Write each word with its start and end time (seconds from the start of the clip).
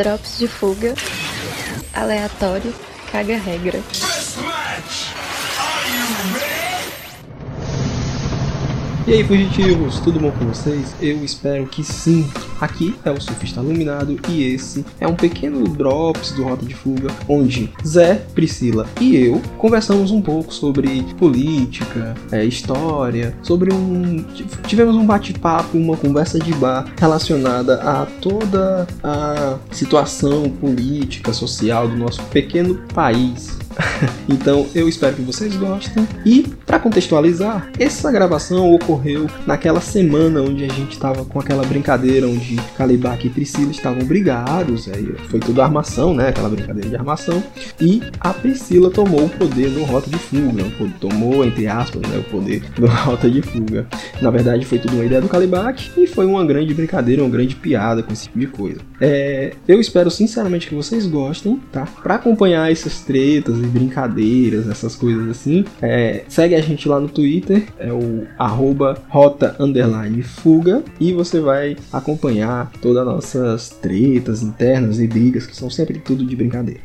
Drops 0.00 0.38
de 0.38 0.48
fuga. 0.48 0.94
Aleatório. 1.92 2.72
Caga 3.12 3.36
regra. 3.36 3.82
E 9.06 9.14
aí, 9.14 9.24
fugitivos, 9.24 9.98
tudo 9.98 10.20
bom 10.20 10.30
com 10.30 10.44
vocês? 10.44 10.94
Eu 11.00 11.24
espero 11.24 11.66
que 11.66 11.82
sim. 11.82 12.30
Aqui 12.60 12.94
é 13.02 13.10
o 13.10 13.18
Surfista 13.18 13.60
Iluminado 13.60 14.20
e 14.28 14.44
esse 14.44 14.84
é 15.00 15.08
um 15.08 15.16
pequeno 15.16 15.64
drops 15.64 16.32
do 16.32 16.44
Rota 16.44 16.66
de 16.66 16.74
Fuga, 16.74 17.08
onde 17.26 17.72
Zé, 17.84 18.16
Priscila 18.34 18.86
e 19.00 19.16
eu 19.16 19.40
conversamos 19.56 20.10
um 20.10 20.20
pouco 20.20 20.52
sobre 20.52 21.02
política, 21.18 22.14
é, 22.30 22.44
história, 22.44 23.34
sobre 23.42 23.72
um. 23.72 24.22
Tivemos 24.66 24.94
um 24.94 25.06
bate-papo, 25.06 25.78
uma 25.78 25.96
conversa 25.96 26.38
de 26.38 26.52
bar 26.52 26.92
relacionada 26.98 27.82
a 27.82 28.04
toda 28.04 28.86
a 29.02 29.58
situação 29.72 30.50
política, 30.50 31.32
social 31.32 31.88
do 31.88 31.96
nosso 31.96 32.22
pequeno 32.24 32.74
país. 32.92 33.59
então 34.28 34.66
eu 34.74 34.88
espero 34.88 35.16
que 35.16 35.22
vocês 35.22 35.56
gostem. 35.56 36.06
E 36.24 36.42
para 36.66 36.78
contextualizar, 36.78 37.70
essa 37.78 38.10
gravação 38.10 38.72
ocorreu 38.72 39.26
naquela 39.46 39.80
semana 39.80 40.40
onde 40.40 40.64
a 40.64 40.68
gente 40.68 40.92
estava 40.92 41.24
com 41.24 41.38
aquela 41.38 41.64
brincadeira 41.64 42.26
onde 42.26 42.56
Calibac 42.76 43.26
e 43.26 43.30
Priscila 43.30 43.70
estavam 43.70 44.04
brigados, 44.04 44.88
aí 44.88 45.14
foi 45.28 45.40
tudo 45.40 45.62
armação, 45.62 46.14
né? 46.14 46.28
Aquela 46.28 46.48
brincadeira 46.48 46.88
de 46.88 46.96
armação. 46.96 47.42
E 47.80 48.02
a 48.20 48.32
Priscila 48.32 48.90
tomou 48.90 49.26
o 49.26 49.28
poder 49.28 49.70
no 49.70 49.84
Rota 49.84 50.10
de 50.10 50.18
Fuga, 50.18 50.64
tomou 51.00 51.44
entre 51.44 51.66
aspas, 51.66 52.02
né, 52.02 52.18
o 52.18 52.30
poder 52.30 52.62
do 52.76 52.86
Rota 53.04 53.30
de 53.30 53.42
Fuga. 53.42 53.86
Na 54.20 54.30
verdade 54.30 54.64
foi 54.64 54.78
tudo 54.78 54.94
uma 54.94 55.04
ideia 55.04 55.20
do 55.20 55.28
Calibac 55.28 55.90
e 55.96 56.06
foi 56.06 56.26
uma 56.26 56.44
grande 56.44 56.74
brincadeira, 56.74 57.22
uma 57.22 57.30
grande 57.30 57.54
piada 57.54 58.02
com 58.02 58.12
esse 58.12 58.24
tipo 58.24 58.38
de 58.38 58.46
coisa. 58.46 58.80
É, 59.00 59.54
eu 59.66 59.80
espero 59.80 60.10
sinceramente 60.10 60.68
que 60.68 60.74
vocês 60.74 61.06
gostem, 61.06 61.60
tá? 61.72 61.86
Para 62.02 62.16
acompanhar 62.16 62.70
essas 62.70 63.00
tretas 63.00 63.59
e 63.62 63.66
brincadeiras, 63.66 64.68
essas 64.68 64.94
coisas 64.94 65.28
assim, 65.28 65.64
é, 65.80 66.24
segue 66.28 66.54
a 66.54 66.60
gente 66.60 66.88
lá 66.88 67.00
no 67.00 67.08
Twitter, 67.08 67.64
é 67.78 67.92
o 67.92 68.26
arroba 68.38 69.02
rota 69.08 69.56
underline 69.58 70.22
fuga, 70.22 70.82
e 70.98 71.12
você 71.12 71.40
vai 71.40 71.76
acompanhar 71.92 72.70
todas 72.80 72.98
as 72.98 73.06
nossas 73.06 73.68
tretas 73.70 74.42
internas 74.42 75.00
e 75.00 75.06
brigas, 75.06 75.46
que 75.46 75.56
são 75.56 75.70
sempre 75.70 75.98
tudo 75.98 76.24
de 76.24 76.36
brincadeira. 76.36 76.80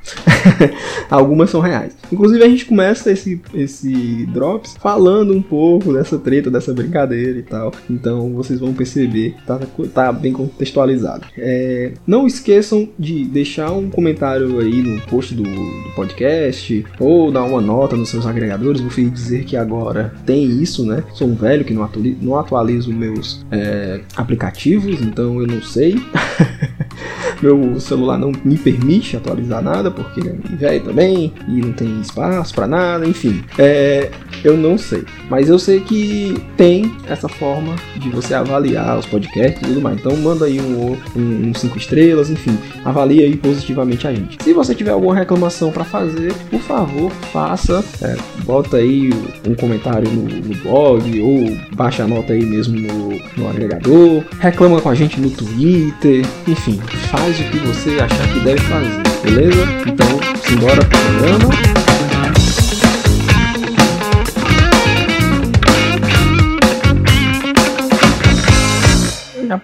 Algumas 1.09 1.49
são 1.49 1.61
reais. 1.61 1.95
Inclusive 2.11 2.43
a 2.43 2.49
gente 2.49 2.65
começa 2.65 3.11
esse, 3.11 3.41
esse 3.53 4.25
Drops 4.27 4.75
falando 4.79 5.33
um 5.33 5.41
pouco 5.41 5.93
dessa 5.93 6.17
treta, 6.17 6.49
dessa 6.49 6.73
brincadeira 6.73 7.39
e 7.39 7.43
tal. 7.43 7.71
Então 7.89 8.33
vocês 8.33 8.59
vão 8.59 8.73
perceber, 8.73 9.35
tá, 9.45 9.59
tá 9.93 10.11
bem 10.11 10.33
contextualizado. 10.33 11.25
É, 11.37 11.93
não 12.05 12.27
esqueçam 12.27 12.89
de 12.97 13.25
deixar 13.25 13.71
um 13.71 13.89
comentário 13.89 14.59
aí 14.59 14.81
no 14.81 15.01
post 15.01 15.33
do, 15.33 15.43
do 15.43 15.95
podcast, 15.95 16.64
ou 16.99 17.31
dar 17.31 17.43
uma 17.43 17.61
nota 17.61 17.95
nos 17.95 18.09
seus 18.09 18.25
agregadores. 18.25 18.81
Vou 18.81 18.89
dizer 18.89 19.43
que 19.43 19.55
agora 19.55 20.13
tem 20.25 20.45
isso, 20.61 20.85
né? 20.85 21.03
Sou 21.13 21.27
um 21.27 21.35
velho 21.35 21.65
que 21.65 21.73
não 21.73 21.83
atualizo, 21.83 22.17
não 22.21 22.37
atualizo 22.37 22.93
meus 22.93 23.45
é, 23.51 24.01
aplicativos, 24.15 25.01
então 25.01 25.39
eu 25.39 25.47
não 25.47 25.61
sei. 25.61 25.95
Meu 27.41 27.79
celular 27.79 28.17
não 28.17 28.31
me 28.43 28.57
permite 28.57 29.17
atualizar 29.17 29.61
nada, 29.61 29.91
porque 29.91 30.21
é 30.21 30.55
velho 30.55 30.83
também 30.85 31.33
e 31.47 31.61
não 31.61 31.73
tem 31.73 31.99
espaço 31.99 32.53
para 32.53 32.67
nada, 32.67 33.07
enfim. 33.07 33.43
É, 33.57 34.09
eu 34.47 34.57
não 34.57 34.77
sei. 34.77 35.03
Mas 35.29 35.49
eu 35.49 35.57
sei 35.57 35.79
que 35.79 36.35
tem 36.55 36.91
essa 37.07 37.27
forma 37.27 37.75
de 37.97 38.09
você 38.09 38.33
avaliar 38.33 38.97
os 38.97 39.05
podcasts 39.05 39.61
e 39.61 39.65
tudo 39.65 39.81
mais. 39.81 39.97
Então 39.97 40.15
manda 40.17 40.45
aí 40.45 40.59
um 40.59 40.95
5 40.95 41.19
um, 41.19 41.49
um 41.49 41.53
cinco 41.53 41.77
estrelas, 41.77 42.29
enfim. 42.29 42.57
Avalia 42.83 43.25
aí 43.25 43.35
positivamente 43.35 44.07
a 44.07 44.13
gente. 44.13 44.37
Se 44.43 44.53
você 44.53 44.75
tiver 44.75 44.91
alguma 44.91 45.15
reclamação 45.15 45.71
para 45.71 45.83
fazer, 45.83 46.33
por 46.49 46.61
favor, 46.61 47.11
faça. 47.31 47.83
É, 48.01 48.15
bota 48.43 48.77
aí 48.77 49.09
um 49.47 49.55
comentário 49.55 50.09
no, 50.09 50.23
no, 50.23 50.55
blog 50.61 51.21
ou 51.21 51.75
baixa 51.75 52.03
a 52.03 52.07
nota 52.07 52.33
aí 52.33 52.45
mesmo 52.45 52.79
no, 52.79 53.19
no 53.37 53.49
agregador. 53.49 54.23
Reclama 54.39 54.81
com 54.81 54.89
a 54.89 54.95
gente 54.95 55.19
no 55.19 55.29
Twitter. 55.29 56.25
Enfim, 56.47 56.79
faz 57.09 57.39
o 57.39 57.43
que 57.43 57.57
você 57.59 57.99
achar 57.99 58.33
que 58.33 58.39
deve 58.41 58.61
fazer, 58.61 59.03
beleza? 59.23 59.63
Então, 59.87 60.07
simbora 60.43 60.85
pro 60.85 60.99
programa. 60.99 61.84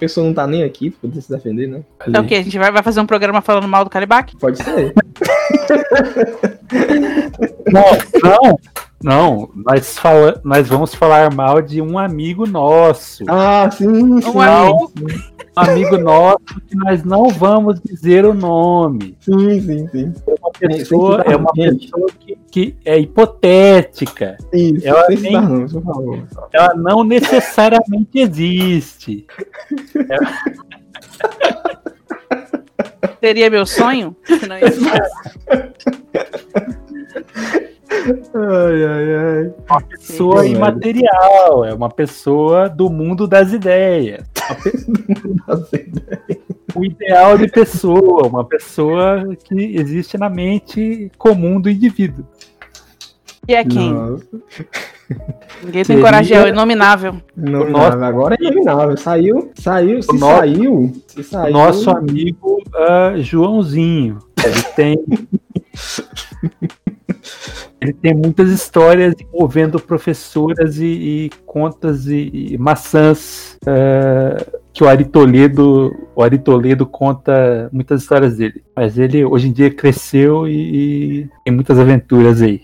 Pessoa 0.01 0.25
não 0.25 0.33
tá 0.33 0.47
nem 0.47 0.63
aqui 0.63 0.89
pra 0.89 1.01
poder 1.01 1.21
se 1.21 1.29
defender, 1.29 1.67
né? 1.67 1.83
É 2.11 2.19
o 2.19 2.25
que? 2.25 2.33
A 2.33 2.41
gente 2.41 2.57
vai, 2.57 2.71
vai 2.71 2.81
fazer 2.81 2.99
um 2.99 3.05
programa 3.05 3.39
falando 3.39 3.67
mal 3.67 3.83
do 3.83 3.89
Calibac? 3.89 4.35
Pode 4.37 4.57
ser. 4.57 4.89
não, 7.71 7.85
não, 8.23 8.59
não. 9.03 9.51
Nós, 9.55 9.99
fala, 9.99 10.41
nós 10.43 10.67
vamos 10.67 10.95
falar 10.95 11.31
mal 11.31 11.61
de 11.61 11.83
um 11.83 11.99
amigo 11.99 12.47
nosso. 12.47 13.23
Ah, 13.27 13.69
sim, 13.69 14.19
sim. 14.21 14.29
Um 14.29 14.41
amigo, 14.41 14.91
amigo 15.55 15.97
nosso 15.97 16.61
que 16.67 16.75
nós 16.75 17.03
não 17.03 17.29
vamos 17.29 17.79
dizer 17.81 18.25
o 18.25 18.33
nome. 18.33 19.15
Sim, 19.19 19.61
sim, 19.61 19.87
sim. 19.89 20.13
É 20.27 20.33
uma 20.39 20.51
pessoa, 20.51 21.21
é 21.25 21.35
uma 21.35 21.51
pessoa 21.51 22.07
que, 22.19 22.37
que 22.51 22.75
é 22.85 22.99
hipotética. 22.99 24.37
Isso, 24.53 24.87
ela, 24.87 25.05
tem, 25.07 25.31
não, 25.31 25.67
ela 26.53 26.73
não 26.75 27.03
necessariamente 27.03 28.19
existe. 28.19 29.25
ela... 30.09 30.31
Seria 33.19 33.49
meu 33.49 33.65
sonho? 33.65 34.15
Não 34.47 34.55
Ai, 38.33 38.83
ai, 38.83 39.15
ai. 39.15 39.53
Uma 39.69 39.81
pessoa 39.81 40.43
Sim, 40.43 40.55
imaterial, 40.55 41.65
é 41.65 41.73
uma 41.73 41.89
pessoa 41.89 42.67
do 42.69 42.89
mundo 42.89 43.27
das 43.27 43.53
ideias. 43.53 44.30
O 46.73 46.85
ideal 46.85 47.37
de 47.37 47.47
pessoa, 47.49 48.27
uma 48.27 48.45
pessoa 48.45 49.35
que 49.43 49.75
existe 49.75 50.17
na 50.17 50.29
mente 50.29 51.11
comum 51.17 51.59
do 51.59 51.69
indivíduo. 51.69 52.25
E 53.47 53.53
é 53.53 53.65
quem? 53.65 53.91
Nossa. 53.91 54.25
Ninguém 55.63 55.83
tem 55.83 55.99
coragem, 55.99 56.37
é 56.37 56.43
o 56.43 56.47
inominável. 56.47 57.17
Não, 57.35 57.69
nosso... 57.69 57.97
Agora 57.97 58.37
é 58.39 58.43
inominável. 58.43 58.95
Saiu, 58.95 59.51
saiu, 59.55 60.01
se 60.01 60.13
nosso... 60.13 60.37
saiu, 60.37 60.93
se 61.07 61.23
saiu. 61.23 61.53
Nosso 61.53 61.89
amigo 61.89 62.63
uh, 62.67 63.21
Joãozinho. 63.21 64.19
Ele 64.43 64.61
tem. 64.75 65.03
Ele 67.81 67.93
tem 67.93 68.13
muitas 68.13 68.49
histórias 68.51 69.15
envolvendo 69.19 69.79
professoras 69.79 70.77
e, 70.77 70.85
e 70.85 71.29
contas 71.47 72.05
e, 72.05 72.29
e 72.51 72.57
maçãs 72.57 73.57
uh, 73.63 74.61
que 74.71 74.83
o 74.83 74.87
Ari 74.87 75.05
Toledo, 75.05 75.91
o 76.15 76.21
Ari 76.21 76.37
Toledo 76.37 76.85
conta 76.85 77.69
muitas 77.73 78.03
histórias 78.03 78.37
dele. 78.37 78.63
Mas 78.75 78.99
ele 78.99 79.25
hoje 79.25 79.47
em 79.47 79.51
dia 79.51 79.73
cresceu 79.73 80.47
e, 80.47 81.23
e 81.23 81.29
tem 81.43 81.53
muitas 81.53 81.79
aventuras 81.79 82.41
aí. 82.41 82.61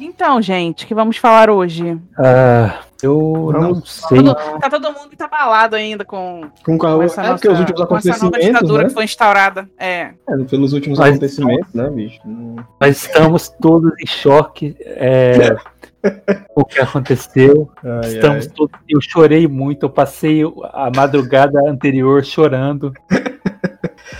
Então, 0.00 0.40
gente, 0.40 0.84
o 0.84 0.88
que 0.88 0.94
vamos 0.94 1.16
falar 1.16 1.50
hoje? 1.50 1.92
Uh, 1.92 2.85
eu 3.12 3.60
não 3.60 3.84
sei. 3.84 4.22
Tá 4.22 4.34
todo, 4.34 4.60
tá 4.60 4.70
todo 4.70 4.92
mundo 4.92 5.12
entabalado 5.12 5.76
ainda 5.76 6.04
com, 6.04 6.48
com, 6.64 6.78
com 6.78 7.02
essa 7.02 7.22
é, 7.22 7.28
nossa, 7.30 7.52
os 7.52 7.60
últimos 7.60 7.80
acontecimentos, 7.80 8.46
ditadura 8.46 8.82
né? 8.82 8.88
que 8.88 8.94
foi 8.94 9.04
instaurada. 9.04 9.68
É. 9.78 10.12
é 10.28 10.36
pelos 10.48 10.72
últimos 10.72 10.98
Nós 10.98 11.10
acontecimentos, 11.10 11.68
estamos, 11.68 11.90
né, 11.90 11.96
bicho? 11.96 12.20
Nós 12.80 12.96
estamos 12.96 13.48
todos 13.48 13.92
em 14.00 14.06
choque. 14.06 14.76
É, 14.80 15.56
o 16.54 16.64
que 16.64 16.80
aconteceu. 16.80 17.70
Ai, 17.82 18.14
Estamos 18.14 18.46
ai. 18.46 18.52
Todos, 18.54 18.80
eu 18.88 19.00
chorei 19.00 19.46
muito, 19.46 19.86
eu 19.86 19.90
passei 19.90 20.42
a 20.72 20.90
madrugada 20.94 21.60
anterior 21.68 22.24
chorando. 22.24 22.92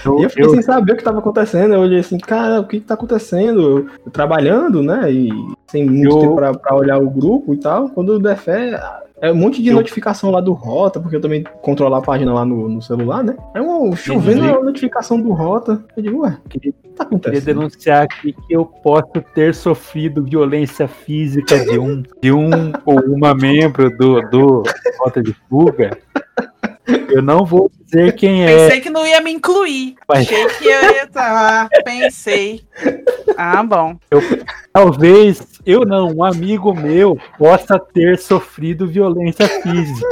Eu, 0.06 0.20
e 0.20 0.22
eu 0.24 0.30
fiquei 0.30 0.44
eu... 0.44 0.50
sem 0.50 0.62
saber 0.62 0.92
o 0.92 0.94
que 0.94 1.00
estava 1.00 1.18
acontecendo. 1.18 1.74
Eu 1.74 1.80
olhei 1.80 2.00
assim, 2.00 2.18
cara, 2.18 2.60
o 2.60 2.66
que 2.66 2.76
está 2.76 2.94
acontecendo? 2.94 3.88
Eu, 4.04 4.10
trabalhando, 4.10 4.82
né? 4.82 5.10
E 5.10 5.30
sem 5.66 5.84
muito 5.84 6.20
tempo 6.20 6.36
para 6.36 6.74
olhar 6.74 6.98
o 6.98 7.10
grupo 7.10 7.52
e 7.52 7.56
tal. 7.56 7.88
Quando 7.90 8.18
der 8.18 8.36
fé, 8.36 8.80
é 9.20 9.32
um 9.32 9.36
monte 9.36 9.62
de 9.62 9.70
notificação 9.70 10.30
lá 10.30 10.40
do 10.40 10.52
Rota, 10.52 11.00
porque 11.00 11.16
eu 11.16 11.20
também 11.20 11.42
controlo 11.62 11.94
a 11.94 12.02
página 12.02 12.32
lá 12.32 12.44
no, 12.44 12.68
no 12.68 12.82
celular, 12.82 13.24
né? 13.24 13.36
É 13.54 13.62
um 13.62 13.94
chovendo 13.96 14.44
a 14.44 14.62
notificação 14.62 15.20
do 15.20 15.32
Rota. 15.32 15.82
Eu 15.96 16.02
digo, 16.02 16.22
ué, 16.22 16.38
o 16.44 16.48
que 16.48 16.72
tá 16.94 17.04
acontecendo? 17.04 17.40
Queria 17.40 17.54
denunciar 17.54 18.02
aqui 18.02 18.32
que 18.32 18.52
eu 18.52 18.66
posso 18.66 19.22
ter 19.34 19.54
sofrido 19.54 20.22
violência 20.22 20.86
física 20.86 21.58
de 21.64 21.78
um, 21.78 22.02
de 22.20 22.30
um 22.30 22.72
ou 22.84 23.00
uma 23.06 23.34
membro 23.34 23.90
do, 23.96 24.20
do 24.28 24.62
Rota 24.98 25.22
de 25.22 25.34
Fuga. 25.48 25.96
Eu 27.10 27.22
não 27.22 27.44
vou 27.44 27.70
dizer 27.84 28.14
quem 28.14 28.44
é. 28.44 28.46
Pensei 28.46 28.80
que 28.80 28.90
não 28.90 29.06
ia 29.06 29.20
me 29.20 29.32
incluir. 29.32 29.96
Mas... 30.08 30.20
Achei 30.20 30.46
que 30.46 30.64
eu 30.64 30.82
ia 30.82 31.04
estar. 31.04 31.68
Pensei. 31.84 32.62
Ah, 33.36 33.62
bom. 33.62 33.96
Eu, 34.10 34.20
talvez 34.72 35.60
eu 35.64 35.84
não, 35.84 36.12
um 36.14 36.24
amigo 36.24 36.72
meu 36.74 37.18
possa 37.38 37.78
ter 37.78 38.18
sofrido 38.18 38.86
violência 38.86 39.48
física. 39.48 40.08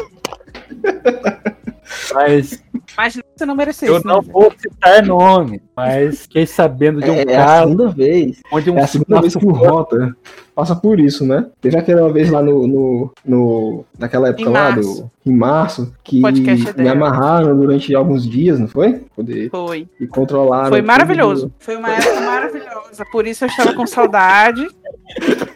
Mas 2.14 2.62
Mas 2.96 3.14
você 3.36 3.44
não 3.46 3.54
mereceu 3.54 3.88
eu 3.88 3.96
isso, 3.98 4.06
não 4.06 4.20
né? 4.22 4.28
vou 4.32 4.52
citar 4.58 5.04
nome, 5.04 5.60
mas 5.76 6.22
fiquei 6.22 6.46
sabendo 6.46 7.00
de 7.00 7.10
um 7.10 7.14
É, 7.14 7.24
é 7.28 7.36
a 7.36 7.44
caso 7.44 7.68
segunda 7.70 7.88
vez. 7.90 8.40
onde 8.52 8.70
um 8.70 8.78
É 8.78 8.82
a 8.82 8.86
segunda 8.86 9.20
vez 9.20 9.34
que 9.36 9.44
o 9.46 9.50
Rota 9.52 10.16
passa 10.54 10.74
por 10.76 10.98
isso, 11.00 11.26
né? 11.26 11.46
Teve 11.60 11.76
aquela 11.76 12.12
vez 12.12 12.30
lá 12.30 12.42
no. 12.42 12.66
no, 12.66 13.12
no 13.24 13.84
naquela 13.98 14.28
época 14.28 14.42
Em 14.48 14.52
lá, 14.52 14.70
março. 14.70 15.02
do, 15.24 15.30
em 15.30 15.34
março, 15.36 15.94
que 16.04 16.20
Podcast 16.20 16.74
me 16.80 16.88
amarraram 16.88 17.56
durante 17.56 17.94
alguns 17.94 18.28
dias, 18.28 18.58
não 18.58 18.68
foi? 18.68 19.02
Poder, 19.16 19.50
Foi. 19.50 19.88
e 20.00 20.06
controlaram. 20.06 20.68
Foi 20.68 20.80
tudo. 20.80 20.86
maravilhoso. 20.86 21.52
Foi 21.58 21.76
uma 21.76 21.90
época 21.92 22.20
maravilhosa. 22.20 23.04
Por 23.10 23.26
isso 23.26 23.44
eu 23.44 23.48
estava 23.48 23.72
com 23.74 23.86
saudade. 23.86 24.66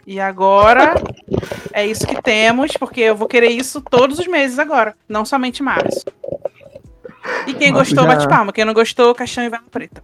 E 0.07 0.19
agora 0.21 0.95
é 1.79 1.87
isso 1.87 2.07
que 2.07 2.21
temos, 2.23 2.73
porque 2.77 3.01
eu 3.01 3.15
vou 3.17 3.29
querer 3.29 3.51
isso 3.51 3.81
todos 3.81 4.19
os 4.19 4.27
meses 4.27 4.59
agora, 4.59 4.95
não 5.09 5.25
somente 5.25 5.63
março. 5.63 6.05
E 7.47 7.53
quem 7.55 7.73
Março 7.73 7.95
gostou, 7.95 8.05
já- 8.11 8.15
bate 8.17 8.29
palma. 8.29 8.53
Quem 8.53 8.65
não 8.65 8.73
gostou, 8.73 9.15
caixão 9.15 9.45
e 9.45 9.49
vai 9.51 9.61
no 9.61 9.67
preto. 9.71 10.03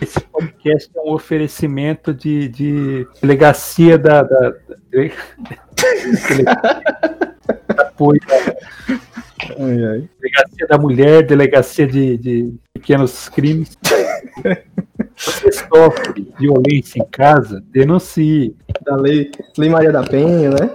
Esse 0.00 0.20
podcast 0.20 0.90
é 0.96 1.00
um 1.00 1.12
oferecimento 1.12 2.14
de, 2.14 2.48
de 2.48 3.06
delegacia 3.20 3.98
da. 3.98 4.22
da, 4.22 4.50
da 4.50 4.54
apoio 7.78 8.20
da 8.26 8.34
Ai, 9.58 9.84
ai. 9.84 10.08
delegacia 10.20 10.66
da 10.68 10.78
mulher, 10.78 11.22
delegacia 11.26 11.86
de, 11.86 12.16
de 12.18 12.54
pequenos 12.74 13.28
crimes. 13.28 13.76
Você 15.18 15.50
sofre 15.52 16.32
violência 16.38 17.00
em 17.00 17.06
casa, 17.10 17.62
denuncie. 17.70 18.54
Da 18.82 18.96
lei, 18.96 19.30
lei 19.56 19.68
Maria 19.68 19.90
da 19.90 20.02
Penha, 20.02 20.50
né? 20.50 20.70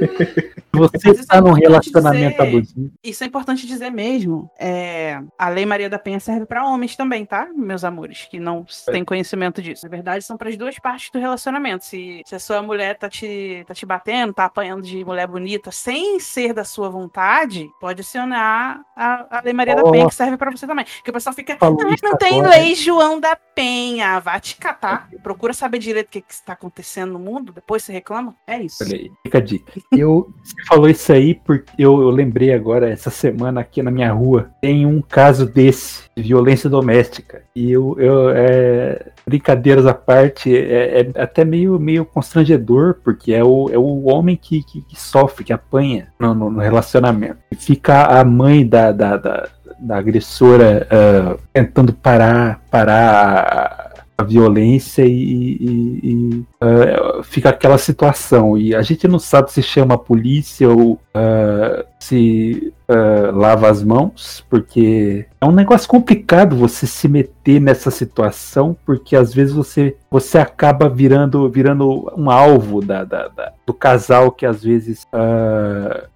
Você 0.88 1.10
está 1.10 1.36
é 1.36 1.40
num 1.40 1.52
relacionamento 1.52 2.42
dizer. 2.42 2.42
abusivo, 2.42 2.92
Isso 3.02 3.24
é 3.24 3.26
importante 3.26 3.66
dizer 3.66 3.90
mesmo. 3.90 4.50
É, 4.58 5.20
a 5.38 5.48
Lei 5.48 5.66
Maria 5.66 5.88
da 5.90 5.98
Penha 5.98 6.18
serve 6.20 6.46
para 6.46 6.66
homens 6.66 6.96
também, 6.96 7.24
tá? 7.24 7.48
Meus 7.54 7.84
amores, 7.84 8.26
que 8.30 8.40
não 8.40 8.64
têm 8.90 9.04
conhecimento 9.04 9.60
disso. 9.62 9.84
Na 9.84 9.90
verdade, 9.90 10.24
são 10.24 10.36
para 10.36 10.48
as 10.48 10.56
duas 10.56 10.78
partes 10.78 11.10
do 11.10 11.18
relacionamento. 11.18 11.84
Se, 11.84 12.22
se 12.24 12.34
a 12.34 12.38
sua 12.38 12.62
mulher 12.62 12.96
tá 12.98 13.08
te, 13.08 13.64
tá 13.66 13.74
te 13.74 13.84
batendo, 13.84 14.32
tá 14.32 14.44
apanhando 14.46 14.82
de 14.82 15.04
mulher 15.04 15.26
bonita, 15.26 15.70
sem 15.70 16.18
ser 16.18 16.52
da 16.52 16.64
sua 16.64 16.88
vontade, 16.88 17.68
pode 17.80 18.00
acionar 18.00 18.80
a, 18.96 19.38
a 19.38 19.42
Lei 19.42 19.52
Maria 19.52 19.76
da 19.76 19.82
Oh. 19.82 19.90
Penha, 19.90 20.08
que 20.08 20.14
serve 20.14 20.36
para 20.36 20.50
você 20.50 20.66
também. 20.66 20.84
Porque 20.84 21.10
o 21.10 21.12
pessoal 21.12 21.34
fica. 21.34 21.56
"Ah, 21.60 21.70
não 21.70 22.16
tem 22.16 22.40
agora." 22.40 22.56
lei 22.56 22.74
João 22.74 23.18
da 23.18 23.36
Penha. 23.36 24.18
Vá 24.20 24.38
te 24.38 24.56
catar. 24.56 25.08
Procura 25.22 25.52
saber 25.52 25.78
direito 25.78 26.06
o 26.06 26.10
que, 26.10 26.20
que 26.20 26.32
está 26.32 26.52
acontecendo 26.52 27.12
no 27.12 27.18
mundo, 27.18 27.52
depois 27.52 27.82
você 27.82 27.92
reclama. 27.92 28.34
É 28.46 28.62
isso. 28.62 28.82
olha 28.82 28.96
aí, 28.96 29.12
fica 29.24 29.38
a 29.38 29.40
dica. 29.40 29.72
Eu, 29.90 30.32
falou 30.72 30.88
isso 30.88 31.12
aí 31.12 31.34
porque 31.34 31.70
eu, 31.78 32.00
eu 32.00 32.08
lembrei 32.10 32.52
agora, 32.52 32.88
essa 32.88 33.10
semana 33.10 33.60
aqui 33.60 33.82
na 33.82 33.90
minha 33.90 34.10
rua, 34.10 34.48
tem 34.60 34.86
um 34.86 35.02
caso 35.02 35.44
desse, 35.44 36.04
de 36.16 36.22
violência 36.22 36.70
doméstica. 36.70 37.42
E 37.54 37.70
eu, 37.70 37.94
eu 37.98 38.30
é, 38.30 39.08
brincadeiras 39.26 39.86
à 39.86 39.92
parte, 39.92 40.54
é, 40.56 41.00
é 41.14 41.20
até 41.22 41.44
meio, 41.44 41.78
meio 41.78 42.04
constrangedor, 42.06 42.96
porque 43.04 43.32
é 43.34 43.44
o, 43.44 43.68
é 43.70 43.76
o 43.76 44.04
homem 44.08 44.34
que, 44.34 44.62
que, 44.62 44.80
que 44.80 44.98
sofre, 44.98 45.44
que 45.44 45.52
apanha 45.52 46.08
no, 46.18 46.34
no- 46.34 46.50
no 46.50 46.60
relacionamento. 46.60 47.36
E 47.50 47.56
fica 47.56 48.04
a 48.06 48.24
mãe 48.24 48.66
da, 48.66 48.92
da, 48.92 49.16
da, 49.18 49.48
da 49.78 49.98
agressora 49.98 50.86
ah, 50.90 51.36
tentando 51.52 51.92
parar, 51.92 52.62
parar 52.70 53.92
a, 54.16 54.22
a 54.22 54.24
violência 54.24 55.04
e, 55.04 55.10
e- 55.10 56.00
e, 56.02 56.44
ah, 56.62 57.22
fica 57.22 57.48
aquela 57.50 57.78
situação. 57.78 58.56
E 58.56 58.74
a 58.74 58.82
gente 58.82 59.06
não 59.08 59.18
sabe 59.18 59.50
se 59.52 59.62
chama 59.62 59.94
a 59.94 59.98
polícia 59.98 60.68
ou 60.68 60.98
ah, 61.14 61.84
se 61.98 62.72
ah, 62.88 63.30
lava 63.32 63.68
as 63.70 63.82
mãos, 63.82 64.44
porque 64.50 65.26
é 65.40 65.44
um 65.46 65.52
negócio 65.52 65.88
complicado 65.88 66.56
você 66.56 66.86
se 66.86 67.08
meter 67.08 67.60
nessa 67.60 67.90
situação, 67.90 68.76
porque 68.86 69.16
às 69.16 69.32
vezes 69.34 69.52
você, 69.54 69.96
você 70.10 70.38
acaba 70.38 70.88
virando, 70.88 71.48
virando 71.48 72.12
um 72.16 72.30
alvo 72.30 72.80
da, 72.80 73.04
da- 73.04 73.28
da- 73.28 73.52
do 73.66 73.72
casal 73.74 74.30
que 74.30 74.44
às 74.46 74.62
vezes 74.62 75.06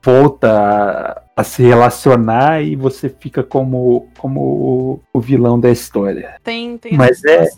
volta 0.02 0.50
a, 0.52 1.22
a 1.36 1.44
se 1.44 1.62
relacionar 1.62 2.62
e 2.62 2.76
você 2.76 3.08
fica 3.08 3.42
como, 3.42 4.08
como 4.18 5.00
o, 5.12 5.20
vilão 5.20 5.58
da 5.58 5.70
história. 5.70 6.34
Tem, 6.42 6.78
tem 6.78 6.96
Mas 6.96 7.24
é- 7.24 7.48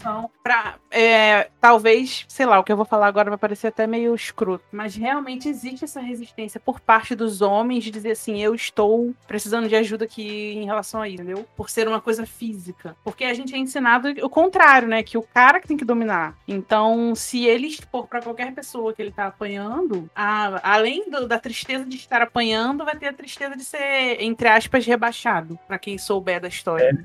pra, 0.43 0.75
é, 0.99 1.49
talvez, 1.61 2.25
sei 2.29 2.47
lá, 2.47 2.59
o 2.59 2.65
que 2.65 2.73
eu 2.73 2.77
vou 2.77 2.85
falar 2.85 3.07
agora 3.07 3.31
vai 3.31 3.39
parecer 3.39 3.69
até 3.69 3.87
meio 3.87 4.15
escroto, 4.15 4.65
mas 4.73 4.97
realmente 4.97 5.49
existe 5.49 5.85
essa 5.85 6.01
resistência 6.01 6.59
por 6.61 6.81
parte 6.81 7.15
dos 7.15 7.41
homens 7.41 7.85
de 7.85 7.91
dizer 7.91 8.13
assim, 8.13 8.43
eu 8.43 8.55
estou 8.55 9.13
precisando 9.27 9.69
de 9.69 9.77
ajuda 9.77 10.05
aqui 10.05 10.55
em 10.57 10.65
relação 10.65 11.01
a 11.01 11.09
isso, 11.09 11.23
entendeu? 11.23 11.47
Por 11.57 11.71
ser 11.71 11.87
uma 11.87 12.01
coisa 12.01 12.27
física. 12.27 12.97
Porque 13.05 13.25
a 13.25 13.35
gente 13.35 13.55
é 13.55 13.59
ensinado 13.59 14.09
o 14.23 14.29
contrário, 14.29 14.89
né? 14.89 15.03
Que 15.03 15.17
o 15.19 15.23
cara 15.23 15.61
que 15.61 15.69
tem 15.69 15.77
que 15.77 15.85
dominar. 15.85 16.35
Então, 16.47 17.15
se 17.15 17.45
ele 17.47 17.67
expor 17.67 18.07
pra 18.07 18.21
qualquer 18.21 18.53
pessoa 18.53 18.93
que 18.93 19.01
ele 19.01 19.13
tá 19.13 19.27
apanhando, 19.27 20.09
a- 20.17 20.61
além 20.63 21.11
do- 21.11 21.29
da 21.29 21.39
tristeza 21.39 21.85
de 21.85 21.97
estar 21.97 22.23
apanhando, 22.23 22.85
vai 22.85 22.97
ter 22.97 23.07
a 23.09 23.13
tristeza 23.13 23.55
de 23.57 23.65
ser, 23.65 24.17
entre 24.21 24.49
aspas, 24.49 24.85
rebaixado, 24.87 25.59
pra 25.69 25.79
quem 25.79 25.97
souber 25.99 26.41
da 26.41 26.49
história. 26.49 26.97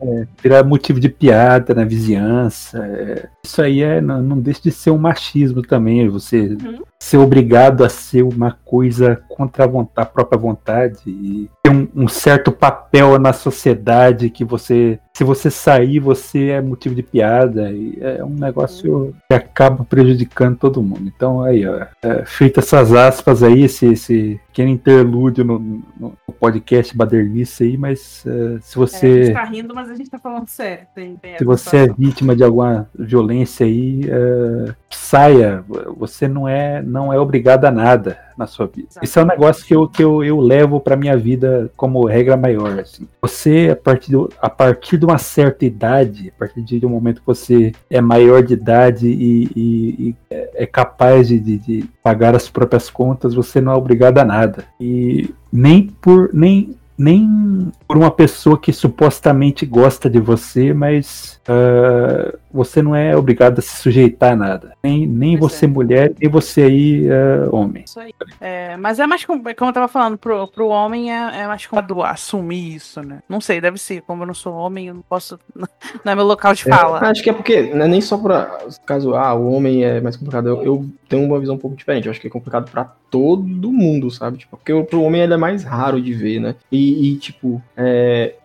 Virar 0.42 0.64
motivo 0.64 1.00
de 1.00 1.10
piada 1.10 1.74
na 1.74 1.84
vizinhança. 1.86 2.80
é, 2.86 3.30
Isso 3.44 3.62
aí 3.62 3.83
é, 3.84 4.02
não, 4.02 4.22
não 4.22 4.40
deixa 4.40 4.62
de 4.64 4.72
ser 4.72 4.92
um 4.92 4.98
machismo 4.98 5.62
também. 5.62 6.08
Você 6.10 6.58
Uhum. 6.64 6.82
ser 7.02 7.18
obrigado 7.18 7.84
a 7.84 7.90
ser 7.90 8.24
uma 8.24 8.58
coisa 8.64 9.22
contra 9.30 9.66
a, 9.66 9.68
von- 9.68 9.88
a 9.96 10.06
própria 10.06 10.38
vontade 10.40 11.00
e 11.06 11.50
ter 11.62 11.70
um, 11.72 11.88
um 11.96 12.08
certo 12.08 12.52
papel 12.52 13.20
na 13.20 13.34
sociedade 13.34 14.30
que 14.30 14.44
você, 14.44 15.00
se 15.16 15.24
você 15.24 15.50
sair, 15.52 16.00
você 16.00 16.50
é 16.50 16.62
motivo 16.62 16.96
de 16.96 17.04
piada. 17.04 17.72
E 17.72 17.98
é 18.02 18.24
um 18.24 18.30
negócio 18.30 19.14
que 19.30 19.36
acaba 19.36 19.84
prejudicando 19.84 20.58
todo 20.58 20.82
mundo. 20.82 21.12
Então 21.16 21.42
aí, 21.42 21.66
ó, 21.68 21.86
é, 22.02 22.24
feito 22.26 22.60
essas 22.60 22.94
aspas 22.94 23.44
aí, 23.44 23.64
esse, 23.64 23.86
esse 23.88 24.40
pequeno 24.54 24.70
interlúdio 24.70 25.44
no, 25.44 25.60
no- 25.60 26.18
podcast 26.40 26.96
badernice 26.96 27.64
aí, 27.64 27.78
mas 27.78 28.24
é, 28.26 28.60
se 28.62 28.78
É, 28.80 28.84
a 28.84 28.88
você 28.88 29.24
gente 29.26 29.34
tá 29.34 29.44
rindo, 29.46 29.74
mas 29.74 29.90
a 29.90 29.96
gente 29.96 30.10
tá 30.10 30.20
falando 30.20 30.48
sério. 30.48 30.86
Tem, 30.94 31.16
tem 31.18 31.38
se 31.38 31.44
você 31.44 31.78
é 31.78 31.82
situação. 31.84 31.96
vítima 31.98 32.36
de 32.36 32.44
alguma 32.44 32.90
violência 32.94 33.66
aí, 33.66 34.02
é, 34.10 34.76
saia. 34.96 35.64
Você 35.98 36.28
não 36.28 36.48
é, 36.48 36.82
não 36.82 37.12
é 37.14 37.20
obrigado 37.20 37.66
a 37.66 37.72
nada 37.72 38.18
na 38.38 38.48
sua 38.48 38.66
vida. 38.66 38.88
Exato. 38.92 39.06
Isso 39.06 39.20
é 39.20 39.24
um 39.24 39.28
negócio 39.28 39.66
que 39.66 39.76
eu, 39.76 39.88
que 39.88 40.04
eu, 40.04 40.24
eu 40.24 40.40
levo 40.40 40.80
para 40.80 40.96
minha 40.96 41.16
vida 41.16 41.72
como 41.78 42.06
regra 42.06 42.36
maior. 42.36 42.80
assim. 42.80 43.08
Você, 43.22 43.70
a 43.72 43.76
partir, 43.76 44.12
do- 44.12 44.30
a 44.42 44.50
partir 44.50 44.98
de 44.98 45.06
uma 45.06 45.18
certa 45.18 45.66
idade, 45.66 46.34
a 46.36 46.40
partir 46.40 46.62
de 46.64 46.86
um 46.86 46.90
momento 46.90 47.22
que 47.22 47.28
você 47.28 47.72
é 47.90 48.02
maior 48.02 48.42
de 48.42 48.54
idade 48.54 49.08
e, 49.08 49.44
e- 49.56 49.96
e 50.10 50.16
é 50.30 50.44
é 50.56 50.66
capaz 50.66 51.28
de, 51.28 51.40
de- 51.40 51.58
de 51.58 51.86
pagar 52.02 52.36
as 52.36 52.48
próprias 52.50 52.90
contas, 52.90 53.34
você 53.34 53.60
não 53.60 53.72
é 53.72 53.76
obrigado 53.76 54.18
a 54.20 54.26
nada. 54.26 54.66
E 54.80 55.30
nem 55.52 55.88
por. 56.02 56.30
Nem, 56.34 56.76
nem 56.98 57.72
por 57.94 58.00
uma 58.02 58.10
pessoa 58.12 58.58
que 58.58 58.74
supostamente 58.74 59.66
gosta 59.68 60.10
de 60.10 60.20
você, 60.20 60.74
mas 60.74 61.40
ah, 61.48 62.34
você 62.52 62.82
não 62.82 62.96
é 62.96 63.16
obrigado 63.16 63.60
a 63.60 63.62
se 63.62 63.78
sujeitar 63.78 64.34
a 64.34 64.36
nada. 64.36 64.74
Nem, 64.84 65.06
nem 65.06 65.38
Pois 65.38 65.54
você 65.54 65.66
é. 65.66 65.68
mulher, 65.68 66.14
nem 66.20 66.30
você 66.30 66.64
aí 66.64 67.08
ah, 67.12 67.50
homem. 67.56 67.84
Isso 67.86 68.00
aí. 68.00 68.12
É, 68.42 68.76
mas 68.78 69.00
é 69.00 69.06
mais, 69.06 69.24
com- 69.26 69.42
como 69.44 69.70
eu 69.70 69.74
tava 69.74 69.88
falando, 69.88 70.18
pro, 70.18 70.48
pro 70.48 70.68
homem 70.68 71.12
é, 71.14 71.42
é 71.42 71.48
mais 71.48 71.66
complicado 71.68 72.02
assumir 72.04 72.76
isso, 72.76 73.02
né? 73.02 73.20
Não 73.30 73.40
sei, 73.40 73.62
deve 73.62 73.78
ser. 73.78 74.02
Como 74.02 74.24
eu 74.24 74.28
não 74.28 74.34
sou 74.34 74.54
homem, 74.54 74.88
eu 74.88 74.96
não 74.96 75.02
posso. 75.04 75.40
Não 76.04 76.12
é 76.12 76.16
meu 76.16 76.26
local 76.26 76.54
de 76.54 76.64
fala. 76.64 77.00
Acho 77.08 77.22
que 77.22 77.30
é 77.30 77.34
porque, 77.34 77.62
não 77.74 77.86
é 77.86 77.88
nem 77.88 78.02
só 78.02 78.18
pra. 78.18 78.60
Caso, 78.86 79.14
ah, 79.16 79.34
o 79.34 79.52
homem 79.52 79.84
é 79.84 80.02
mais 80.02 80.16
complicado. 80.18 80.48
Eu, 80.50 80.64
eu 80.64 80.86
tenho 81.08 81.24
uma 81.26 81.40
visão 81.40 81.56
um 81.56 81.58
pouco 81.58 81.76
diferente. 81.78 82.06
Eu 82.08 82.12
acho 82.12 82.20
que 82.20 82.28
é 82.28 82.30
complicado 82.30 82.70
pra 82.72 82.86
todo 83.12 83.72
mundo, 83.72 84.10
sabe? 84.10 84.38
Tipo, 84.40 84.58
porque 84.58 84.74
o- 84.74 84.84
pro 84.84 85.02
homem 85.04 85.22
ele 85.22 85.34
é 85.34 85.38
mais 85.38 85.64
raro 85.64 86.02
de 86.02 86.14
ver, 86.14 86.40
né? 86.40 86.56
E, 86.72 87.12
e, 87.12 87.16
tipo, 87.18 87.62
é, 87.78 87.83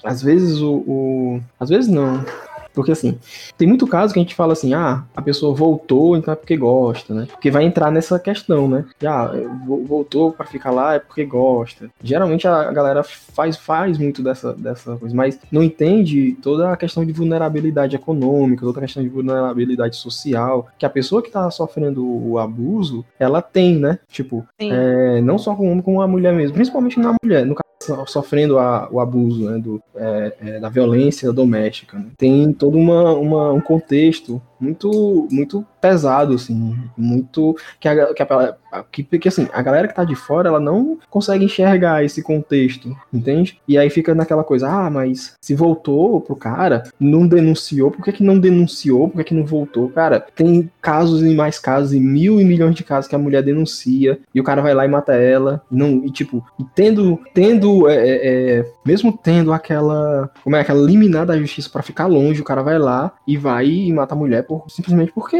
às 0.04 0.22
vezes 0.22 0.60
o, 0.60 0.72
o. 0.86 1.40
Às 1.58 1.68
vezes 1.68 1.88
não. 1.90 2.24
Porque 2.74 2.92
assim, 2.92 3.18
tem 3.56 3.66
muito 3.66 3.88
caso 3.88 4.12
que 4.14 4.20
a 4.20 4.22
gente 4.22 4.36
fala 4.36 4.52
assim, 4.52 4.72
ah, 4.72 5.02
a 5.16 5.20
pessoa 5.20 5.52
voltou, 5.52 6.16
então 6.16 6.32
é 6.32 6.36
porque 6.36 6.56
gosta, 6.56 7.12
né? 7.12 7.26
Porque 7.28 7.50
vai 7.50 7.64
entrar 7.64 7.90
nessa 7.90 8.20
questão, 8.20 8.68
né? 8.68 8.84
Já 9.00 9.32
voltou 9.66 10.30
pra 10.30 10.46
ficar 10.46 10.70
lá 10.70 10.94
é 10.94 11.00
porque 11.00 11.24
gosta. 11.24 11.90
Geralmente 12.00 12.46
a 12.46 12.70
galera 12.70 13.02
faz, 13.02 13.56
faz 13.56 13.98
muito 13.98 14.22
dessa, 14.22 14.52
dessa 14.52 14.94
coisa, 14.96 15.12
mas 15.12 15.40
não 15.50 15.60
entende 15.60 16.36
toda 16.40 16.70
a 16.72 16.76
questão 16.76 17.04
de 17.04 17.10
vulnerabilidade 17.12 17.96
econômica, 17.96 18.62
toda 18.64 18.78
a 18.78 18.82
questão 18.82 19.02
de 19.02 19.08
vulnerabilidade 19.08 19.96
social, 19.96 20.68
que 20.78 20.86
a 20.86 20.90
pessoa 20.90 21.20
que 21.20 21.32
tá 21.32 21.50
sofrendo 21.50 22.06
o 22.06 22.38
abuso, 22.38 23.04
ela 23.18 23.42
tem, 23.42 23.76
né? 23.76 23.98
Tipo, 24.08 24.46
é, 24.72 25.20
não 25.20 25.36
só 25.36 25.52
com 25.52 25.66
o 25.66 25.70
homem, 25.72 25.82
como 25.82 26.00
a 26.00 26.06
mulher 26.06 26.32
mesmo, 26.32 26.54
principalmente 26.54 27.00
na 27.00 27.12
mulher, 27.24 27.44
no 27.44 27.56
caso, 27.56 27.64
so- 27.77 27.77
sofrendo 28.06 28.58
a- 28.58 28.88
o 28.90 29.00
abuso, 29.00 29.48
né, 29.50 29.58
do, 29.58 29.80
é, 29.94 30.34
é, 30.40 30.60
da 30.60 30.68
violência 30.68 31.32
doméstica. 31.32 31.98
né. 31.98 32.06
Tem 32.16 32.52
todo 32.52 32.76
uma, 32.76 33.12
uma- 33.12 33.52
um 33.52 33.60
contexto 33.60 34.40
muito, 34.60 35.28
muito 35.30 35.64
pesado, 35.80 36.34
assim, 36.34 36.76
muito 36.96 37.56
que 37.78 37.88
a, 37.88 38.12
que, 38.12 38.22
a, 38.22 38.56
que, 38.90 39.02
que 39.02 39.28
assim, 39.28 39.48
a 39.52 39.62
galera 39.62 39.88
que 39.88 39.94
tá 39.94 40.04
de 40.04 40.14
fora, 40.14 40.48
ela 40.48 40.60
não 40.60 40.98
consegue 41.10 41.44
enxergar 41.44 42.04
esse 42.04 42.22
contexto, 42.22 42.96
entende? 43.12 43.60
E 43.66 43.78
aí 43.78 43.90
fica 43.90 44.14
naquela 44.14 44.44
coisa, 44.44 44.68
ah, 44.68 44.90
mas 44.90 45.36
se 45.40 45.54
voltou 45.54 46.20
pro 46.20 46.36
cara, 46.36 46.84
não 46.98 47.26
denunciou, 47.26 47.90
por 47.90 48.04
que 48.04 48.12
que 48.12 48.22
não 48.22 48.38
denunciou, 48.38 49.08
por 49.08 49.18
que 49.18 49.24
que 49.24 49.34
não 49.34 49.44
voltou? 49.44 49.88
Cara, 49.90 50.20
tem 50.20 50.70
casos 50.80 51.22
e 51.22 51.34
mais 51.34 51.58
casos, 51.58 51.92
e 51.92 52.00
mil 52.00 52.40
e 52.40 52.44
milhões 52.44 52.74
de 52.74 52.84
casos 52.84 53.08
que 53.08 53.14
a 53.14 53.18
mulher 53.18 53.42
denuncia, 53.42 54.18
e 54.34 54.40
o 54.40 54.44
cara 54.44 54.62
vai 54.62 54.74
lá 54.74 54.84
e 54.84 54.88
mata 54.88 55.14
ela, 55.14 55.62
não, 55.70 56.04
e 56.04 56.10
tipo, 56.10 56.44
tendo, 56.74 57.18
tendo, 57.34 57.88
é, 57.88 57.96
é, 57.96 58.58
é 58.58 58.72
mesmo 58.84 59.16
tendo 59.16 59.52
aquela, 59.52 60.30
como 60.42 60.56
é, 60.56 60.60
aquela 60.60 60.80
liminar 60.80 61.26
da 61.26 61.38
justiça 61.38 61.70
para 61.70 61.82
ficar 61.82 62.06
longe, 62.06 62.40
o 62.40 62.44
cara 62.44 62.62
vai 62.62 62.78
lá 62.78 63.12
e 63.26 63.36
vai 63.36 63.66
e 63.66 63.92
mata 63.92 64.14
a 64.14 64.18
mulher 64.18 64.44
por, 64.44 64.64
simplesmente 64.68 65.12
porque, 65.12 65.38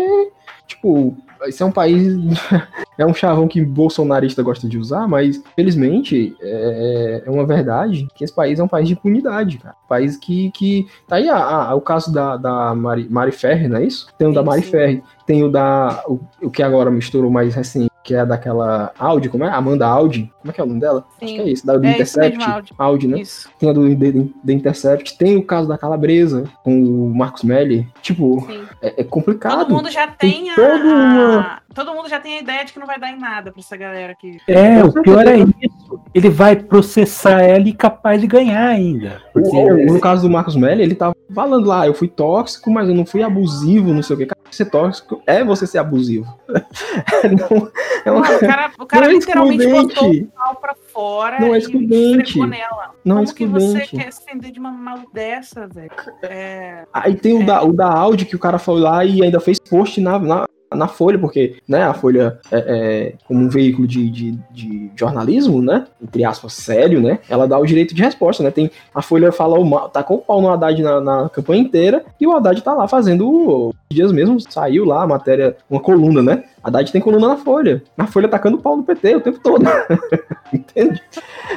tipo, 0.66 1.16
esse 1.46 1.62
é 1.62 1.66
um 1.66 1.72
país. 1.72 2.16
é 2.98 3.06
um 3.06 3.14
chavão 3.14 3.46
que 3.46 3.64
bolsonarista 3.64 4.42
gosta 4.42 4.68
de 4.68 4.76
usar, 4.78 5.06
mas 5.06 5.42
felizmente 5.54 6.36
é, 6.40 7.22
é, 7.26 7.30
uma 7.30 7.46
verdade 7.46 8.08
que 8.14 8.24
esse 8.24 8.34
país 8.34 8.58
é 8.58 8.62
um 8.62 8.68
país 8.68 8.88
de 8.88 8.94
impunidade, 8.94 9.58
cara. 9.58 9.74
Um 9.84 9.88
país 9.88 10.16
que. 10.16 10.50
que 10.52 10.86
tá 11.06 11.16
aí 11.16 11.28
a, 11.28 11.36
a, 11.36 11.74
o 11.74 11.80
caso 11.80 12.12
da, 12.12 12.36
da 12.36 12.74
Mari, 12.74 13.08
Mari 13.08 13.32
Ferri, 13.32 13.68
não 13.68 13.78
é 13.78 13.84
isso? 13.84 14.08
Tem 14.18 14.26
o 14.26 14.30
sim, 14.30 14.34
da 14.34 14.42
Mari 14.42 14.62
sim. 14.62 14.70
Ferri, 14.70 15.02
tem 15.26 15.42
o 15.44 15.50
da. 15.50 16.02
O, 16.06 16.20
o 16.42 16.50
que 16.50 16.62
agora 16.62 16.90
misturou 16.90 17.30
mais 17.30 17.54
recente 17.54 17.88
que 18.08 18.14
é 18.14 18.24
daquela 18.24 18.90
Audi, 18.98 19.28
como 19.28 19.44
é? 19.44 19.50
Amanda 19.50 19.86
Audi. 19.86 20.32
Como 20.40 20.50
é 20.50 20.54
que 20.54 20.58
é 20.62 20.64
o 20.64 20.66
nome 20.66 20.80
dela? 20.80 21.04
Sim. 21.18 21.26
Acho 21.26 21.34
que 21.34 21.40
é 21.40 21.48
isso, 21.50 21.66
da 21.66 21.76
do 21.76 21.86
é 21.86 21.90
Intercept. 21.90 22.38
Isso 22.38 22.50
Audi. 22.50 22.72
Audi, 22.78 23.06
né? 23.06 23.20
Isso. 23.20 23.50
Tem 23.58 23.68
a 23.68 23.72
do 23.74 23.86
The 23.86 24.52
Intercept, 24.52 25.18
tem 25.18 25.36
o 25.36 25.44
caso 25.44 25.68
da 25.68 25.76
Calabresa, 25.76 26.44
com 26.64 26.82
o 26.82 27.14
Marcos 27.14 27.42
Melli. 27.42 27.86
Tipo, 28.00 28.48
é, 28.80 29.00
é, 29.00 29.04
complicado. 29.04 29.60
Todo 29.60 29.74
mundo 29.74 29.90
já 29.90 30.06
tem, 30.06 30.44
tem 30.44 30.50
a, 30.50 30.54
toda 30.54 30.84
uma... 30.84 31.62
Todo 31.74 31.94
mundo 31.94 32.08
já 32.08 32.18
tem 32.18 32.38
a 32.38 32.40
ideia 32.40 32.64
de 32.64 32.72
que 32.72 32.78
não 32.78 32.86
vai 32.86 32.98
dar 32.98 33.10
em 33.10 33.18
nada 33.18 33.50
pra 33.52 33.60
essa 33.60 33.76
galera 33.76 34.12
aqui. 34.12 34.38
É, 34.48 34.82
o 34.82 34.92
pior 35.02 35.26
é 35.26 35.38
isso. 35.38 36.00
Ele 36.14 36.28
vai 36.28 36.56
processar 36.56 37.42
ela 37.42 37.68
e 37.68 37.72
capaz 37.72 38.20
de 38.20 38.26
ganhar 38.26 38.68
ainda. 38.68 39.22
Porque... 39.32 39.62
No 39.84 40.00
caso 40.00 40.22
do 40.22 40.32
Marcos 40.32 40.56
Melli, 40.56 40.82
ele 40.82 40.94
tava 40.94 41.14
falando 41.34 41.66
lá, 41.66 41.86
eu 41.86 41.94
fui 41.94 42.08
tóxico, 42.08 42.70
mas 42.70 42.88
eu 42.88 42.94
não 42.94 43.06
fui 43.06 43.22
abusivo, 43.22 43.92
não 43.92 44.02
sei 44.02 44.14
o 44.14 44.18
que. 44.18 44.26
Cara, 44.26 44.40
ser 44.50 44.66
tóxico 44.66 45.22
é 45.26 45.44
você 45.44 45.66
ser 45.66 45.78
abusivo. 45.78 46.26
não, 46.48 47.70
é 48.04 48.10
uma... 48.10 48.20
o 48.20 48.40
cara, 48.40 48.70
o 48.78 48.86
cara 48.86 49.08
literalmente 49.08 49.66
botou 49.66 50.10
o 50.10 50.26
pau 50.26 50.54
pra 50.56 50.74
fora 50.98 51.38
não 51.38 51.54
é 51.54 51.58
excludente. 51.58 52.40
nela. 52.40 52.90
Não 53.04 53.24
Como 53.24 53.28
é 53.28 53.32
que 53.32 53.46
você 53.46 53.80
quer 53.86 54.08
estender 54.08 54.50
de 54.50 54.58
uma 54.58 54.72
mal 54.72 54.98
dessa, 55.14 55.68
velho? 55.68 55.90
É... 56.24 56.84
Aí 56.92 57.14
tem 57.14 57.34
o, 57.34 57.42
É. 57.42 57.44
da, 57.44 57.62
o 57.62 57.72
da 57.72 57.86
Audi 57.86 58.24
que 58.24 58.34
o 58.34 58.38
cara 58.38 58.58
foi 58.58 58.80
lá 58.80 59.04
e 59.04 59.22
ainda 59.22 59.38
fez 59.38 59.60
post 59.60 60.00
na, 60.00 60.18
na, 60.18 60.46
na 60.74 60.88
Folha, 60.88 61.16
porque 61.16 61.56
né, 61.68 61.84
a 61.84 61.94
Folha 61.94 62.40
é, 62.50 62.64
é 62.66 63.14
como 63.28 63.44
um 63.44 63.48
veículo 63.48 63.86
de, 63.86 64.10
de, 64.10 64.38
de 64.50 64.90
jornalismo, 64.96 65.62
né? 65.62 65.86
Entre 66.02 66.24
aspas, 66.24 66.52
sério, 66.54 67.00
né? 67.00 67.20
Ela 67.28 67.46
dá 67.46 67.56
o 67.58 67.66
direito 67.66 67.94
de 67.94 68.02
resposta, 68.02 68.42
né? 68.42 68.50
Tem, 68.50 68.68
a 68.92 69.00
Folha 69.00 69.30
fala 69.30 69.56
o 69.56 69.64
mal, 69.64 69.88
tá 69.88 70.02
com 70.02 70.14
o 70.14 70.18
pau 70.18 70.42
no 70.42 70.50
Haddad 70.50 70.82
na, 70.82 71.00
na 71.00 71.28
campanha 71.28 71.62
inteira 71.62 72.04
e 72.20 72.26
o 72.26 72.32
Haddad 72.32 72.60
tá 72.60 72.74
lá 72.74 72.88
fazendo. 72.88 73.72
Dias 73.90 74.12
mesmo 74.12 74.38
saiu 74.40 74.84
lá 74.84 75.04
a 75.04 75.06
matéria, 75.06 75.56
uma 75.70 75.80
coluna, 75.80 76.22
né? 76.22 76.44
Haddad 76.68 76.90
tem 76.92 77.00
coluna 77.00 77.28
na 77.28 77.36
Folha. 77.36 77.82
Na 77.96 78.06
Folha 78.06 78.28
tacando 78.28 78.58
pau 78.58 78.76
no 78.76 78.82
PT 78.84 79.16
o 79.16 79.20
tempo 79.20 79.40
todo. 79.40 79.64
Entende? 80.52 81.02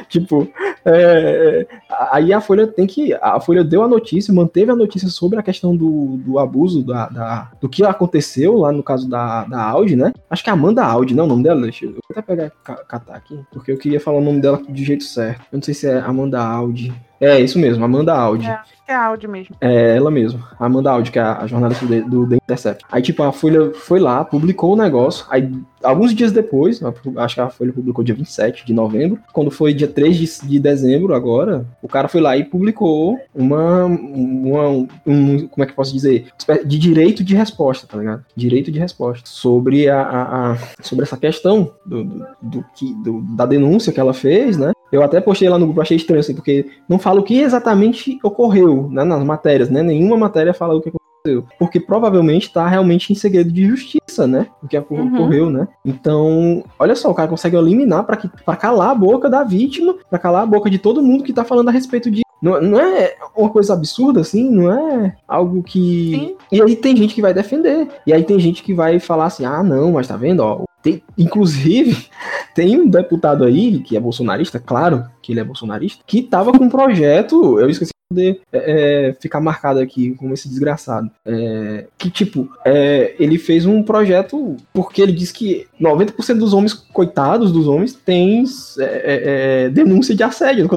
Tipo, 0.08 0.48
é, 0.84 1.66
aí 2.10 2.32
a 2.32 2.40
Folha 2.40 2.66
tem 2.66 2.86
que. 2.86 3.14
A 3.14 3.40
Folha 3.40 3.64
deu 3.64 3.82
a 3.82 3.88
notícia, 3.88 4.32
manteve 4.34 4.70
a 4.70 4.76
notícia 4.76 5.08
sobre 5.08 5.38
a 5.38 5.42
questão 5.42 5.74
do, 5.76 6.16
do 6.18 6.38
abuso, 6.38 6.82
da, 6.82 7.08
da, 7.08 7.50
do 7.60 7.68
que 7.68 7.84
aconteceu 7.84 8.56
lá 8.58 8.70
no 8.72 8.82
caso 8.82 9.08
da, 9.08 9.44
da 9.44 9.62
Audi, 9.62 9.96
né? 9.96 10.12
Acho 10.28 10.42
que 10.44 10.50
é 10.50 10.52
Amanda 10.52 10.84
Audi, 10.84 11.14
não 11.14 11.24
é 11.24 11.26
o 11.26 11.30
nome 11.30 11.42
dela? 11.42 11.60
Deixa 11.62 11.86
eu, 11.86 11.96
até 12.10 12.20
pegar 12.22 12.50
ca- 12.62 12.84
catar 12.84 13.14
aqui, 13.16 13.38
porque 13.52 13.72
eu 13.72 13.78
queria 13.78 14.00
falar 14.00 14.18
o 14.18 14.24
nome 14.24 14.40
dela 14.40 14.60
de 14.68 14.84
jeito 14.84 15.04
certo. 15.04 15.40
Eu 15.52 15.56
não 15.56 15.62
sei 15.62 15.74
se 15.74 15.86
é 15.86 15.98
Amanda 16.00 16.40
Audi. 16.42 16.92
É, 17.22 17.40
isso 17.40 17.56
mesmo, 17.56 17.84
Amanda 17.84 18.12
Audi. 18.12 18.46
É, 18.46 18.50
acho 18.50 18.72
que 18.84 18.90
é 18.90 18.94
áudio 18.96 19.30
mesmo. 19.30 19.54
É 19.60 19.96
ela 19.96 20.10
mesmo, 20.10 20.42
a 20.58 20.66
Amanda 20.66 20.90
Audi, 20.90 21.12
que 21.12 21.20
é 21.20 21.22
a 21.22 21.46
jornalista 21.46 21.86
do, 21.86 22.10
do 22.10 22.28
The 22.28 22.34
Intercept. 22.34 22.84
Aí, 22.90 23.00
tipo, 23.00 23.22
a 23.22 23.30
Folha 23.30 23.72
foi 23.72 24.00
lá, 24.00 24.24
publicou 24.24 24.72
o 24.72 24.76
negócio, 24.76 25.24
aí 25.30 25.48
alguns 25.84 26.12
dias 26.12 26.32
depois, 26.32 26.80
acho 27.16 27.34
que 27.36 27.40
a 27.40 27.48
Folha 27.48 27.72
publicou 27.72 28.02
dia 28.02 28.14
27 28.14 28.66
de 28.66 28.72
novembro, 28.72 29.20
quando 29.32 29.52
foi 29.52 29.72
dia 29.72 29.86
3 29.86 30.16
de, 30.16 30.48
de 30.48 30.58
dezembro 30.58 31.14
agora, 31.14 31.64
o 31.80 31.86
cara 31.86 32.08
foi 32.08 32.20
lá 32.20 32.36
e 32.36 32.42
publicou 32.42 33.16
uma, 33.32 33.84
uma 33.84 34.68
um, 35.06 35.46
como 35.46 35.62
é 35.62 35.66
que 35.66 35.72
eu 35.72 35.76
posso 35.76 35.92
dizer, 35.92 36.26
de 36.66 36.78
direito 36.78 37.22
de 37.22 37.36
resposta, 37.36 37.86
tá 37.86 37.98
ligado? 37.98 38.24
Direito 38.34 38.72
de 38.72 38.80
resposta 38.80 39.22
sobre 39.28 39.88
a, 39.88 40.02
a, 40.02 40.52
a 40.52 40.56
sobre 40.80 41.04
essa 41.04 41.16
questão 41.16 41.72
do, 41.86 42.02
do, 42.02 42.26
do 42.42 42.64
que, 42.74 42.92
do, 43.04 43.20
da 43.36 43.46
denúncia 43.46 43.92
que 43.92 44.00
ela 44.00 44.12
fez, 44.12 44.56
né? 44.56 44.72
Eu 44.92 45.02
até 45.02 45.20
postei 45.20 45.48
lá 45.48 45.58
no 45.58 45.64
grupo, 45.66 45.80
achei 45.80 45.96
estranho, 45.96 46.20
assim, 46.20 46.34
porque 46.34 46.66
não 46.86 46.98
fala 46.98 47.18
o 47.20 47.22
que 47.24 47.40
exatamente 47.40 48.18
ocorreu 48.22 48.88
né, 48.90 49.02
nas 49.04 49.24
matérias, 49.24 49.70
né? 49.70 49.82
Nenhuma 49.82 50.18
matéria 50.18 50.52
fala 50.52 50.74
o 50.74 50.82
que 50.82 50.90
aconteceu. 50.90 51.46
Porque 51.58 51.80
provavelmente 51.80 52.48
está 52.48 52.66
realmente 52.68 53.12
em 53.12 53.16
segredo 53.16 53.50
de 53.50 53.66
justiça, 53.66 54.26
né? 54.26 54.48
O 54.62 54.68
que 54.68 54.76
Uhum. 54.76 55.14
ocorreu, 55.14 55.48
né? 55.50 55.66
Então, 55.84 56.62
olha 56.78 56.94
só, 56.94 57.10
o 57.10 57.14
cara 57.14 57.28
consegue 57.28 57.56
eliminar 57.56 58.04
para 58.04 58.56
calar 58.56 58.90
a 58.90 58.94
boca 58.94 59.30
da 59.30 59.42
vítima, 59.44 59.94
para 60.10 60.18
calar 60.18 60.42
a 60.42 60.46
boca 60.46 60.68
de 60.68 60.78
todo 60.78 61.02
mundo 61.02 61.24
que 61.24 61.32
tá 61.32 61.44
falando 61.44 61.68
a 61.68 61.72
respeito 61.72 62.10
de. 62.10 62.22
Não, 62.42 62.60
não 62.60 62.80
é 62.80 63.14
uma 63.36 63.48
coisa 63.50 63.72
absurda 63.72 64.20
assim, 64.20 64.50
não 64.50 64.70
é 64.72 65.14
algo 65.28 65.62
que. 65.62 66.10
Sim. 66.12 66.36
E 66.50 66.60
aí 66.60 66.74
tem 66.74 66.96
gente 66.96 67.14
que 67.14 67.22
vai 67.22 67.32
defender. 67.32 67.88
E 68.04 68.12
aí 68.12 68.24
tem 68.24 68.38
gente 68.40 68.62
que 68.64 68.74
vai 68.74 68.98
falar 68.98 69.26
assim: 69.26 69.44
ah, 69.44 69.62
não, 69.62 69.92
mas 69.92 70.08
tá 70.08 70.16
vendo, 70.16 70.40
ó. 70.40 70.64
Tem, 70.82 71.00
inclusive, 71.16 72.08
tem 72.54 72.80
um 72.80 72.88
deputado 72.88 73.44
aí, 73.44 73.80
que 73.80 73.96
é 73.96 74.00
bolsonarista, 74.00 74.58
claro 74.58 75.04
que 75.22 75.32
ele 75.32 75.40
é 75.40 75.44
bolsonarista, 75.44 76.02
que 76.06 76.22
tava 76.22 76.52
com 76.52 76.64
um 76.64 76.70
projeto, 76.70 77.58
eu 77.58 77.68
esqueci 77.70 77.92
de 77.92 78.08
poder 78.08 78.40
é, 78.52 79.08
é, 79.08 79.12
ficar 79.14 79.40
marcado 79.40 79.80
aqui 79.80 80.14
como 80.14 80.34
esse 80.34 80.48
desgraçado. 80.48 81.10
É, 81.24 81.86
que, 81.96 82.10
tipo, 82.10 82.48
é, 82.64 83.14
ele 83.18 83.38
fez 83.38 83.66
um 83.66 83.82
projeto 83.82 84.56
porque 84.72 85.00
ele 85.00 85.12
diz 85.12 85.32
que 85.32 85.66
90% 85.80 86.38
dos 86.38 86.52
homens, 86.52 86.74
coitados 86.74 87.52
dos 87.52 87.66
homens, 87.66 87.94
tem 87.94 88.44
é, 88.78 89.68
denúncia 89.70 90.14
de 90.14 90.22
assédio 90.22 90.68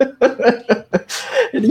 ele 1.52 1.68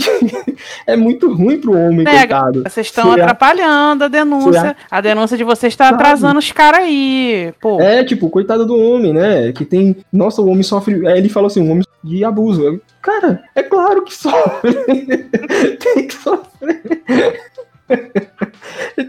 é 0.85 0.95
muito 0.95 1.33
ruim 1.33 1.59
pro 1.59 1.77
homem, 1.77 2.03
Pega, 2.05 2.19
coitado. 2.19 2.63
Vocês 2.63 2.87
estão 2.87 3.13
Se 3.13 3.19
a- 3.19 3.23
atrapalhando 3.23 4.03
a 4.03 4.07
denúncia. 4.07 4.75
A 4.89 5.01
denúncia 5.01 5.37
de 5.37 5.43
vocês 5.43 5.73
está 5.73 5.89
atrasando 5.89 6.39
os 6.39 6.51
caras 6.51 6.81
aí. 6.81 7.53
Pô, 7.61 7.79
É, 7.81 8.03
tipo, 8.03 8.29
coitado 8.29 8.65
do 8.65 8.75
homem, 8.77 9.13
né? 9.13 9.51
Que 9.51 9.65
tem. 9.65 9.97
Nossa, 10.11 10.41
o 10.41 10.47
homem 10.49 10.63
sofre. 10.63 11.07
Aí 11.07 11.17
ele 11.17 11.29
falou 11.29 11.47
assim: 11.47 11.61
um 11.61 11.71
homem 11.71 11.83
de 12.03 12.23
abuso. 12.23 12.61
Eu, 12.63 12.81
Cara, 13.01 13.41
é 13.55 13.63
claro 13.63 14.03
que 14.03 14.13
sofre. 14.13 14.73
tem 15.79 16.07
que 16.07 16.13
sofrer. 16.13 17.41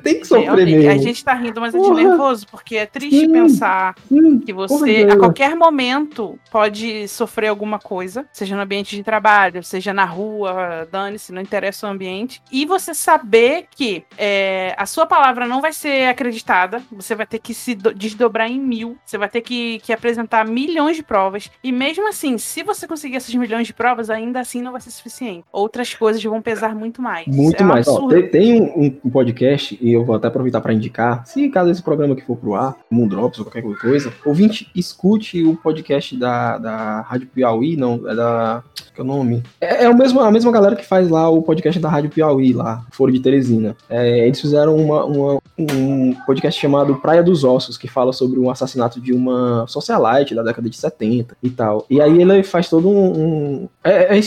Tem 0.03 0.21
que 0.21 0.27
sofrer 0.27 0.45
realmente, 0.45 0.77
mesmo. 0.77 0.91
a 0.91 0.97
gente 0.97 1.25
tá 1.25 1.35
rindo, 1.35 1.61
mas 1.61 1.75
é 1.75 1.79
de 1.79 1.91
nervoso, 1.91 2.47
porque 2.51 2.77
é 2.77 2.87
triste 2.87 3.21
Sim. 3.21 3.33
pensar 3.33 3.95
Hum, 4.11 4.39
que 4.39 4.53
porra, 4.53 4.69
você, 4.69 5.07
a 5.11 5.17
qualquer 5.17 5.55
momento, 5.55 6.39
pode 6.51 7.07
sofrer 7.09 7.49
alguma 7.49 7.79
coisa, 7.79 8.27
seja 8.33 8.57
no 8.57 8.63
ambiente 8.63 8.97
de 8.97 9.03
trabalho, 9.03 9.63
seja 9.63 9.93
na 9.93 10.05
rua, 10.05 10.89
dane-se, 10.91 11.33
não 11.33 11.43
interessa 11.43 11.87
o 11.87 11.91
ambiente, 11.91 12.43
e 12.51 12.65
você 12.65 12.95
saber 12.95 13.67
que 13.71 14.05
é, 14.17 14.75
a 14.77 14.87
sua 14.87 15.07
palavra 15.07 15.47
não 15.47 15.61
vai 15.61 15.73
ser 15.73 16.09
acreditada, 16.09 16.83
você 16.91 17.15
vai 17.15 17.27
ter 17.27 17.39
que 17.39 17.53
se 17.53 17.75
do- 17.75 17.95
desdobrar 17.95 18.51
em 18.51 18.61
mil, 18.61 18.97
você 19.05 19.19
vai 19.19 19.29
ter 19.29 19.41
que, 19.41 19.79
que 19.81 19.93
apresentar 19.93 20.47
milhões 20.47 20.97
de 20.97 21.03
provas, 21.03 21.51
e 21.63 21.73
mesmo 21.73 22.09
assim, 22.09 22.39
se 22.39 22.63
você 22.63 22.87
conseguir 22.87 23.17
essas 23.17 23.35
milhões 23.35 23.67
de 23.67 23.75
provas, 23.75 24.09
ainda 24.11 24.41
assim 24.41 24.63
não 24.63 24.73
vai 24.73 24.81
ser 24.81 24.91
suficiente. 24.91 25.45
Outras 25.53 25.95
coisas 25.95 26.23
vão 26.23 26.41
pesar 26.41 26.75
muito 26.75 27.03
mais. 27.03 27.27
Muito 27.27 27.63
é 27.63 27.65
mais. 27.65 27.87
Ó, 27.89 28.09
tem 28.09 28.29
tem 28.29 28.63
um, 28.63 28.70
um 28.77 29.11
podcast, 29.11 29.79
e 29.81 29.93
eu 29.93 30.05
vou 30.05 30.15
até 30.17 30.29
aproveitar 30.29 30.61
para 30.61 30.73
indicar, 30.73 31.27
se 31.27 31.49
caso 31.49 31.71
esse 31.71 31.83
programa 31.83 32.15
que 32.15 32.23
for 32.25 32.37
pro 32.37 32.55
ar, 32.55 32.77
Moondrops 32.91 33.39
ou 33.39 33.45
qualquer 33.45 33.63
coisa, 33.63 34.13
ouvinte, 34.25 34.71
escute 34.75 35.43
o 35.45 35.57
podcast 35.57 36.17
da, 36.17 36.59
da 36.59 37.01
Rádio 37.03 37.29
Piauí, 37.29 37.77
não, 37.77 38.09
é 38.09 38.15
da. 38.15 38.63
Que 38.95 39.01
é 39.01 39.05
o 39.05 39.07
nome? 39.07 39.43
É, 39.61 39.85
é 39.85 39.89
o 39.89 39.97
mesmo, 39.97 40.21
a 40.21 40.31
mesma 40.31 40.51
galera 40.51 40.75
que 40.77 40.85
faz 40.85 41.09
lá 41.09 41.29
o 41.29 41.43
podcast 41.43 41.81
da 41.81 41.89
Rádio 41.89 42.11
Piauí, 42.11 42.53
lá, 42.53 42.85
Foro 42.91 43.13
de 43.13 43.21
Teresina. 43.21 43.77
É, 43.89 44.27
eles 44.27 44.41
fizeram 44.41 44.77
uma, 44.77 45.05
uma- 45.05 45.41
um 45.59 46.15
podcast 46.27 46.61
chamado 46.61 46.97
Praia 46.97 47.23
dos 47.23 47.45
Ossos, 47.45 47.77
que 47.79 47.87
fala 47.89 48.13
sobre 48.13 48.39
um 48.41 48.51
assassinato 48.51 49.01
de 49.01 49.13
uma 49.13 49.65
socialite 49.69 50.35
da 50.35 50.43
década 50.43 50.69
de 50.69 50.77
70 50.77 51.37
e 51.43 51.51
tal. 51.51 51.87
E 51.89 52.01
aí 52.01 52.21
ele 52.21 52.43
faz 52.43 52.69
todo 52.69 52.89
um. 52.89 53.11
um- 53.65 53.69
é, 53.85 54.19
é 54.19 54.21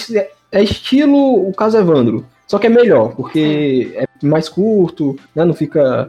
é 0.52 0.62
estilo 0.64 1.48
o 1.50 1.52
caso 1.52 1.78
Evandro. 1.78 2.26
Só 2.54 2.60
que 2.60 2.68
é 2.68 2.70
melhor, 2.70 3.16
porque 3.16 3.92
é 3.96 4.06
mais 4.24 4.48
curto, 4.48 5.16
né? 5.36 5.44
Não 5.44 5.56
fica 5.56 6.08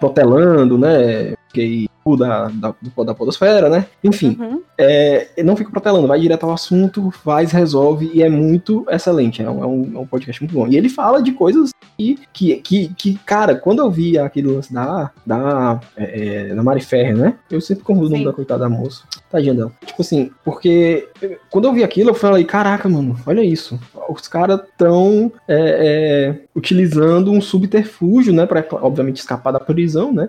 protelando, 0.00 0.78
né? 0.78 1.34
Que 1.52 1.90
da, 2.16 2.48
da, 2.48 2.74
da 3.04 3.14
podosfera, 3.14 3.68
né? 3.70 3.86
Enfim, 4.02 4.36
Uhum. 4.38 4.60
é, 4.76 5.28
não 5.42 5.56
fica 5.56 5.70
protelando, 5.70 6.06
vai 6.06 6.20
direto 6.20 6.44
ao 6.44 6.52
assunto, 6.52 7.10
faz, 7.10 7.50
resolve, 7.50 8.10
e 8.12 8.22
é 8.22 8.28
muito 8.28 8.84
excelente. 8.90 9.42
É 9.42 9.50
um, 9.50 9.62
é 9.62 9.66
um- 9.66 9.92
é 9.94 9.98
um 10.00 10.06
podcast 10.06 10.42
muito 10.42 10.52
bom. 10.54 10.66
E 10.68 10.76
ele 10.76 10.88
fala 10.88 11.22
de 11.22 11.32
coisas 11.32 11.70
que, 11.96 12.18
que, 12.32 12.56
que, 12.56 12.88
que 12.94 13.14
cara, 13.24 13.54
quando 13.54 13.78
eu 13.80 13.90
vi 13.90 14.18
aquele 14.18 14.48
lance 14.48 14.72
da, 14.72 15.10
da, 15.24 15.80
é, 15.96 16.48
é 16.50 16.54
da 16.54 16.62
Mari 16.62 16.80
Ferrer, 16.80 17.16
né? 17.16 17.34
Eu 17.50 17.60
sempre 17.60 17.84
confundo 17.84 18.08
o 18.08 18.10
nome 18.10 18.24
da 18.24 18.32
coitada 18.32 18.60
da 18.60 18.68
moça. 18.68 19.02
Tadinha 19.30 19.54
dela. 19.54 19.72
Tipo 19.84 20.02
assim, 20.02 20.30
porque 20.44 21.08
quando 21.50 21.64
eu 21.66 21.72
vi 21.72 21.82
aquilo, 21.82 22.10
eu 22.10 22.14
falei, 22.14 22.44
caraca, 22.44 22.88
mano, 22.88 23.16
olha 23.26 23.42
isso. 23.42 23.78
Os 24.08 24.28
caras 24.28 24.60
tão 24.76 25.32
é, 25.48 26.34
utilizando 26.54 27.32
um 27.32 27.40
subterfúgio, 27.40 28.32
né? 28.32 28.44
Pra, 28.46 28.64
obviamente, 28.82 29.16
escapar 29.16 29.52
da 29.52 29.58
prisão, 29.60 30.12
né? 30.12 30.28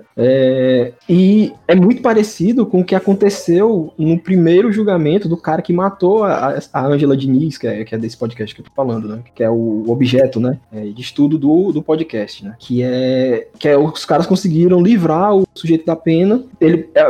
E 1.09 1.51
é 1.67 1.75
muito 1.75 2.01
parecido 2.01 2.65
com 2.65 2.81
o 2.81 2.85
que 2.85 2.95
aconteceu 2.95 3.93
no 3.97 4.19
primeiro 4.19 4.71
julgamento 4.71 5.27
do 5.27 5.37
cara 5.37 5.61
que 5.61 5.73
matou 5.73 6.23
a, 6.23 6.59
a 6.71 6.85
Angela 6.85 7.17
Diniz, 7.17 7.57
que 7.57 7.67
é, 7.67 7.83
que 7.83 7.95
é 7.95 7.97
desse 7.97 8.17
podcast 8.17 8.53
que 8.53 8.61
eu 8.61 8.65
tô 8.65 8.71
falando, 8.75 9.07
né? 9.07 9.19
Que 9.33 9.43
é 9.43 9.49
o 9.49 9.83
objeto, 9.87 10.39
né? 10.39 10.59
é, 10.71 10.85
de 10.85 11.01
estudo 11.01 11.37
do, 11.37 11.71
do 11.71 11.81
podcast, 11.81 12.43
né? 12.43 12.55
Que 12.59 12.83
é 12.83 13.47
que 13.57 13.67
é 13.67 13.77
os 13.77 14.05
caras 14.05 14.27
conseguiram 14.27 14.81
livrar 14.81 15.35
o 15.35 15.47
sujeito 15.53 15.85
da 15.85 15.95
pena. 15.95 16.43
Ele, 16.59 16.89
é, 16.93 17.05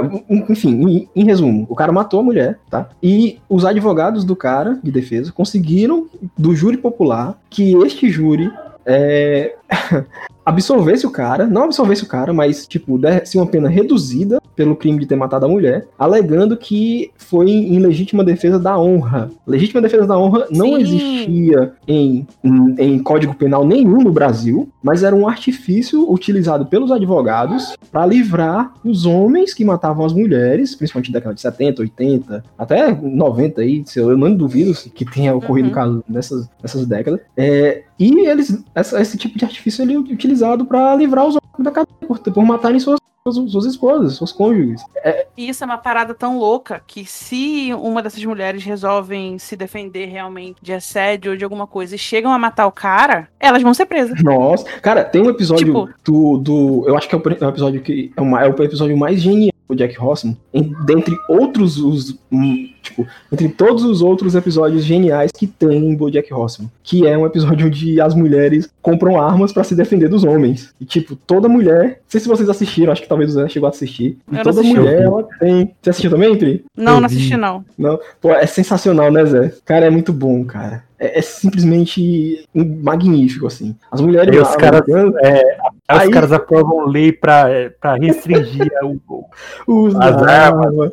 enfim, 0.50 0.69
em, 0.88 1.09
em 1.15 1.25
resumo, 1.25 1.65
o 1.69 1.75
cara 1.75 1.91
matou 1.91 2.19
a 2.19 2.24
mulher, 2.24 2.59
tá? 2.69 2.89
E 3.01 3.39
os 3.50 3.65
advogados 3.65 4.24
do 4.24 4.35
cara 4.35 4.79
de 4.83 4.91
defesa 4.91 5.31
conseguiram 5.31 6.07
do 6.38 6.55
júri 6.55 6.77
popular 6.77 7.39
que 7.50 7.75
este 7.85 8.09
júri 8.09 8.51
é, 8.85 9.55
absolvesse 10.46 11.06
o 11.08 11.12
cara, 11.12 11.48
não 11.48 11.64
absolvesse 11.64 12.04
o 12.04 12.08
cara, 12.08 12.32
mas, 12.32 12.68
tipo, 12.68 12.98
desse 12.98 13.38
uma 13.38 13.48
pena 13.48 13.68
reduzida 13.68 14.40
pelo 14.56 14.75
crime 14.75 15.00
de 15.00 15.06
ter 15.06 15.16
matado 15.16 15.46
a 15.46 15.50
mulher, 15.50 15.88
alegando 16.00 16.56
que 16.56 17.12
foi 17.18 17.50
em 17.50 17.78
legítima 17.80 18.24
defesa 18.24 18.58
da 18.60 18.78
honra. 18.80 19.30
Legítima 19.46 19.82
defesa 19.82 20.06
da 20.08 20.18
honra 20.18 20.48
não 20.52 20.68
Sim. 20.75 20.82
existia 20.82 21.74
em, 21.88 22.25
em, 22.44 22.75
em 22.78 23.00
código 23.00 23.34
penal 23.36 23.66
nenhum 23.66 24.02
no 24.02 24.12
Brasil, 24.12 24.70
mas 24.82 25.04
era 25.04 25.16
um 25.16 25.28
artifício 25.28 26.10
utilizado 26.10 26.66
pelos 26.68 26.92
advogados 26.92 27.75
para 27.92 28.06
livrar 28.06 28.72
os 28.84 29.06
homens 29.06 29.54
que 29.54 29.66
matavam 29.66 30.06
as 30.06 30.14
mulheres, 30.14 30.75
principalmente 30.75 31.12
da 31.12 31.20
década 31.20 31.36
de 31.36 31.42
70, 31.42 31.82
80, 31.82 32.44
até 32.58 32.94
90 32.94 33.62
aí, 33.62 33.84
eu 33.96 34.18
não 34.18 34.34
duvido 34.34 34.74
que 34.94 35.04
tenha 35.04 35.36
ocorrido 35.36 35.70
Uhum. 35.70 35.74
caso 35.74 36.04
nessas, 36.08 36.48
nessas 36.62 36.86
décadas. 36.86 37.20
É, 37.36 37.84
e 38.00 38.25
eles, 38.28 38.64
essa- 38.74 39.02
esse 39.02 39.18
tipo 39.18 39.38
de 39.38 39.44
artifício 39.46 39.82
ele 39.84 39.96
é 39.96 40.00
utilizado 40.36 40.65
para 40.65 40.96
livrar 40.96 41.25
os 41.25 41.36
homens 41.36 41.51
da 41.60 41.72
cadeia 41.72 41.96
por, 42.08 42.20
por 42.20 42.44
matarem 42.46 42.80
suas, 42.80 43.00
suas, 43.27 43.51
suas 43.51 43.65
esposas, 43.65 44.18
seus 44.18 44.32
cônjuges. 44.32 44.82
E 45.38 45.50
isso 45.50 45.63
é 45.63 45.65
uma 45.65 45.77
parada 45.77 46.13
tão 46.13 46.38
louca 46.38 46.82
que 46.86 47.06
se 47.06 47.74
uma 47.74 48.01
dessas 48.01 48.24
mulheres 48.24 48.63
resolvem 48.63 49.39
se 49.39 49.56
defender 49.56 50.06
realmente 50.08 50.58
de 50.62 50.74
assédio 50.74 51.32
ou 51.32 51.38
de 51.38 51.44
alguma 51.44 51.65
coisa 51.65 51.96
e 51.96 51.98
chegam 51.98 52.32
a 52.32 52.38
matar 52.39 52.68
o 52.68 52.72
cara, 52.72 53.27
elas 53.39 53.62
vão 53.63 53.74
ser 53.74 53.86
presas. 53.86 54.22
Nossa, 54.24 54.65
cara, 54.82 55.04
tem 55.04 55.22
um 55.22 55.30
episódio 55.30 55.65
Tipo- 55.65 55.89
do, 56.04 56.38
do. 56.38 56.84
Eu 56.88 56.98
acho 56.98 57.08
que 57.08 57.15
é 57.15 57.18
o, 57.18 57.22
é 57.46 57.48
episódio 57.50 57.82
que. 57.82 58.12
É, 58.15 58.22
uma- 58.22 58.44
é 58.44 58.48
o 58.50 58.63
episódio 58.63 58.98
mais 58.98 59.22
genial 59.22 59.54
do 59.67 59.75
Jack 59.75 59.98
Rossman. 59.98 60.38
em- 60.53 60.74
dentre 60.86 61.15
outros. 61.29 61.77
Os, 61.77 62.17
hum, 62.31 62.69
tipo, 62.81 63.05
entre 63.31 63.50
todos 63.50 63.84
os 63.84 64.01
outros 64.01 64.36
episódios 64.36 64.84
geniais 64.84 65.31
que 65.31 65.48
tem 65.48 65.77
em 65.89 65.95
Bojack 65.95 66.31
Horseman. 66.34 66.69
Que 66.84 67.07
é 67.07 67.17
um 67.17 67.25
episódio 67.25 67.67
onde 67.67 68.00
as 68.00 68.13
mulheres 68.13 68.69
compram 68.81 69.19
armas 69.19 69.51
pra 69.51 69.63
se 69.63 69.75
defender 69.75 70.07
dos 70.07 70.24
homens. 70.24 70.74
E, 70.79 70.86
tipo, 70.86 71.15
toda 71.15 71.50
mulher. 71.50 71.84
Não 71.88 71.95
sei 72.07 72.19
se 72.22 72.27
vocês 72.27 72.48
assistiram, 72.50 72.91
acho 72.93 73.01
que 73.01 73.10
talvez 73.10 73.31
o 73.31 73.34
Zé 73.34 73.50
chegou 73.50 73.67
a 73.67 73.69
assistir. 73.72 74.17
E 74.31 74.38
toda 74.38 74.62
assisti. 74.62 74.77
mulher, 74.77 75.01
ela 75.01 75.24
tem. 75.39 75.72
Você 75.81 75.89
assistiu 75.89 76.12
também, 76.12 76.36
Pri? 76.38 76.63
Não, 76.77 76.93
Eu 76.95 77.00
não 77.00 77.05
assisti, 77.07 77.36
não. 77.36 77.65
Não, 77.77 78.00
pô, 78.22 78.31
é 78.31 78.45
sensacional, 78.45 79.12
né, 79.12 79.25
Zé? 79.25 79.51
Cara, 79.65 79.86
é 79.86 79.89
muito 79.89 80.13
bom, 80.13 80.43
cara. 80.45 80.84
É, 81.00 81.19
é 81.19 81.22
simplesmente 81.22 82.45
magnífico, 82.53 83.48
assim. 83.48 83.75
As 83.91 84.00
mulheres. 84.00 84.34
Aí 84.34 84.39
os 84.41 84.55
caras- 84.55 84.81
americanas, 84.88 85.15
Aí 85.88 85.98
os 85.98 86.04
Aí- 86.06 86.12
caras 86.12 86.32
aprovam 86.32 86.86
lei 86.88 87.12
pra, 87.12 87.50
é, 87.50 87.70
restringir 87.96 88.72
o, 88.84 89.00
o- 89.68 89.88
As 90.01 90.22
armas. 90.24 90.92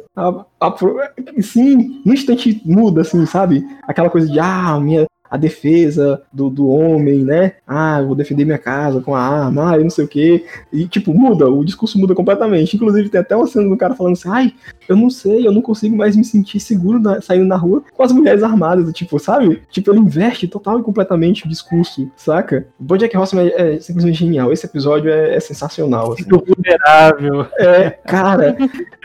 Sim, 1.42 2.02
no 2.04 2.12
instante 2.12 2.60
muda, 2.64 3.00
assim, 3.00 3.24
sabe? 3.26 3.64
Aquela 3.86 4.10
coisa 4.10 4.28
de, 4.30 4.38
ah, 4.38 4.78
minha, 4.80 5.06
a 5.32 5.38
defesa 5.38 6.20
do, 6.30 6.50
do 6.50 6.68
homem, 6.68 7.24
né? 7.24 7.52
Ah, 7.66 8.02
vou 8.02 8.14
defender 8.14 8.44
minha 8.44 8.58
casa 8.58 9.00
com 9.00 9.14
a 9.14 9.20
arma, 9.20 9.70
ah, 9.70 9.76
eu 9.78 9.82
não 9.82 9.88
sei 9.88 10.04
o 10.04 10.08
quê. 10.08 10.44
E, 10.70 10.86
tipo, 10.86 11.14
muda, 11.14 11.48
o 11.48 11.64
discurso 11.64 11.98
muda 11.98 12.14
completamente. 12.14 12.76
Inclusive, 12.76 13.08
tem 13.08 13.18
até 13.18 13.34
uma 13.34 13.46
cena 13.46 13.66
do 13.66 13.74
cara 13.78 13.94
falando 13.94 14.12
assim, 14.12 14.28
ai, 14.28 14.52
eu 14.86 14.94
não 14.94 15.08
sei, 15.08 15.46
eu 15.46 15.50
não 15.50 15.62
consigo 15.62 15.96
mais 15.96 16.14
me 16.14 16.22
sentir 16.22 16.60
seguro 16.60 17.00
na- 17.00 17.22
saindo 17.22 17.46
na 17.46 17.56
rua 17.56 17.82
com 17.96 18.02
as 18.02 18.12
mulheres 18.12 18.42
armadas, 18.42 18.92
tipo, 18.92 19.18
sabe? 19.18 19.62
Tipo, 19.70 19.90
ele 19.92 20.00
inverte 20.00 20.46
total 20.46 20.78
e 20.78 20.82
completamente 20.82 21.46
o 21.46 21.48
discurso, 21.48 22.10
saca? 22.14 22.66
O 22.78 22.84
Bojack 22.84 23.16
Horseman 23.16 23.48
é, 23.56 23.76
é 23.76 23.80
simplesmente 23.80 24.18
genial. 24.18 24.52
Esse 24.52 24.66
episódio 24.66 25.10
é, 25.10 25.34
é 25.34 25.40
sensacional, 25.40 26.12
assim. 26.12 26.24
Sinto 26.24 26.44
vulnerável. 26.46 27.46
É, 27.58 27.88
cara, 27.88 28.54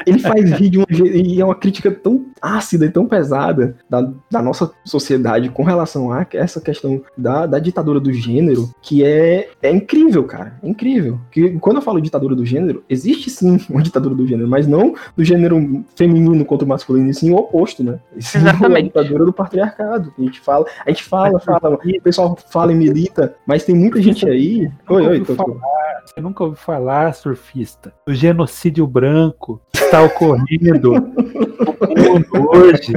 ele 0.06 0.20
faz 0.20 0.52
rir 0.52 0.70
de 0.72 0.84
jeito. 0.90 1.16
E 1.16 1.40
é 1.40 1.46
uma 1.46 1.56
crítica 1.56 1.90
tão 1.90 2.26
ácida 2.42 2.86
e 2.86 2.90
tão 2.90 3.06
pesada 3.08 3.78
da, 3.90 4.12
da 4.30 4.42
nossa 4.42 4.70
sociedade 4.84 5.50
com 5.50 5.63
relação 5.63 6.12
a 6.12 6.17
essa 6.34 6.62
questão 6.62 7.02
da, 7.18 7.46
da 7.46 7.60
ditadura 7.60 8.00
do 8.00 8.12
gênero, 8.12 8.70
que 8.82 9.04
é, 9.04 9.50
é 9.62 9.72
incrível, 9.72 10.24
cara. 10.24 10.58
É 10.64 10.68
incrível. 10.68 11.20
Que 11.32 11.58
quando 11.60 11.78
eu 11.78 11.82
falo 11.82 12.02
ditadura 12.02 12.36
do 12.36 12.46
gênero, 12.46 12.84
existe 12.90 13.30
sim 13.30 13.60
uma 13.70 13.82
ditadura 13.82 14.16
do 14.16 14.28
gênero, 14.28 14.48
mas 14.48 14.68
não 14.68 14.96
do 15.16 15.24
gênero 15.24 15.84
feminino 15.96 16.46
contra 16.46 16.66
o 16.66 16.70
masculino, 16.70 17.10
e 17.10 17.14
sim 17.14 17.32
o 17.32 17.36
oposto, 17.36 17.84
né? 17.84 18.00
Sim, 18.20 18.40
a 18.40 18.42
Exatamente. 18.42 18.84
ditadura 18.86 19.26
do 19.26 19.34
patriarcado. 19.34 20.14
A 20.18 20.22
gente 20.22 20.40
fala, 20.40 20.66
a 20.86 20.90
gente 20.90 21.04
fala, 21.04 21.40
fala, 21.40 21.76
o 21.76 22.02
pessoal 22.02 22.38
fala 22.50 22.72
e 22.72 22.76
milita, 22.76 23.36
mas 23.46 23.64
tem 23.64 23.76
muita 23.76 24.02
gente 24.02 24.28
aí. 24.28 24.70
Oi, 24.90 25.08
oi, 25.08 25.24
tô, 25.24 25.36
tô. 25.36 25.60
Você 26.06 26.22
nunca 26.22 26.44
ouviu 26.44 26.58
falar, 26.58 27.14
surfista, 27.14 27.94
do 28.06 28.14
genocídio 28.14 28.88
branco 28.88 29.62
que 29.74 29.84
está 29.84 30.02
ocorrendo 30.02 30.94
no 30.96 32.04
mundo 32.04 32.50
hoje. 32.54 32.94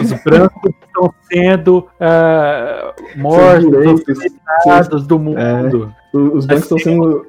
Os 0.00 0.12
brancos 0.22 0.72
estão 0.94 1.14
sendo 1.30 1.88
ah, 2.00 2.92
mortos, 3.16 3.64
direitos, 3.70 5.06
do 5.06 5.18
mundo. 5.18 5.92
Os 6.12 6.46
bancos 6.46 6.62
estão 6.64 6.76
Assim, 6.78 6.90
sendo 6.90 7.26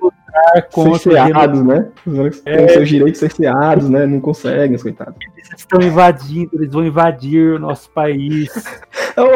cerceados, 1.00 1.64
né? 1.64 1.88
Os 2.06 2.14
bancos 2.18 2.42
É. 2.46 2.58
têm 2.58 2.70
seus 2.70 2.90
direitos 2.90 3.20
cerceados, 3.20 3.90
né? 3.90 4.06
Não 4.06 4.20
conseguem, 4.20 4.76
os 4.76 4.84
coitados. 4.84 5.16
Eles 5.36 5.50
estão 5.58 5.82
invadindo, 5.82 6.50
eles 6.54 6.72
vão 6.72 6.86
invadir 6.86 7.54
o 7.56 7.60
nosso 7.60 7.90
país. 7.92 8.50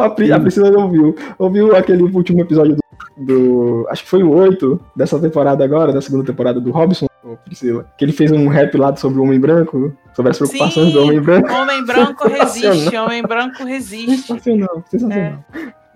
A, 0.03 0.09
Pri- 0.09 0.31
a 0.31 0.39
Priscila 0.39 0.71
não 0.71 0.83
ouviu. 0.85 1.15
Ouviu 1.37 1.75
aquele 1.75 2.01
último 2.01 2.41
episódio 2.41 2.75
do, 2.75 2.81
do- 3.25 3.87
Acho 3.89 4.03
que 4.03 4.09
foi 4.09 4.23
o 4.23 4.31
8 4.31 4.79
dessa 4.95 5.19
temporada 5.19 5.63
agora, 5.63 5.93
da 5.93 6.01
segunda 6.01 6.23
temporada 6.25 6.59
do 6.59 6.71
Robson, 6.71 7.05
Priscila. 7.35 7.91
Que 7.97 8.05
ele 8.05 8.13
fez 8.13 8.31
um 8.31 8.47
rap 8.47 8.77
lá 8.77 8.95
sobre 8.95 9.19
o 9.19 9.23
homem 9.23 9.39
branco, 9.39 9.95
sobre 10.13 10.31
as 10.31 10.37
preocupações 10.37 10.87
Sim. 10.87 10.93
do 10.93 11.03
homem 11.03 11.21
branco. 11.21 11.51
Homem 11.51 11.83
branco 11.85 12.27
resiste, 12.27 12.95
homem 12.95 13.21
branco 13.21 13.63
resiste. 13.63 14.17
Sensacional, 14.17 14.83
sensacional. 14.89 15.43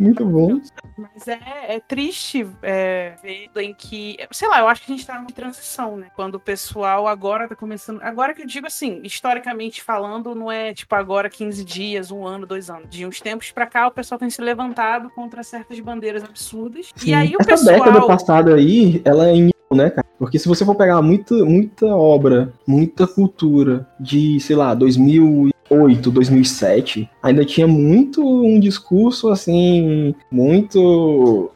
Muito 0.02 0.26
bom. 0.26 0.60
Mas 0.98 1.28
é, 1.28 1.40
é 1.76 1.80
triste 1.80 2.48
é, 2.64 3.14
ver 3.22 3.52
em 3.58 3.72
que, 3.72 4.18
sei 4.32 4.48
lá, 4.48 4.60
eu 4.60 4.68
acho 4.68 4.82
que 4.84 4.92
a 4.92 4.96
gente 4.96 5.06
tá 5.06 5.14
numa 5.14 5.28
transição, 5.28 5.96
né? 5.96 6.08
Quando 6.16 6.36
o 6.36 6.40
pessoal 6.40 7.08
agora 7.08 7.48
tá 7.48 7.56
começando. 7.56 8.02
Agora 8.02 8.34
que 8.34 8.42
eu 8.42 8.48
digo 8.48 8.66
assim, 8.66 9.00
historicamente 9.04 9.84
falando, 9.84 10.34
não 10.34 10.52
é 10.52 10.74
tipo 10.74 10.96
agora 10.96 11.30
15 11.30 11.64
dias, 11.64 12.10
um 12.10 12.26
ano, 12.26 12.48
dois 12.48 12.68
anos. 12.68 12.90
De 12.90 13.06
uns 13.06 13.22
tempos 13.22 13.52
pra 13.52 13.68
cá, 13.68 13.88
o 13.88 13.92
pessoal 13.92 14.18
tem 14.18 14.30
se 14.32 14.42
levantado 14.42 15.08
contra 15.12 15.44
certas 15.44 15.80
bandeiras 15.80 16.24
absurdas. 16.24 16.90
E 16.98 17.02
Sim. 17.02 17.14
aí 17.14 17.36
o 17.36 17.38
Essa 17.40 17.66
década 17.66 17.92
pessoal. 17.92 18.08
passada 18.08 18.56
aí, 18.56 19.04
ela 19.06 19.30
é 19.30 19.36
em 19.36 19.52
né? 19.76 19.92
Porque 20.22 20.38
se 20.38 20.48
você 20.48 20.64
for 20.64 20.76
pegar 20.76 21.02
muita, 21.02 21.34
muita 21.44 21.88
obra, 21.88 22.54
muita 22.68 23.08
cultura 23.08 23.88
de, 24.00 24.40
sei 24.40 24.56
lá, 24.56 24.76
2008, 24.76 26.12
2007, 26.12 27.10
ainda 27.24 27.44
tinha 27.44 27.66
muito 27.66 28.22
um 28.24 28.60
discurso, 28.60 29.30
assim, 29.30 30.14
muito... 30.32 31.50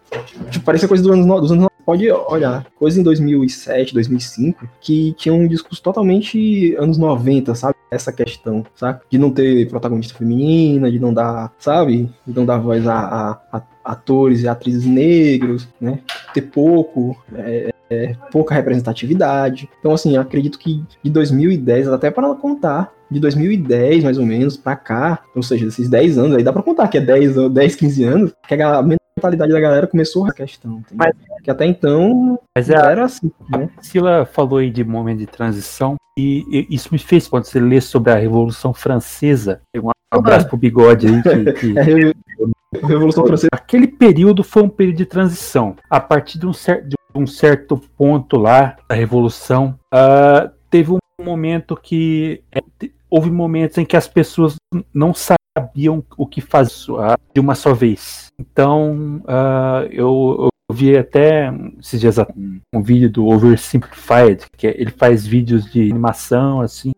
Tipo, 0.49 0.65
parecia 0.65 0.87
coisa 0.87 1.03
dos 1.03 1.11
anos, 1.13 1.27
no- 1.27 1.39
dos 1.41 1.51
anos... 1.51 1.63
no- 1.65 1.71
Pode 1.85 2.09
olhar, 2.11 2.65
coisa 2.79 2.99
em 2.99 3.03
2007, 3.03 3.93
2005, 3.93 4.67
que 4.81 5.13
tinha 5.15 5.31
um 5.31 5.47
discurso 5.47 5.83
totalmente 5.83 6.73
anos 6.79 6.97
90, 6.97 7.53
sabe? 7.53 7.75
Essa 7.91 8.11
questão, 8.11 8.65
sabe? 8.75 9.01
De 9.07 9.19
não 9.19 9.29
ter 9.29 9.69
protagonista 9.69 10.15
feminina, 10.17 10.91
de 10.91 10.97
não 10.99 11.13
dar, 11.13 11.53
sabe? 11.59 12.09
De 12.25 12.35
não 12.35 12.43
dar 12.43 12.57
voz 12.57 12.87
a, 12.87 12.95
a- 12.97 13.41
a 13.53 13.61
atores 13.91 14.41
e 14.41 14.47
atrizes 14.47 14.83
negros, 14.87 15.67
né? 15.79 15.99
Ter 16.33 16.41
pouco, 16.41 17.15
é, 17.35 17.71
é, 17.89 18.15
pouca 18.31 18.55
representatividade. 18.55 19.69
Então, 19.79 19.93
assim, 19.93 20.15
eu 20.15 20.21
acredito 20.21 20.57
que 20.59 20.83
de 21.03 21.09
2010, 21.09 21.87
até 21.89 22.09
para 22.11 22.33
contar, 22.35 22.91
de 23.09 23.19
2010 23.19 24.03
mais 24.03 24.17
ou 24.17 24.25
menos 24.25 24.57
pra 24.57 24.75
cá, 24.75 25.19
ou 25.35 25.43
seja, 25.43 25.67
esses 25.67 25.87
10 25.89 26.17
anos, 26.17 26.35
aí 26.37 26.43
dá 26.43 26.51
pra 26.51 26.63
contar 26.63 26.87
que 26.87 26.97
é 26.97 27.01
10, 27.01 27.37
ou 27.37 27.49
10 27.49 27.75
15 27.75 28.03
anos, 28.03 28.33
que 28.47 28.53
a 28.55 28.81
mentalidade 28.81 29.51
da 29.53 29.59
galera 29.59 29.87
começou 29.87 30.25
a 30.25 30.33
questão. 30.33 30.81
Mas- 30.93 31.13
que 31.43 31.51
até 31.51 31.63
então 31.67 32.39
Mas 32.57 32.71
é, 32.71 32.73
era 32.73 33.05
assim, 33.05 33.31
né? 33.51 33.65
A 33.65 33.77
Priscila 33.77 34.25
falou 34.25 34.57
aí 34.57 34.71
de 34.71 34.83
momento 34.83 35.19
de 35.19 35.27
transição 35.27 35.95
e, 36.17 36.43
e 36.49 36.75
isso 36.75 36.89
me 36.91 36.97
fez, 36.97 37.27
quando 37.27 37.43
você 37.45 37.59
lê 37.59 37.79
sobre 37.79 38.11
a 38.11 38.15
Revolução 38.15 38.73
Francesa, 38.73 39.61
um 39.77 39.91
abraço 40.11 40.47
pro 40.47 40.57
bigode 40.57 41.05
aí, 41.07 41.21
que, 41.21 41.53
que- 41.53 41.75
É, 42.75 42.87
Revolução 42.87 43.25
Francesa 43.25 43.47
aquele 43.53 43.87
período 43.87 44.43
foi 44.43 44.63
um 44.63 44.67
período 44.69 44.97
de 44.97 45.05
transição. 45.05 45.75
A 45.89 45.99
partir 45.99 46.37
de 46.39 46.45
um, 46.45 46.51
cer- 46.51 46.85
de 46.85 46.94
um 47.15 47.25
certo 47.27 47.77
ponto 47.97 48.37
lá 48.37 48.77
da 48.87 48.95
Revolução, 48.95 49.77
ah, 49.91 50.51
teve 50.69 50.91
um 50.91 50.99
momento 51.23 51.75
que 51.75 52.41
é, 52.51 52.61
houve 53.09 53.31
momentos 53.31 53.77
em 53.77 53.85
que 53.85 53.95
as 53.95 54.07
pessoas 54.07 54.55
não 54.93 55.13
sabiam 55.13 56.03
o 56.17 56.27
que 56.27 56.41
fazer 56.41 56.91
ah, 56.99 57.17
de 57.33 57.39
uma 57.39 57.55
só 57.55 57.73
vez. 57.73 58.27
Então, 58.39 59.21
ah, 59.27 59.85
eu, 59.89 60.49
eu 60.69 60.75
vi 60.75 60.97
até 60.97 61.51
esses 61.79 62.01
dias 62.01 62.17
um, 62.17 62.59
um 62.73 62.81
vídeo 62.81 63.09
do 63.09 63.25
Oversimplified, 63.27 64.45
que 64.57 64.67
é- 64.67 64.81
ele 64.81 64.91
faz 64.91 65.25
vídeos 65.25 65.71
de 65.71 65.81
animação 65.89 66.59
assim. 66.61 66.91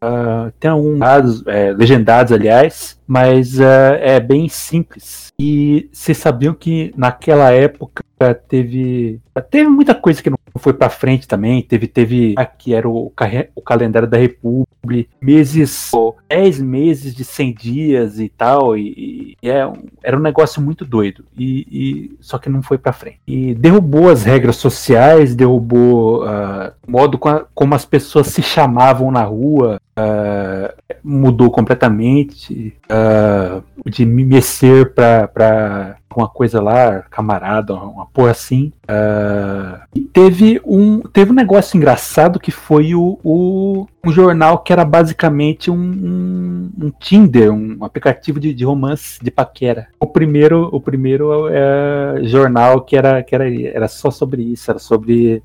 ah, 0.00 0.50
tem 0.58 0.70
alguns 0.70 0.98
dados, 0.98 1.46
é, 1.46 1.72
legendados, 1.72 2.32
aliás, 2.32 2.98
mas 3.06 3.60
ah, 3.60 3.96
é 4.00 4.18
bem 4.18 4.48
simples. 4.48 5.28
E 5.38 5.88
vocês 5.92 6.16
sabiam 6.16 6.54
que 6.54 6.92
naquela 6.96 7.50
época 7.50 8.02
teve 8.34 9.20
teve 9.50 9.68
muita 9.68 9.94
coisa 9.94 10.22
que 10.22 10.28
não 10.30 10.38
foi 10.58 10.72
pra 10.72 10.88
frente 10.90 11.26
também. 11.26 11.62
Teve 11.62 11.86
teve 11.86 12.34
aqui 12.36 12.74
era 12.74 12.88
o, 12.88 13.12
o 13.54 13.62
calendário 13.62 14.08
da 14.08 14.18
República, 14.18 15.10
meses, 15.20 15.88
pô, 15.90 16.14
10 16.28 16.60
meses 16.60 17.14
de 17.14 17.24
100 17.24 17.54
dias 17.54 18.18
e 18.20 18.28
tal. 18.28 18.76
E, 18.76 19.36
e 19.42 19.48
é 19.48 19.66
era 20.02 20.16
um 20.16 20.20
negócio 20.22 20.60
muito 20.60 20.84
doido. 20.84 21.24
E, 21.36 21.66
e- 21.70 22.16
só 22.20 22.38
que 22.38 22.48
não 22.50 22.62
foi 22.62 22.78
pra 22.78 22.92
frente. 22.92 23.20
E 23.26 23.54
derrubou 23.54 24.10
as 24.10 24.24
regras 24.24 24.56
sociais, 24.56 25.34
derrubou 25.34 26.24
ah, 26.24 26.72
o 26.86 26.90
modo 26.90 27.18
co- 27.18 27.46
como 27.54 27.74
as 27.74 27.84
pessoas 27.84 28.26
se 28.28 28.42
chamavam 28.42 29.10
na 29.10 29.22
rua. 29.24 29.80
Ah, 29.96 30.74
mudou 31.02 31.50
completamente. 31.50 32.76
ah, 32.88 33.60
de 33.86 34.04
me 34.04 34.24
mecer 34.24 34.92
pra, 34.94 35.26
pra 35.28 35.96
uma 36.14 36.28
coisa 36.28 36.60
lá, 36.60 37.02
camarada, 37.10 37.72
uma 37.74 38.06
porra 38.06 38.32
assim. 38.32 38.72
Ah, 38.86 39.82
e 39.94 40.00
teve 40.00 40.60
um, 40.64 41.00
teve 41.00 41.30
um 41.30 41.34
negócio 41.34 41.76
engraçado 41.76 42.38
que 42.40 42.50
foi 42.50 42.94
o, 42.94 43.18
o- 43.24 43.86
um 44.04 44.10
jornal 44.12 44.58
que 44.58 44.72
era 44.72 44.84
basicamente 44.84 45.70
um, 45.70 45.76
um, 45.76 46.70
um 46.86 46.90
Tinder, 46.98 47.52
um 47.52 47.84
aplicativo 47.84 48.40
de, 48.40 48.52
de 48.54 48.64
romance 48.64 49.22
de 49.22 49.30
paquera. 49.30 49.88
O 50.00 50.06
primeiro, 50.06 50.68
o 50.72 50.80
primeiro 50.80 51.48
é, 51.48 52.20
jornal 52.24 52.80
que 52.82 52.96
era, 52.96 53.22
que 53.22 53.34
era, 53.34 53.44
era 53.68 53.88
só 53.88 54.10
sobre 54.10 54.42
isso, 54.42 54.70
era 54.70 54.78
sobre 54.80 55.42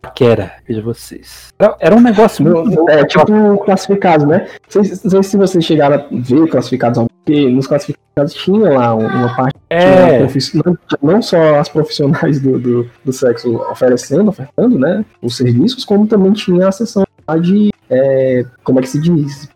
paquera, 0.00 0.52
veja 0.66 0.82
vocês. 0.82 1.52
Era, 1.58 1.76
era 1.80 1.94
um 1.96 2.00
negócio 2.00 2.44
muito 2.44 2.88
é 2.90 3.04
tipo 3.04 3.23
classificados, 3.58 4.26
né? 4.26 4.46
Não 4.74 4.84
sei, 4.84 5.22
se 5.22 5.36
vocês 5.36 5.64
chegaram 5.64 5.96
a 5.96 6.04
ver 6.10 6.48
classificados, 6.48 7.04
porque 7.24 7.48
nos 7.50 7.66
classificados 7.66 8.34
tinha 8.34 8.70
lá 8.70 8.94
um, 8.94 9.06
uma 9.06 9.34
parte 9.34 9.54
É, 9.70 10.18
profi- 10.18 10.62
não, 11.02 11.22
só 11.22 11.56
as 11.58 11.68
profissionais 11.68 12.40
do, 12.40 12.58
do, 12.58 12.90
do 13.04 13.12
sexo 13.12 13.56
oferecendo, 13.70 14.28
ofertando, 14.28 14.78
né, 14.78 15.04
os 15.22 15.36
serviços, 15.36 15.84
como 15.84 16.06
também 16.06 16.32
tinha 16.32 16.68
a 16.68 16.72
sessão 16.72 17.04
de, 17.40 17.70
é, 17.90 18.44
como 18.64 18.78
é 18.78 18.82
que 18.82 18.88
se 18.88 19.00
diz? 19.00 19.48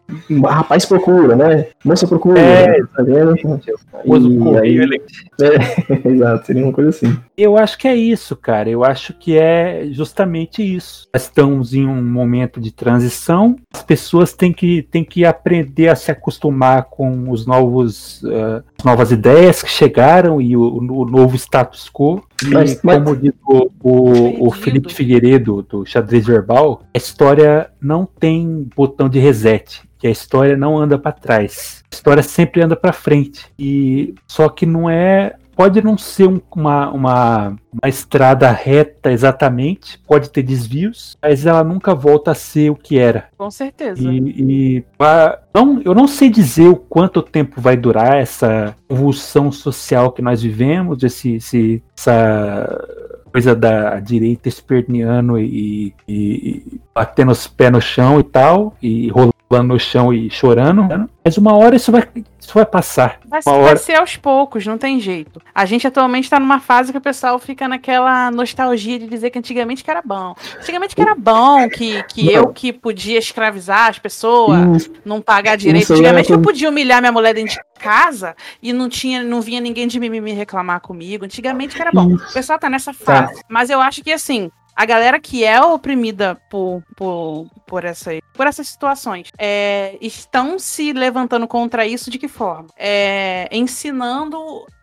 Rapaz 0.44 0.87
procura, 0.87 1.35
né? 1.37 1.66
Moça 1.85 2.07
procura. 2.07 2.40
É, 2.40 2.81
tá 2.97 3.03
vendo? 3.03 3.35
uso 4.05 4.33
E 4.33 4.38
correio 4.38 4.62
aí- 4.62 4.77
eletrônico. 4.77 5.09
Exato, 6.09 6.47
seria 6.47 6.64
uma 6.64 6.73
coisa 6.73 6.90
assim. 6.90 7.16
Eu 7.37 7.57
acho 7.57 7.79
que 7.79 7.87
é 7.87 7.94
isso, 7.94 8.35
cara. 8.37 8.68
Eu 8.68 8.85
acho 8.85 9.12
que 9.14 9.37
é 9.37 9.87
justamente 9.90 10.62
isso. 10.62 11.07
Nós 11.14 11.25
estamos 11.25 11.75
em 11.75 11.87
um 11.87 12.03
momento 12.03 12.61
de 12.61 12.73
transição. 12.73 13.57
As 13.73 13.83
pessoas 13.83 14.33
têm 14.33 14.53
que, 14.53 14.83
têm 14.83 15.05
que 15.05 15.25
aprender 15.25 15.88
a 15.88 15.94
se 15.97 16.11
acostumar 16.11 16.85
com 16.85 17.31
os 17.31 17.47
novos, 17.47 18.23
as 18.79 18.85
novas 18.85 19.12
ideias 19.12 19.62
que 19.62 19.71
chegaram 19.71 20.40
e 20.40 20.57
o, 20.57 20.62
o 20.79 21.05
novo 21.05 21.37
status 21.37 21.88
quo. 21.92 22.23
E 22.44 22.49
Mas- 22.49 22.81
mas- 22.83 22.99
como 23.03 23.16
diz 23.16 23.33
o, 23.47 23.68
o, 23.83 24.47
o. 24.49 24.51
Felipe 24.53 24.92
Figueiredo, 24.92 25.62
do 25.62 25.85
Xadrez 25.87 26.27
Verbal, 26.27 26.83
a 26.94 26.99
história 26.99 27.71
não 27.81 28.05
tem 28.07 28.66
botão 28.77 28.97
de 29.06 29.18
reset. 29.18 29.82
Que 29.98 30.06
a 30.06 30.11
história 30.11 30.56
não 30.56 30.78
anda 30.78 30.96
para 30.98 31.12
trás. 31.12 31.82
A 31.92 31.94
história 31.94 32.22
sempre 32.22 32.62
anda 32.62 32.74
para 32.74 32.92
frente. 32.92 33.44
E 33.58 34.14
só 34.26 34.48
que 34.48 34.64
não 34.64 34.88
é 34.88 35.34
pode 35.54 35.82
não 35.82 35.98
ser 35.98 36.28
um- 36.28 36.40
uma, 36.54 36.88
uma, 36.92 37.48
uma 37.72 37.88
estrada 37.88 38.48
reta 38.52 39.11
exatamente, 39.11 39.98
pode 40.06 40.30
ter 40.30 40.44
desvios, 40.44 41.16
mas 41.20 41.46
ela 41.46 41.64
nunca 41.64 41.96
volta 41.96 42.30
a 42.30 42.34
ser 42.34 42.70
o 42.70 42.76
que 42.76 42.96
era. 42.96 43.24
Com 43.37 43.50
certeza. 43.50 44.00
E, 44.00 44.76
e, 44.76 44.84
ah, 45.00 45.37
não, 45.52 45.82
eu 45.84 45.96
não 45.96 46.06
sei 46.06 46.30
dizer 46.30 46.68
o 46.68 46.76
quanto 46.76 47.20
tempo 47.20 47.61
vai 47.61 47.76
durar 47.76 48.18
essa 48.18 48.72
evolução 48.88 49.50
social 49.50 50.12
que 50.12 50.22
nós 50.22 50.40
vivemos, 50.40 51.02
esse, 51.02 51.34
esse- 51.34 51.82
essa 51.98 52.78
coisa 53.29 53.55
da 53.55 54.01
direita 54.01 54.49
esperneando 54.49 55.38
e, 55.38 55.95
e, 56.07 56.14
e 56.17 56.81
batendo 56.95 57.33
os 57.33 57.47
pés 57.47 57.73
no 57.73 57.81
chão 57.81 58.21
e 58.21 58.25
tal, 58.25 58.77
e 58.83 59.09
rolando 59.09 59.38
no 59.50 59.78
chão 59.80 60.12
e 60.12 60.28
chorando. 60.30 61.08
Mas 61.24 61.38
uma 61.38 61.56
hora 61.56 61.74
isso 61.74 61.90
vai, 61.90 62.06
isso 62.38 62.52
vai 62.54 62.66
passar. 62.66 63.18
Vai, 63.26 63.40
Uma 63.46 63.54
vai 63.54 63.64
hora- 63.70 63.76
ser 63.78 63.94
aos 63.94 64.16
poucos, 64.16 64.66
não 64.66 64.76
tem 64.76 65.00
jeito. 65.00 65.40
A 65.54 65.64
gente 65.64 65.87
atualmente 65.87 66.24
está 66.24 66.38
numa 66.38 66.61
fase 66.61 66.92
que 66.92 66.98
o 66.98 67.00
pessoal 67.00 67.38
fica 67.38 67.66
naquela 67.66 68.30
nostalgia 68.30 68.98
de 68.98 69.06
dizer 69.06 69.30
que 69.30 69.38
antigamente 69.38 69.82
que 69.82 69.90
era 69.90 70.02
bom. 70.04 70.34
Antigamente 70.58 70.94
que 70.94 71.00
era 71.00 71.14
bom, 71.14 71.66
que, 71.68 72.02
que 72.04 72.24
Não. 72.24 72.32
eu 72.32 72.48
que 72.48 72.72
podia 72.72 73.18
escravizar 73.18 73.88
as 73.88 73.98
pessoas, 73.98 74.82
Isso, 74.82 74.92
não 75.04 75.20
pagar 75.22 75.56
direito. 75.56 75.84
Isso 75.84 75.92
aí 75.94 75.98
é 75.98 76.02
Antigamente 76.02 76.30
eu 76.32 76.40
podia 76.42 76.68
humilhar 76.68 77.00
minha 77.00 77.12
mulher 77.12 77.34
dentro 77.34 77.54
de 77.54 77.61
casa 77.80 78.37
e 78.62 78.72
não 78.72 78.88
tinha, 78.88 79.22
não 79.22 79.40
vinha 79.40 79.61
ninguém 79.61 79.88
de 79.88 79.98
mimimi 79.98 80.32
reclamar 80.32 80.80
comigo. 80.80 81.24
Antigamente 81.24 81.74
que 81.74 81.80
era 81.80 81.90
bom. 81.90 82.14
O 82.14 82.32
pessoal 82.34 82.58
tá 82.58 82.68
nessa 82.68 82.92
fase. 82.92 83.40
Mas 83.48 83.70
eu 83.70 83.80
acho 83.80 84.02
que 84.04 84.12
assim, 84.12 84.50
a 84.79 84.85
galera 84.85 85.19
que 85.19 85.45
é 85.45 85.61
oprimida 85.61 86.37
por, 86.49 86.85
por, 86.97 87.51
por, 87.67 87.85
essa, 87.85 88.12
por 88.33 88.47
essas 88.47 88.69
situações 88.69 89.33
é, 89.37 89.99
estão 90.01 90.57
se 90.57 90.93
levantando 90.93 91.49
contra 91.49 91.85
isso 91.85 92.09
de 92.09 92.17
que 92.17 92.29
forma? 92.29 92.69
É, 92.77 93.49
ensinando 93.51 94.38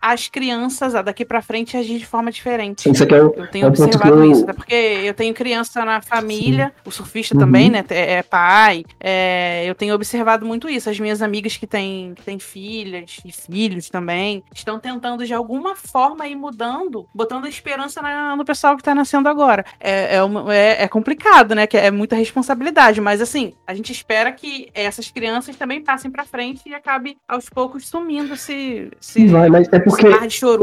as 0.08 0.28
crianças 0.28 0.94
daqui 1.04 1.26
pra 1.26 1.42
frente 1.42 1.76
agir 1.76 1.98
de 1.98 2.06
forma 2.06 2.32
diferente. 2.32 2.90
isso 2.92 3.04
aqui 3.04 3.16
é 3.16 3.18
Eu 3.18 3.48
tenho 3.50 3.66
É 3.66 3.70
ponto 3.72 3.84
observado 3.84 4.24
eu- 4.24 4.32
isso, 4.32 4.44
até 4.44 4.54
porque 4.54 4.76
eu 4.76 5.14
tenho 5.16 5.34
criança 5.34 5.84
na 5.84 6.00
família, 6.02 6.72
o 6.86 6.92
surfista 6.92 7.34
Uhum. 7.34 7.40
também, 7.40 7.72
né? 7.72 7.84
É, 7.90 8.14
é 8.14 8.24
pai. 8.24 8.84
é, 9.00 9.64
eu 9.66 9.74
tenho 9.74 9.94
observado 9.96 10.46
muito 10.46 10.70
isso. 10.70 10.90
As 10.90 11.00
minhas 11.00 11.22
amigas 11.22 11.58
que 11.58 11.66
têm, 11.66 12.14
que 12.16 12.22
têm 12.24 12.38
filhas 12.40 13.18
e 13.26 13.32
filhos 13.32 13.90
também 13.90 14.44
estão 14.54 14.80
tentando 14.80 15.26
de 15.26 15.34
alguma 15.34 15.76
forma 15.76 16.28
ir 16.28 16.36
mudando, 16.36 17.08
botando 17.14 17.48
esperança 17.48 18.02
na- 18.02 18.36
no 18.36 18.46
pessoal 18.46 18.78
que 18.78 18.84
tá 18.84 18.94
nascendo 18.94 19.28
agora. 19.28 19.66
É, 19.80 20.18
é, 20.18 20.20
é- 20.54 20.84
é 20.84 20.88
complicado, 20.88 21.56
né? 21.56 21.66
Que 21.68 21.78
é 21.78 21.90
muita 21.92 22.16
responsabilidade, 22.16 23.02
mas 23.02 23.22
assim, 23.22 23.54
a 23.66 23.74
gente 23.74 23.92
espera 23.92 24.32
que 24.32 24.70
essas 24.74 25.10
crianças 25.10 25.56
também 25.56 25.82
passem 25.84 26.12
pra 26.12 26.26
frente 26.26 26.62
e 26.68 26.74
acabe 26.76 27.18
aos 27.28 27.50
poucos 27.50 27.88
sumindo 27.88 28.34
esse, 28.36 28.90
esse, 29.02 29.26
Vai, 29.28 29.50
mas 29.50 29.68
é 29.72 29.80
porque 29.96 30.08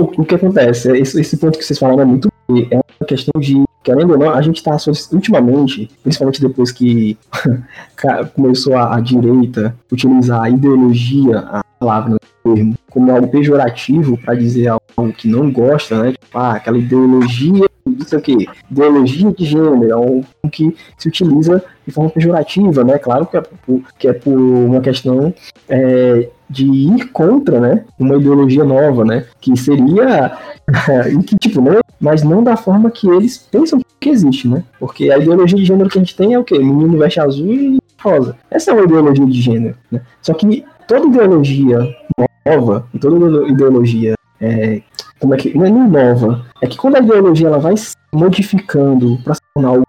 o, 0.00 0.22
o 0.22 0.24
que 0.24 0.34
acontece? 0.34 0.90
é 0.90 0.98
Esse, 0.98 1.20
esse 1.20 1.36
ponto 1.36 1.58
que 1.58 1.64
vocês 1.64 1.78
falaram 1.78 2.02
é 2.02 2.04
muito. 2.04 2.28
É 2.70 2.76
uma 2.76 3.06
questão 3.06 3.40
de. 3.40 3.62
Querendo 3.82 4.12
ou 4.12 4.18
não, 4.18 4.30
a 4.30 4.40
gente 4.40 4.62
tá 4.62 4.74
associ- 4.74 5.12
ultimamente, 5.12 5.90
principalmente 6.04 6.40
depois 6.40 6.70
que 6.70 7.18
começou 8.34 8.76
a, 8.76 8.96
a 8.96 9.00
direita 9.00 9.74
utilizar 9.90 10.42
a 10.42 10.50
ideologia, 10.50 11.38
a 11.40 11.64
palavra, 11.80 12.10
né, 12.10 12.16
o 12.44 12.54
termo, 12.54 12.74
como 12.90 13.10
algo 13.10 13.28
pejorativo 13.28 14.16
para 14.18 14.34
dizer 14.34 14.68
algo 14.68 15.12
que 15.12 15.26
não 15.28 15.50
gosta, 15.50 16.00
né? 16.00 16.12
Tipo, 16.12 16.38
ah, 16.38 16.52
aquela 16.52 16.78
ideologia, 16.78 17.66
isso 17.98 18.16
aqui, 18.16 18.46
ideologia 18.70 19.32
de 19.32 19.44
gênero, 19.44 19.84
é 19.88 19.90
algo 19.92 20.24
que 20.52 20.76
se 20.96 21.08
utiliza 21.08 21.62
de 21.86 21.92
forma 21.92 22.10
pejorativa, 22.10 22.84
né? 22.84 22.98
Claro 22.98 23.26
que 23.26 23.36
é 23.36 23.40
por, 23.40 23.82
que 23.98 24.08
é 24.08 24.12
por 24.12 24.36
uma 24.36 24.80
questão 24.80 25.34
é, 25.68 26.28
de 26.48 26.66
ir 26.66 27.08
contra, 27.12 27.60
né? 27.60 27.84
Uma 27.98 28.16
ideologia 28.16 28.64
nova, 28.64 29.04
né? 29.04 29.24
Que 29.40 29.56
seria 29.56 30.36
que, 31.26 31.36
tipo, 31.38 31.62
mas 32.00 32.22
não 32.22 32.42
da 32.42 32.56
forma 32.56 32.90
que 32.90 33.08
eles 33.08 33.38
pensam 33.38 33.80
que 34.00 34.10
existe, 34.10 34.48
né? 34.48 34.64
Porque 34.78 35.10
a 35.10 35.18
ideologia 35.18 35.58
de 35.58 35.64
gênero 35.64 35.88
que 35.88 35.98
a 35.98 36.00
gente 36.00 36.16
tem 36.16 36.34
é 36.34 36.38
o 36.38 36.44
quê? 36.44 36.58
Menino 36.58 36.98
veste 36.98 37.20
azul 37.20 37.52
e 37.52 37.78
rosa. 38.00 38.36
Essa 38.50 38.72
é 38.72 38.74
uma 38.74 38.84
ideologia 38.84 39.26
de 39.26 39.40
gênero, 39.40 39.76
né? 39.90 40.00
Só 40.20 40.34
que 40.34 40.64
toda 40.86 41.06
ideologia 41.06 41.96
nova, 42.44 42.86
toda 43.00 43.48
ideologia 43.48 44.14
é, 44.42 44.82
como 45.20 45.34
é 45.34 45.36
que 45.36 45.56
não 45.56 45.64
é 45.64 45.70
nova, 45.70 46.44
é 46.60 46.66
que 46.66 46.76
quando 46.76 46.96
a 46.96 47.00
ideologia 47.00 47.46
ela 47.46 47.58
vai 47.58 47.76
se 47.76 47.94
modificando 48.12 49.18
para 49.22 49.34
se 49.34 49.40
tornar 49.54 49.70
algo 49.70 49.86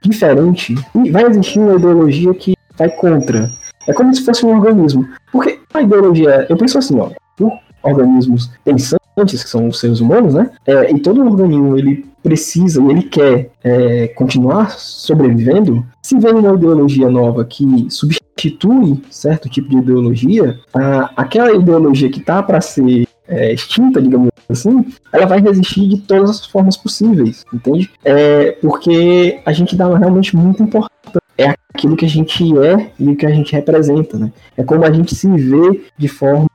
diferente, 0.00 0.74
e 0.94 1.10
vai 1.10 1.24
existir 1.24 1.58
uma 1.58 1.74
ideologia 1.74 2.32
que 2.34 2.54
vai 2.78 2.88
contra. 2.88 3.50
É 3.88 3.92
como 3.92 4.14
se 4.14 4.24
fosse 4.24 4.46
um 4.46 4.56
organismo. 4.56 5.08
Porque 5.32 5.58
a 5.74 5.82
ideologia, 5.82 6.46
eu 6.48 6.56
penso 6.56 6.78
assim, 6.78 6.98
ó, 7.00 7.10
organismos 7.82 8.50
pensantes, 8.64 9.42
que 9.42 9.50
são 9.50 9.68
os 9.68 9.80
seres 9.80 10.00
humanos, 10.00 10.34
né? 10.34 10.50
É, 10.66 10.92
e 10.92 11.00
todo 11.00 11.24
organismo 11.24 11.76
ele 11.76 12.06
precisa, 12.22 12.82
ele 12.82 13.02
quer 13.02 13.50
é, 13.64 14.08
continuar 14.08 14.70
sobrevivendo, 14.70 15.84
se 16.02 16.18
vem 16.18 16.34
uma 16.34 16.54
ideologia 16.54 17.10
nova 17.10 17.44
que 17.44 17.86
substitui 17.90 19.02
certo 19.10 19.48
tipo 19.48 19.68
de 19.68 19.78
ideologia, 19.78 20.58
a, 20.72 21.10
aquela 21.16 21.52
ideologia 21.52 22.10
que 22.10 22.20
tá 22.20 22.42
para 22.42 22.60
ser 22.60 23.06
é, 23.30 23.52
extinta, 23.52 24.02
digamos 24.02 24.28
assim, 24.48 24.84
ela 25.12 25.26
vai 25.26 25.40
resistir 25.40 25.88
de 25.88 25.98
todas 25.98 26.30
as 26.30 26.46
formas 26.46 26.76
possíveis, 26.76 27.44
entende? 27.54 27.88
É, 28.04 28.52
porque 28.60 29.40
a 29.46 29.52
gente 29.52 29.76
dá 29.76 29.96
realmente 29.96 30.36
muita 30.36 30.62
importância 30.62 30.90
é 31.38 31.54
aquilo 31.72 31.96
que 31.96 32.04
a 32.04 32.08
gente 32.08 32.58
é 32.58 32.90
e 32.98 33.08
o 33.08 33.16
que 33.16 33.24
a 33.24 33.30
gente 33.30 33.52
representa, 33.52 34.18
né? 34.18 34.30
É 34.56 34.62
como 34.62 34.84
a 34.84 34.92
gente 34.92 35.14
se 35.14 35.26
vê 35.28 35.80
de 35.96 36.06
forma 36.06 36.46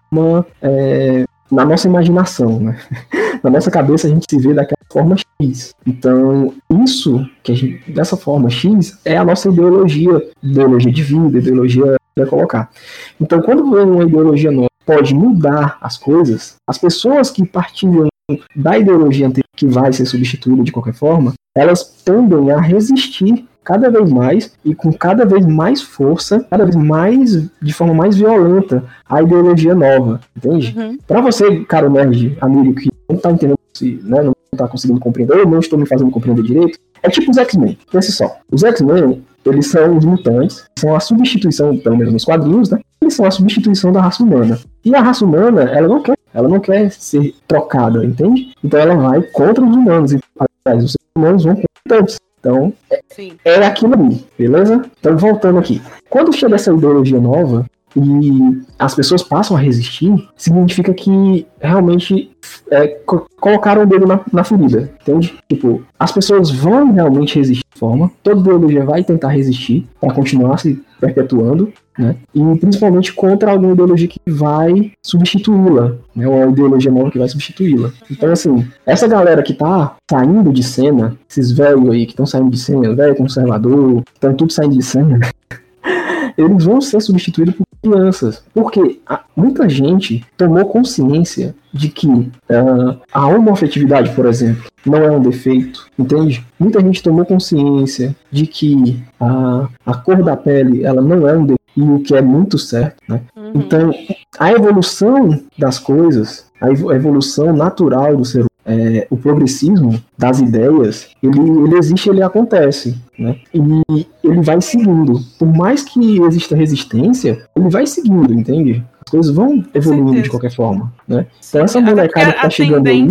é, 0.62 1.26
na 1.52 1.66
nossa 1.66 1.88
imaginação, 1.88 2.60
né? 2.60 2.78
Na 3.44 3.52
nossa 3.52 3.70
cabeça 3.70 4.08
a 4.08 4.10
gente 4.10 4.26
se 4.28 4.40
vê 4.40 4.56
daquela 4.56 4.78
forma 4.92 5.16
X. 5.40 5.76
Então, 5.86 6.52
isso 6.84 7.24
que 7.44 7.52
a 7.52 7.56
gente, 7.56 7.92
dessa 7.92 8.18
forma 8.18 8.50
X 8.50 8.98
é 9.06 9.18
a 9.18 9.24
nossa 9.24 9.50
ideologia, 9.50 10.32
ideologia 10.42 10.92
de 10.92 11.04
vida, 11.04 11.38
ideologia 11.38 11.96
colocar. 12.30 12.72
Então, 13.20 13.42
quando 13.42 13.70
vem 13.70 13.84
uma 13.84 14.04
ideologia 14.04 14.50
nova, 14.50 14.70
pode 14.86 15.14
mudar 15.14 15.78
as 15.82 15.98
coisas, 15.98 16.56
as 16.68 16.78
pessoas 16.78 17.30
que 17.30 17.46
partilham 17.46 18.08
da 18.56 18.78
ideologia 18.78 19.28
anterior, 19.28 19.46
que 19.56 19.68
vai 19.68 19.92
ser 19.94 20.06
substituída 20.06 20.64
de 20.64 20.72
qualquer 20.72 20.94
forma, 20.94 21.34
elas 21.56 21.84
tendem 22.04 22.52
a 22.52 22.60
resistir 22.60 23.46
cada 23.64 23.90
vez 23.90 24.12
mais 24.12 24.54
e 24.64 24.76
com 24.76 24.94
cada 24.94 25.26
vez 25.26 25.46
mais 25.46 25.82
força, 25.82 26.46
cada 26.50 26.66
vez 26.66 26.76
mais 26.76 27.50
de 27.62 27.74
forma 27.74 27.94
mais 27.94 28.16
violenta 28.16 28.84
a 29.10 29.22
ideologia 29.22 29.74
nova, 29.74 30.22
entende? 30.36 30.74
Uhum. 30.78 30.98
Para 31.08 31.22
você, 31.22 31.64
cara 31.66 31.90
nerd, 31.90 32.38
amigo 32.40 32.76
que 32.76 32.92
não 33.10 33.18
tá 33.18 33.32
entendendo, 33.32 33.58
né, 34.04 34.24
não 34.24 34.34
tá 34.56 34.68
conseguindo 34.68 35.00
compreender, 35.00 35.40
ou 35.40 35.50
não 35.50 35.60
estou 35.60 35.80
me 35.80 35.86
fazendo 35.86 36.12
compreender 36.12 36.44
direito, 36.44 36.80
é 37.02 37.10
tipo 37.10 37.32
os 37.32 37.38
X-Men. 37.38 37.78
Pense 37.92 38.12
só, 38.12 38.38
os 38.52 38.64
X-Men, 38.64 39.24
eles 39.46 39.68
são 39.68 39.98
os 39.98 40.06
mutantes, 40.06 40.66
são 40.78 40.96
a 40.96 41.00
substituição, 41.00 41.78
pelo 41.78 41.98
menos 41.98 42.14
nos 42.14 42.26
quadrinhos, 42.26 42.70
né? 42.70 42.80
São 43.10 43.26
a 43.26 43.32
substituição 43.32 43.92
da 43.92 44.02
raça 44.02 44.24
humana. 44.24 44.60
E 44.84 44.96
a 44.96 45.02
raça 45.02 45.24
humana, 45.24 45.64
ela 45.64 45.88
não 45.88 46.02
quer, 46.02 46.18
ela 46.34 46.48
não 46.48 46.60
quer 46.60 46.92
ser 46.92 47.34
trocada, 47.48 48.04
entende? 48.04 48.54
Então 48.64 48.80
ela 48.80 48.96
vai 48.96 49.22
contra 49.22 49.64
os 49.64 49.76
humanos. 49.76 50.14
E, 50.14 50.20
aliás, 50.66 50.84
os 50.84 50.98
humanos 51.16 51.44
vão 51.44 51.56
contra 51.56 51.66
os 51.66 51.80
mutantes. 51.86 52.20
Então, 52.40 52.74
Sim. 53.10 53.38
é 53.44 53.56
aquilo 53.66 53.94
ali, 53.96 54.24
beleza? 54.38 54.86
Então, 55.00 55.18
voltando 55.18 55.58
aqui. 55.58 55.82
Quando 56.10 56.36
chega 56.36 56.56
essa 56.56 56.72
ideologia 56.72 57.20
nova 57.20 57.66
e 57.96 58.62
as 58.78 58.94
pessoas 58.94 59.24
passam 59.24 59.56
a 59.56 59.60
resistir, 59.60 60.14
significa 60.36 60.94
que 60.94 61.48
realmente 61.60 62.30
é, 62.70 62.88
co 63.06 63.26
colocaram 63.40 63.84
o 63.84 63.86
dedo 63.86 64.08
na, 64.08 64.20
na 64.34 64.44
ferida, 64.44 64.92
entende? 65.02 65.36
Tipo, 65.48 65.84
as 66.00 66.12
pessoas 66.12 66.50
vão 66.50 66.92
realmente 66.92 67.38
resistir 67.38 67.64
de 67.74 67.80
forma, 67.80 68.12
toda 68.24 68.40
ideologia 68.40 68.84
vai 68.84 69.04
tentar 69.04 69.30
resistir 69.30 69.88
para 70.02 70.14
continuar 70.14 70.58
se 70.58 70.82
perpetuando, 71.00 71.72
né? 71.98 72.16
E 72.34 72.42
principalmente 72.58 73.14
contra 73.14 73.52
alguma 73.52 73.74
ideologia 73.74 74.08
que 74.08 74.20
vai 74.28 74.92
substituí-la, 75.04 75.96
né? 76.16 76.28
Ou 76.28 76.44
a 76.44 76.48
ideologia 76.48 76.92
nova 76.92 77.12
que 77.12 77.20
vai 77.20 77.30
substituí-la. 77.30 77.92
Então, 78.10 78.32
assim, 78.32 78.66
essa 78.86 79.08
galera 79.08 79.44
que 79.44 79.54
tá 79.54 79.96
saindo 80.10 80.52
de 80.52 80.64
cena, 80.64 81.16
esses 81.30 81.52
velhos 81.52 81.90
aí 81.90 82.06
que 82.06 82.14
estão 82.14 82.26
saindo 82.26 82.50
de 82.50 82.58
cena, 82.58 82.96
velho 82.96 83.16
conservador, 83.16 84.04
estão 84.14 84.34
tudo 84.34 84.52
saindo 84.52 84.76
de 84.76 84.84
cena, 84.84 85.20
eles 86.38 86.64
vão 86.64 86.82
ser 86.82 87.02
substituídos 87.02 87.56
por 87.56 87.65
crianças. 87.86 88.44
Porque 88.54 89.00
muita 89.36 89.70
gente 89.70 90.26
tomou 90.36 90.66
consciência 90.66 91.56
de 91.72 91.90
que 91.90 92.08
uh, 92.08 93.00
a 93.14 93.28
homoafetividade, 93.28 94.14
por 94.16 94.26
exemplo, 94.26 94.64
não 94.86 95.00
é 95.00 95.12
um 95.12 95.22
defeito, 95.22 95.88
entende? 95.98 96.46
Muita 96.60 96.80
gente 96.82 97.04
tomou 97.04 97.26
consciência 97.26 98.16
de 98.32 98.48
que 98.48 99.04
a, 99.20 99.68
a 99.86 99.94
cor 99.96 100.24
da 100.24 100.36
pele 100.36 100.84
ela 100.84 101.02
não 101.02 101.28
é 101.28 101.38
um 101.38 101.46
defeito, 101.46 101.62
e 101.78 101.82
o 101.82 102.00
que 102.00 102.16
é 102.16 102.22
muito 102.22 102.58
certo, 102.58 102.96
né? 103.08 103.22
Uhum. 103.36 103.52
Então, 103.56 103.92
a 104.40 104.52
evolução 104.52 105.42
das 105.58 105.78
coisas, 105.78 106.46
a 106.62 106.70
evolução 106.96 107.54
natural 107.54 108.16
do 108.16 108.24
ser 108.24 108.38
humano, 108.40 108.50
é, 108.66 109.08
o 109.10 109.18
progressismo 109.18 110.02
das 110.18 110.40
ideias, 110.40 111.10
ele, 111.22 111.40
ele 111.40 111.78
existe, 111.78 112.10
ele 112.10 112.24
acontece, 112.24 112.98
né? 113.18 113.38
E 113.54 114.08
ele 114.24 114.42
vai 114.42 114.60
seguindo. 114.60 115.20
Por 115.38 115.48
mais 115.48 115.84
que 115.84 116.20
exista 116.22 116.56
resistência, 116.56 117.44
ele 117.56 117.70
vai 117.70 117.86
seguindo, 117.86 118.34
entende? 118.34 118.84
As 119.06 119.12
coisas 119.12 119.36
vão 119.36 119.64
evoluindo 119.74 120.22
de 120.22 120.30
qualquer 120.30 120.52
forma, 120.52 120.94
né? 121.08 121.28
Então 121.48 121.64
essa 121.64 121.80
molecada 121.80 122.34
que 122.34 122.42
tá 122.42 122.50
chegando 122.50 122.88
aí 122.88 123.08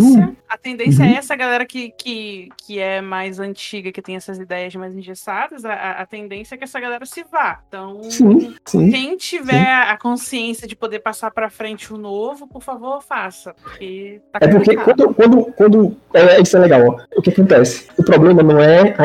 a 0.47 0.57
tendência 0.57 1.03
é 1.03 1.05
uhum. 1.07 1.13
é 1.13 1.17
essa 1.17 1.35
galera 1.35 1.65
que, 1.65 1.91
que, 1.97 2.49
que 2.57 2.79
é 2.79 3.01
mais 3.01 3.39
antiga, 3.39 3.91
que 3.91 4.01
tem 4.01 4.15
essas 4.15 4.37
ideias 4.37 4.73
mais 4.75 4.95
engessadas, 4.95 5.65
a, 5.65 5.73
a 5.73 6.05
tendência 6.05 6.55
é 6.55 6.57
que 6.57 6.63
essa 6.63 6.79
galera 6.79 7.05
se 7.05 7.25
vá. 7.29 7.59
Então, 7.67 8.03
sim, 8.03 8.55
sim, 8.65 8.89
quem 8.89 9.17
tiver 9.17 9.65
sim. 9.65 9.91
a 9.91 9.97
consciência 9.97 10.67
de 10.67 10.75
poder 10.75 10.99
passar 10.99 11.31
para 11.31 11.49
frente 11.49 11.93
o 11.93 11.97
novo, 11.97 12.47
por 12.47 12.61
favor, 12.61 13.01
faça. 13.01 13.53
Porque 13.61 14.21
tá 14.31 14.39
é 14.41 14.47
porque 14.47 14.75
quando, 14.77 15.13
quando, 15.13 15.45
quando 15.57 15.97
é, 16.13 16.41
isso 16.41 16.55
é 16.55 16.59
legal, 16.59 16.81
ó. 16.87 17.17
o 17.17 17.21
que 17.21 17.31
acontece? 17.31 17.87
O 17.97 18.03
problema 18.03 18.41
não 18.41 18.59
é 18.59 18.95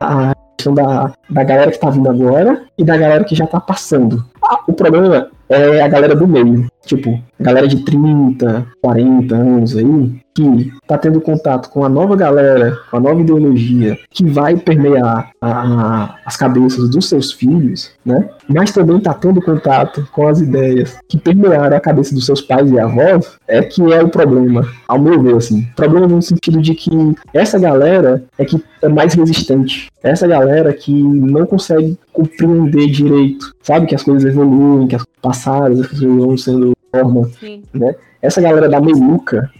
a, 0.00 0.30
a 0.30 0.34
questão 0.56 0.74
da, 0.74 1.12
da 1.28 1.44
galera 1.44 1.70
que 1.70 1.78
tá 1.78 1.90
vindo 1.90 2.08
agora 2.08 2.66
e 2.76 2.84
da 2.84 2.96
galera 2.96 3.24
que 3.24 3.34
já 3.34 3.46
tá 3.46 3.60
passando. 3.60 4.24
O 4.66 4.72
problema 4.72 5.30
é 5.48 5.80
a 5.80 5.88
galera 5.88 6.14
do 6.14 6.26
meio. 6.26 6.66
Tipo, 6.86 7.20
galera 7.38 7.66
de 7.66 7.84
30, 7.84 8.64
40 8.80 9.34
anos 9.34 9.76
aí, 9.76 10.20
que 10.36 10.72
tá 10.86 10.96
tendo 10.96 11.20
contato 11.20 11.70
com 11.70 11.82
a 11.82 11.88
nova 11.88 12.14
galera, 12.14 12.78
com 12.90 12.98
a 12.98 13.00
nova 13.00 13.20
ideologia, 13.20 13.98
que 14.10 14.24
vai 14.24 14.56
permear 14.56 15.30
a, 15.40 15.50
a, 15.50 16.14
as 16.24 16.36
cabeças 16.36 16.90
dos 16.90 17.08
seus 17.08 17.32
filhos, 17.32 17.90
né? 18.04 18.28
Mas 18.46 18.70
também 18.70 19.00
tá 19.00 19.14
tendo 19.14 19.40
contato 19.40 20.06
com 20.12 20.28
as 20.28 20.40
ideias 20.40 20.98
que 21.08 21.18
permearam 21.18 21.76
a 21.76 21.80
cabeça 21.80 22.14
dos 22.14 22.26
seus 22.26 22.40
pais 22.40 22.70
e 22.70 22.78
avós, 22.78 23.36
é 23.48 23.62
que 23.62 23.82
é 23.92 24.02
o 24.02 24.08
problema, 24.08 24.68
ao 24.86 24.98
meu 24.98 25.22
ver, 25.22 25.36
assim. 25.36 25.66
Problema 25.74 26.06
no 26.06 26.22
sentido 26.22 26.60
de 26.60 26.74
que 26.74 26.90
essa 27.32 27.58
galera 27.58 28.22
é 28.38 28.44
que 28.44 28.62
é 28.82 28.88
mais 28.88 29.14
resistente. 29.14 29.88
Essa 30.02 30.26
galera 30.26 30.72
que 30.72 30.92
não 30.92 31.46
consegue 31.46 31.98
compreender 32.12 32.86
direito, 32.88 33.52
sabe 33.62 33.86
que 33.86 33.94
as 33.94 34.02
coisas 34.02 34.24
evoluem, 34.24 34.86
que 34.86 34.96
as 34.96 35.04
passadas, 35.20 35.80
as 35.80 35.86
coisas 35.88 36.06
vão 36.06 36.36
sendo 36.36 36.75
forma, 37.02 37.28
Sim. 37.40 37.62
né? 37.74 37.94
Essa 38.20 38.40
galera 38.40 38.68
da 38.68 38.80
meiuca 38.80 39.50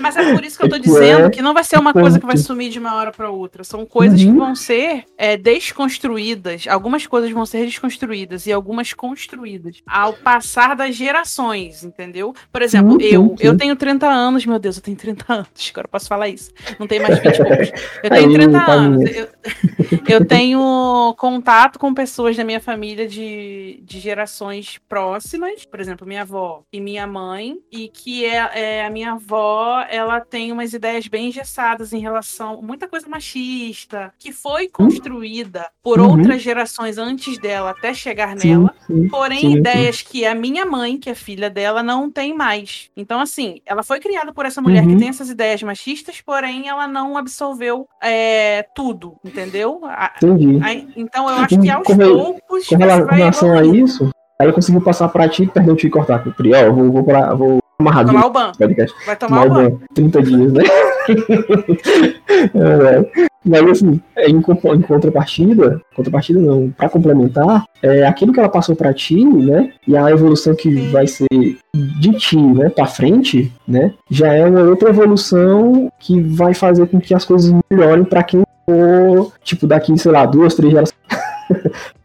Mas 0.00 0.16
é 0.16 0.32
por 0.32 0.44
isso 0.44 0.58
que 0.58 0.64
eu 0.64 0.68
tô 0.68 0.78
dizendo 0.78 1.30
que 1.30 1.42
não 1.42 1.54
vai 1.54 1.64
ser 1.64 1.78
uma 1.78 1.92
coisa 1.92 2.18
que 2.20 2.26
vai 2.26 2.36
sumir 2.36 2.70
de 2.70 2.78
uma 2.78 2.94
hora 2.94 3.10
para 3.10 3.30
outra. 3.30 3.64
São 3.64 3.86
coisas 3.86 4.20
uhum. 4.20 4.32
que 4.32 4.38
vão 4.38 4.54
ser 4.54 5.04
é, 5.16 5.36
desconstruídas. 5.36 6.66
Algumas 6.68 7.06
coisas 7.06 7.30
vão 7.30 7.46
ser 7.46 7.64
desconstruídas 7.64 8.46
e 8.46 8.52
algumas 8.52 8.92
construídas 8.92 9.82
ao 9.86 10.12
passar 10.12 10.76
das 10.76 10.94
gerações, 10.94 11.84
entendeu? 11.84 12.34
Por 12.52 12.62
exemplo, 12.62 12.98
sim, 13.00 13.08
eu, 13.08 13.34
eu 13.40 13.56
tenho 13.56 13.76
30 13.76 14.06
anos, 14.06 14.46
meu 14.46 14.58
Deus, 14.58 14.76
eu 14.76 14.82
tenho 14.82 14.96
30 14.96 15.24
anos. 15.32 15.70
Agora 15.70 15.86
eu 15.86 15.90
posso 15.90 16.08
falar 16.08 16.28
isso. 16.28 16.52
Não 16.78 16.86
tem 16.86 17.00
mais 17.00 17.18
20 17.18 17.36
poucos. 17.36 17.70
Eu 18.02 18.10
tenho 18.10 18.32
30 18.32 18.58
Aí, 18.58 18.70
anos. 18.70 19.10
Eu, 19.10 19.28
eu, 20.08 20.24
tenho 20.24 21.14
contato 21.18 21.78
com 21.78 21.92
pessoas 21.94 22.36
da 22.36 22.44
minha 22.44 22.60
família 22.60 23.06
de, 23.06 23.80
de 23.82 24.00
gerações 24.00 24.78
próximas, 24.88 25.64
por 25.64 25.80
exemplo, 25.80 26.06
minha 26.06 26.22
avó 26.22 26.62
e 26.72 26.80
minha 26.80 27.06
mãe, 27.06 27.58
e 27.70 27.88
que 28.24 28.30
é, 28.30 28.78
é, 28.78 28.86
a 28.86 28.90
minha 28.90 29.12
avó, 29.12 29.84
ela 29.90 30.18
tem 30.18 30.50
umas 30.50 30.72
ideias 30.72 31.06
bem 31.06 31.28
engessadas 31.28 31.92
em 31.92 31.98
relação 31.98 32.62
muita 32.62 32.88
coisa 32.88 33.06
machista 33.06 34.12
que 34.18 34.32
foi 34.32 34.66
construída 34.68 35.66
por 35.82 36.00
uhum. 36.00 36.12
outras 36.12 36.40
gerações 36.40 36.96
antes 36.96 37.36
dela 37.36 37.70
até 37.70 37.92
chegar 37.92 38.38
sim, 38.38 38.48
nela. 38.48 38.74
Sim, 38.86 39.08
porém, 39.08 39.40
sim, 39.40 39.56
ideias 39.58 40.00
que 40.00 40.24
a 40.24 40.34
minha 40.34 40.64
mãe, 40.64 40.96
que 40.96 41.10
é 41.10 41.14
filha 41.14 41.50
dela, 41.50 41.82
não 41.82 42.10
tem 42.10 42.34
mais. 42.34 42.88
Então, 42.96 43.20
assim, 43.20 43.60
ela 43.66 43.82
foi 43.82 44.00
criada 44.00 44.32
por 44.32 44.46
essa 44.46 44.62
mulher 44.62 44.84
uhum. 44.84 44.94
que 44.94 44.96
tem 44.96 45.08
essas 45.08 45.28
ideias 45.28 45.62
machistas, 45.62 46.22
porém 46.22 46.66
ela 46.66 46.88
não 46.88 47.18
absorveu 47.18 47.86
é, 48.02 48.64
tudo, 48.74 49.16
entendeu? 49.22 49.82
Entendi. 50.16 50.60
então, 50.96 51.28
eu 51.28 51.36
acho 51.36 51.60
que 51.60 51.68
aos 51.68 51.86
com 51.86 51.96
poucos. 51.98 52.66
Com 52.68 52.76
relação 52.76 53.58
a 53.58 53.64
isso, 53.66 54.10
Aí 54.36 54.48
eu 54.48 54.52
consegui 54.52 54.80
passar 54.80 55.08
pra 55.10 55.28
ti, 55.28 55.46
perdão, 55.46 55.76
te 55.76 55.88
cortar, 55.88 56.18
Pri. 56.34 56.52
Ó, 56.54 56.72
vou, 56.72 56.90
vou, 56.90 57.04
pra, 57.04 57.32
vou 57.34 57.63
amarradinho. 57.84 58.14
Tomar 58.14 58.26
o 58.26 58.30
ban. 58.30 58.52
Vai 59.06 59.16
tomar, 59.16 59.16
tomar 59.16 59.46
o 59.46 59.50
ban. 59.50 59.70
ban. 59.70 59.78
30 59.94 60.22
dias, 60.22 60.52
né? 60.52 60.62
é, 62.54 63.28
mas 63.44 63.70
assim, 63.70 64.00
é, 64.16 64.28
em, 64.28 64.38
em 64.38 64.80
contrapartida, 64.80 65.80
contrapartida 65.94 66.40
não, 66.40 66.70
para 66.70 66.88
complementar, 66.88 67.64
é 67.82 68.06
aquilo 68.06 68.32
que 68.32 68.40
ela 68.40 68.48
passou 68.48 68.74
para 68.74 68.94
ti, 68.94 69.22
né? 69.22 69.70
E 69.86 69.96
a 69.96 70.10
evolução 70.10 70.54
que 70.54 70.70
Sim. 70.70 70.90
vai 70.90 71.06
ser 71.06 71.26
de 71.74 72.12
ti, 72.12 72.38
né, 72.38 72.70
para 72.70 72.86
frente, 72.86 73.52
né? 73.68 73.92
Já 74.10 74.32
é 74.32 74.46
uma 74.46 74.62
outra 74.62 74.88
evolução 74.88 75.92
que 75.98 76.20
vai 76.20 76.54
fazer 76.54 76.86
com 76.86 76.98
que 76.98 77.14
as 77.14 77.24
coisas 77.24 77.54
melhorem 77.70 78.04
para 78.04 78.22
quem 78.22 78.42
for, 78.64 79.32
tipo, 79.42 79.66
daqui, 79.66 79.96
sei 79.98 80.10
lá, 80.10 80.24
duas, 80.24 80.54
três 80.54 80.72
gerações. 80.72 80.94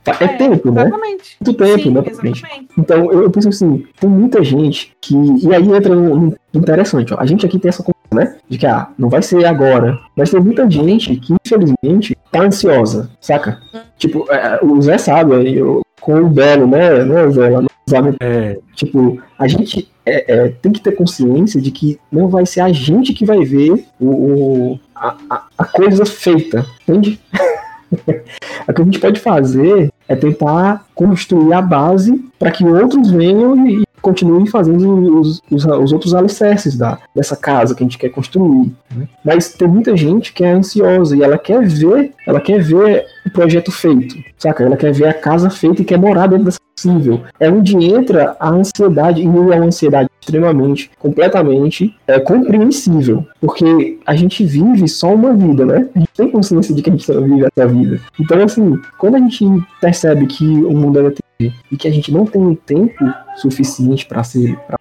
É, 0.05 0.27
tempo, 0.29 0.71
né? 0.71 0.81
Exatamente. 0.81 1.37
Muito 1.45 1.57
tempo, 1.57 1.83
Sim, 1.83 1.89
né? 1.91 2.03
exatamente. 2.07 2.45
Então, 2.77 3.11
eu, 3.11 3.23
eu 3.23 3.29
penso 3.29 3.49
assim, 3.49 3.85
tem 3.99 4.09
muita 4.09 4.43
gente 4.43 4.93
que. 5.01 5.13
E 5.43 5.53
aí 5.53 5.71
entra 5.71 5.95
um, 5.95 6.27
um 6.27 6.33
interessante, 6.53 7.13
ó. 7.13 7.17
A 7.19 7.25
gente 7.25 7.45
aqui 7.45 7.59
tem 7.59 7.69
essa 7.69 7.83
conversa, 7.83 8.33
né? 8.33 8.39
De 8.49 8.57
que, 8.57 8.65
ah, 8.65 8.87
não 8.97 9.09
vai 9.09 9.21
ser 9.21 9.45
agora. 9.45 9.99
Mas 10.15 10.31
tem 10.31 10.39
muita 10.39 10.69
gente 10.69 11.15
que, 11.17 11.33
infelizmente, 11.45 12.17
tá 12.31 12.41
ansiosa, 12.41 13.09
saca? 13.21 13.59
Tipo, 13.97 14.25
é, 14.31 14.59
o 14.63 14.81
Zé 14.81 14.97
sabe, 14.97 15.35
aí, 15.35 15.57
eu, 15.57 15.81
com 16.01 16.15
o 16.21 16.29
Belo, 16.29 16.65
né? 16.65 17.03
né 17.03 17.29
Zé, 17.29 17.49
lá 17.49 17.61
no 17.61 17.69
Zé, 17.87 17.97
É, 18.21 18.57
Tipo, 18.75 19.21
a 19.37 19.47
gente 19.47 19.91
é, 20.05 20.33
é, 20.33 20.47
tem 20.49 20.71
que 20.71 20.81
ter 20.81 20.93
consciência 20.93 21.61
de 21.61 21.69
que 21.71 21.99
não 22.11 22.29
vai 22.29 22.45
ser 22.45 22.61
a 22.61 22.71
gente 22.71 23.13
que 23.13 23.25
vai 23.25 23.43
ver 23.43 23.85
o, 23.99 24.07
o- 24.07 24.79
a, 24.95 25.15
a- 25.29 25.43
a 25.57 25.65
coisa 25.65 26.05
feita, 26.05 26.65
entende? 26.87 27.19
o 28.67 28.73
que 28.73 28.81
a 28.81 28.85
gente 28.85 28.99
pode 28.99 29.19
fazer 29.19 29.91
é 30.07 30.15
tentar 30.15 30.85
construir 30.95 31.53
a 31.53 31.61
base 31.61 32.13
para 32.37 32.51
que 32.51 32.63
outros 32.65 33.11
venham 33.11 33.67
e, 33.67 33.83
e 33.99 34.01
continuem 34.01 34.45
fazendo 34.45 35.19
os, 35.19 35.41
os, 35.51 35.65
os 35.65 35.91
outros 35.91 36.13
alicerces 36.13 36.77
da, 36.77 36.97
dessa 37.15 37.35
casa 37.35 37.75
que 37.75 37.83
a 37.83 37.85
gente 37.85 37.97
quer 37.97 38.09
construir. 38.09 38.71
né? 38.95 39.07
Mas 39.23 39.53
tem 39.53 39.67
muita 39.67 39.95
gente 39.97 40.33
que 40.33 40.43
é 40.43 40.51
ansiosa 40.51 41.15
e 41.15 41.21
ela 41.21 41.37
quer 41.37 41.65
ver, 41.67 42.13
ela 42.25 42.39
quer 42.39 42.61
ver 42.61 43.05
o 43.25 43.29
projeto 43.29 43.71
feito, 43.71 44.15
saca? 44.37 44.63
Ela 44.63 44.77
quer 44.77 44.93
ver 44.93 45.07
a 45.07 45.13
casa 45.13 45.49
feita 45.49 45.81
e 45.81 45.85
quer 45.85 45.97
morar 45.97 46.27
dentro 46.27 46.45
dessa 46.45 46.59
possível. 46.79 47.21
É 47.39 47.49
onde 47.49 47.75
entra 47.75 48.37
a 48.39 48.49
ansiedade, 48.49 49.21
e 49.21 49.25
é 49.25 49.27
uma 49.27 49.65
ansiedade 49.65 50.09
extremamente, 50.21 50.89
completamente 50.97 51.95
é, 52.07 52.19
compreensível. 52.19 53.25
Porque 53.41 53.99
a 54.05 54.15
gente 54.15 54.45
vive 54.45 54.87
só 54.87 55.13
uma 55.13 55.33
vida, 55.33 55.65
né? 55.65 55.87
A 55.95 55.99
gente 55.99 56.11
tem 56.15 56.31
consciência 56.31 56.73
de 56.73 56.81
que 56.81 56.89
a 56.89 56.93
gente 56.93 57.05
só 57.05 57.19
vive 57.19 57.45
essa 57.45 57.67
vida. 57.67 57.99
Então, 58.19 58.41
assim, 58.41 58.79
quando 58.97 59.15
a 59.15 59.19
gente 59.19 59.45
percebe 59.81 60.25
que 60.27 60.45
o 60.45 60.71
mundo 60.71 60.99
TV 61.11 61.28
e 61.41 61.77
que 61.77 61.87
a 61.87 61.91
gente 61.91 62.11
não 62.11 62.25
tem 62.25 62.53
tempo 62.65 63.05
suficiente 63.37 64.05
para 64.05 64.21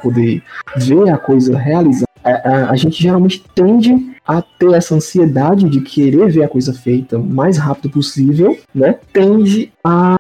poder 0.03 0.43
ver 0.77 1.09
a 1.11 1.17
coisa 1.17 1.57
realizada, 1.57 2.07
a, 2.25 2.31
a- 2.31 2.71
a 2.71 2.77
gente 2.77 3.01
geralmente 3.01 3.45
tende 3.55 4.13
a 4.27 4.43
ter 4.43 4.73
essa 4.75 4.95
ansiedade 4.95 5.69
de 5.69 5.81
querer 5.81 6.29
ver 6.31 6.43
a 6.43 6.49
coisa 6.49 6.75
feita 6.75 7.17
o 7.17 7.25
mais 7.25 7.57
rápido 7.57 7.91
possível, 7.91 8.59
né? 8.75 8.97
Tende 9.13 9.73
a 9.85 10.17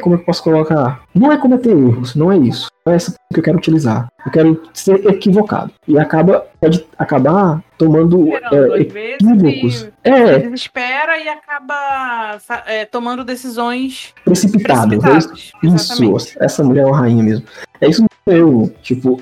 como 0.00 0.14
é 0.14 0.18
que 0.18 0.22
eu 0.22 0.26
posso 0.26 0.42
colocar? 0.42 1.02
Não 1.14 1.32
é 1.32 1.36
cometer 1.36 1.70
erros, 1.70 2.14
não 2.14 2.30
é 2.30 2.38
isso. 2.38 2.68
Não 2.84 2.92
é 2.92 2.96
essa 2.96 3.14
que 3.32 3.38
eu 3.38 3.42
quero 3.42 3.58
utilizar. 3.58 4.08
Eu 4.24 4.32
quero 4.32 4.62
ser 4.72 5.06
equivocado. 5.06 5.72
E 5.86 5.98
acaba, 5.98 6.46
pode 6.60 6.84
acabar 6.98 7.62
tomando 7.78 8.28
é, 8.32 8.80
equívocos. 8.80 9.82
e 9.82 9.92
É, 10.04 10.38
desespera 10.38 11.18
e 11.18 11.28
acaba 11.28 12.38
é, 12.66 12.84
tomando 12.84 13.24
decisões. 13.24 14.12
É 14.26 14.32
isso, 14.32 14.48
precipitadas. 14.48 15.24
isso, 15.62 16.36
essa 16.38 16.64
mulher 16.64 16.82
é 16.82 16.86
uma 16.86 16.98
rainha 16.98 17.22
mesmo. 17.22 17.46
É 17.80 17.88
isso 17.88 18.04
mesmo. 18.26 18.70
Tipo, 18.82 19.18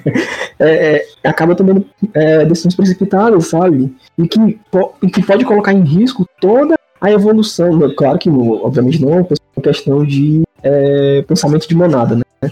é, 0.58 0.96
é, 0.96 1.28
acaba 1.28 1.54
tomando 1.54 1.86
decisões 2.48 2.74
precipitadas, 2.74 3.48
sabe? 3.48 3.94
E 4.18 4.28
que, 4.28 4.58
e 5.02 5.10
que 5.10 5.22
pode 5.22 5.44
colocar 5.44 5.72
em 5.72 5.82
risco 5.82 6.26
toda 6.40 6.74
a 7.00 7.10
evolução. 7.10 7.78
Claro 7.96 8.18
que, 8.18 8.28
obviamente, 8.28 9.00
não 9.00 9.12
é 9.12 9.14
uma 9.16 9.24
questão 9.60 10.04
de 10.04 10.42
é, 10.62 11.22
pensamento 11.22 11.68
de 11.68 11.74
manada, 11.74 12.16
né? 12.16 12.50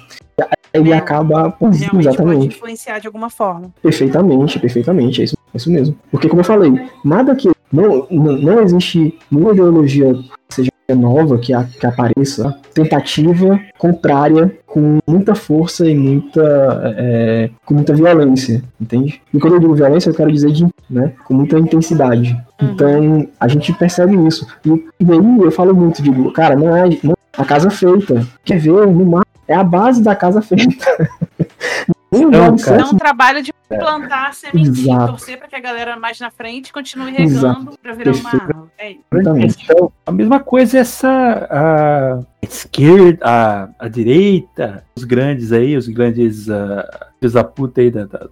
Ele 0.73 0.92
É, 0.92 0.97
acaba. 0.97 1.51
Pode 1.51 1.77
Exatamente. 1.99 2.47
influenciar 2.49 2.99
de 2.99 3.07
alguma 3.07 3.31
forma. 3.31 3.73
Perfeitamente, 3.83 4.59
perfeitamente, 4.59 5.21
é 5.21 5.25
isso, 5.25 5.37
é 5.53 5.57
isso 5.57 5.71
mesmo. 5.71 5.97
Porque, 6.11 6.29
como 6.29 6.40
eu 6.40 6.44
falei, 6.44 6.73
nada 7.05 7.35
que. 7.35 7.51
Não, 7.73 8.07
não, 8.11 8.33
não 8.38 8.62
existe 8.62 9.18
nenhuma 9.31 9.53
ideologia 9.53 10.14
que 10.14 10.55
seja 10.55 10.71
nova 10.94 11.38
que, 11.38 11.53
a- 11.53 11.64
que 11.64 11.87
apareça, 11.87 12.57
tentativa 12.72 13.61
contrária 13.79 14.53
com 14.66 14.98
muita 15.07 15.35
força 15.35 15.88
e 15.88 15.94
muita. 15.94 16.94
é, 16.96 17.51
com 17.64 17.74
muita 17.74 17.94
violência, 17.94 18.62
entende? 18.81 19.20
E 19.33 19.38
quando 19.38 19.55
eu 19.55 19.61
digo 19.61 19.74
violência, 19.74 20.11
eu 20.11 20.14
quero 20.14 20.33
dizer 20.33 20.51
de, 20.53 20.66
né, 20.88 21.12
com 21.24 21.35
muita 21.35 21.59
intensidade. 21.59 22.33
Uhum. 22.61 22.68
Então, 22.70 23.29
a 23.38 23.48
gente 23.48 23.72
percebe 23.72 24.14
isso. 24.27 24.46
E, 24.64 24.70
e 25.01 25.12
aí 25.12 25.18
eu 25.42 25.51
falo 25.51 25.74
muito, 25.74 26.03
digo, 26.03 26.33
cara, 26.33 26.57
não 26.57 26.74
é, 26.77 26.88
não 27.03 27.12
é 27.12 27.40
a 27.40 27.44
casa 27.44 27.70
feita. 27.70 28.27
Quer 28.44 28.59
ver 28.59 28.87
no 28.87 29.05
mar? 29.05 29.24
É 29.46 29.55
a 29.55 29.64
base 29.64 30.03
da 30.03 30.14
casa 30.14 30.42
feita. 30.42 31.09
Nem 32.12 32.24
o 32.24 32.31
Não, 32.31 32.44
alicerce 32.46 32.70
cara. 32.70 32.83
É 32.83 32.94
um 32.94 32.98
trabalho 32.98 33.42
de 33.42 33.53
plantar, 33.68 34.33
sementinha, 34.35 34.94
Exato. 34.94 35.12
torcer 35.12 35.38
para 35.38 35.48
que 35.48 35.57
a 35.57 35.61
galera 35.61 35.96
mais 35.98 36.18
na 36.18 36.31
frente 36.31 36.72
continue 36.72 37.11
regando 37.12 37.78
para 37.83 37.92
virar 37.92 38.14
uma 38.14 38.31
árvore. 38.31 38.68
É. 38.78 38.96
Então, 39.12 39.92
a 40.07 40.12
mesma 40.12 40.40
coisa 40.40 40.78
é 40.78 40.81
essa 40.81 41.46
a 41.50 42.20
esquerda, 42.40 43.18
a, 43.22 43.68
a 43.78 43.88
direita, 43.88 44.85
os 44.96 45.04
grandes 45.04 45.52
aí, 45.52 45.76
os 45.76 45.88
grandes 45.88 46.48
ah, 46.48 47.09
filhos 47.18 47.33
da 47.35 47.44
puta 47.44 47.81
aí 47.81 47.90
da, 47.90 48.04
da, 48.07 48.26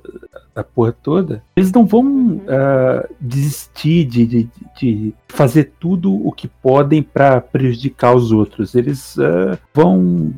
da- 0.54 0.64
porra 0.64 0.92
toda, 1.02 1.42
eles 1.56 1.70
não 1.72 1.84
vão 1.84 2.04
Uhum. 2.06 2.40
ah, 2.48 3.06
desistir 3.20 4.04
de, 4.04 4.26
de, 4.26 4.48
de 4.78 5.14
fazer 5.28 5.72
tudo 5.78 6.14
o 6.26 6.32
que 6.32 6.48
podem 6.48 7.02
para 7.02 7.40
prejudicar 7.40 8.14
os 8.14 8.32
outros. 8.32 8.74
Eles 8.74 9.18
ah, 9.18 9.58
vão. 9.74 10.32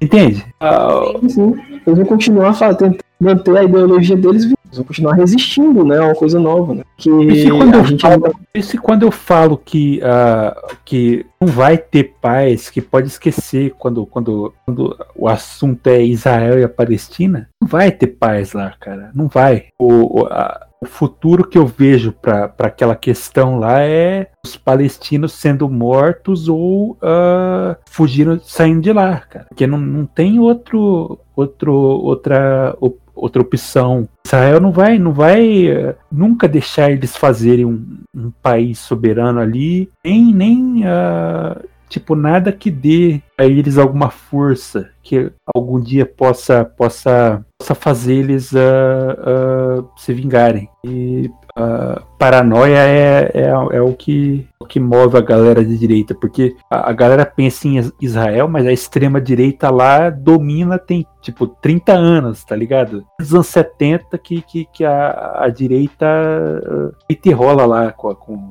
entende? 0.00 0.44
Ah, 0.60 1.02
Sim, 1.28 1.54
eles 1.86 1.98
vão 1.98 2.06
continuar 2.06 2.50
a 2.50 2.74
tentando 2.74 2.98
manter 3.24 3.56
a 3.56 3.64
ideologia 3.64 4.16
deles 4.16 4.44
viva. 4.44 4.54
Eles 4.66 4.78
vão 4.78 4.86
continuar 4.86 5.12
resistindo, 5.14 5.84
né? 5.84 5.98
a 5.98 6.06
uma 6.06 6.14
coisa 6.16 6.40
nova, 6.40 6.74
né? 6.74 6.82
Que 6.96 7.08
E 7.08 7.48
quando 7.50 7.74
eu 7.74 7.98
falo- 7.98 8.14
ainda- 8.26 8.32
Isso 8.54 8.82
quando 8.82 9.02
eu 9.04 9.10
falo 9.12 9.56
que, 9.56 10.00
ah, 10.02 10.56
que 10.84 11.24
não 11.40 11.46
vai 11.48 11.78
ter 11.78 12.14
paz, 12.20 12.70
que 12.70 12.80
pode 12.80 13.06
esquecer 13.06 13.72
quando, 13.78 14.04
quando, 14.06 14.52
quando 14.64 14.96
o 15.14 15.28
assunto 15.28 15.86
é 15.86 16.02
Israel 16.02 16.58
e 16.58 16.64
a 16.64 16.68
Palestina, 16.68 17.48
não 17.60 17.68
vai 17.68 17.90
ter 17.92 18.08
paz 18.08 18.52
lá, 18.52 18.74
cara. 18.80 19.10
Não 19.14 19.28
vai. 19.28 19.66
O, 19.78 20.22
o, 20.22 20.26
a- 20.26 20.60
o 20.80 20.86
futuro 20.86 21.44
que 21.48 21.56
eu 21.56 21.64
vejo 21.66 22.12
para 22.12 22.52
aquela 22.58 22.94
questão 22.94 23.58
lá 23.58 23.80
é 23.80 24.28
os 24.44 24.54
palestinos 24.56 25.32
sendo 25.32 25.66
mortos 25.68 26.46
ou 26.48 26.98
ah, 27.00 27.76
fugindo, 27.88 28.40
saindo 28.44 28.80
de 28.82 28.92
lá, 28.92 29.18
cara. 29.30 29.46
Porque 29.48 29.66
não, 29.66 29.78
não 29.78 30.04
tem 30.04 30.38
outro, 30.40 31.18
outro, 31.34 31.72
outra, 31.72 32.76
op- 32.80 32.98
outra 33.14 33.42
opção. 33.42 34.08
Israel 34.26 34.60
não 34.60 34.72
vai, 34.72 34.98
não 34.98 35.12
vai 35.12 35.68
eh, 35.68 35.94
nunca 36.10 36.48
deixar 36.48 36.90
eles 36.90 37.16
fazerem 37.16 37.64
um, 37.64 37.98
um 38.14 38.30
país 38.42 38.78
soberano 38.78 39.40
ali, 39.40 39.88
nem, 40.04 40.32
nem 40.32 40.82
ah, 40.86 41.60
tipo 41.88 42.14
nada 42.14 42.52
que 42.52 42.70
dê 42.70 43.20
a 43.38 43.44
eles 43.44 43.78
alguma 43.78 44.10
força 44.10 44.90
que 45.02 45.30
algum 45.54 45.78
dia 45.78 46.06
possa 46.06 46.64
possa, 46.64 47.44
possa 47.58 47.74
fazer 47.74 48.14
eles 48.14 48.54
ah, 48.54 49.16
ah, 49.18 49.84
se 49.96 50.12
vingarem. 50.14 50.68
E 50.82 51.30
ah, 51.56 52.02
paranoia 52.18 52.78
é, 52.78 53.30
é, 53.34 53.48
é 53.48 53.80
o, 53.82 53.92
que, 53.92 54.46
o 54.58 54.64
que 54.64 54.80
move 54.80 55.16
a 55.16 55.20
galera 55.20 55.64
de 55.64 55.78
direita, 55.78 56.14
porque 56.14 56.56
a, 56.70 56.90
a 56.90 56.92
galera 56.92 57.26
pensa 57.26 57.68
em 57.68 57.78
Is- 57.78 57.92
Israel, 58.00 58.48
mas 58.48 58.66
a 58.66 58.72
extrema 58.72 59.20
direita 59.20 59.70
lá 59.70 60.08
domina 60.08 60.78
tem 60.78 61.06
tipo 61.20 61.46
30 61.46 61.92
anos, 61.92 62.44
tá 62.44 62.56
ligado? 62.56 63.04
Nos 63.20 63.34
anos 63.34 63.46
70 63.48 64.18
que, 64.18 64.42
que, 64.42 64.64
que 64.66 64.84
a, 64.84 65.44
a 65.44 65.48
direita 65.48 66.06
uh, 66.06 67.34
rola 67.34 67.66
lá 67.66 67.92
com, 67.92 68.14
com 68.14 68.48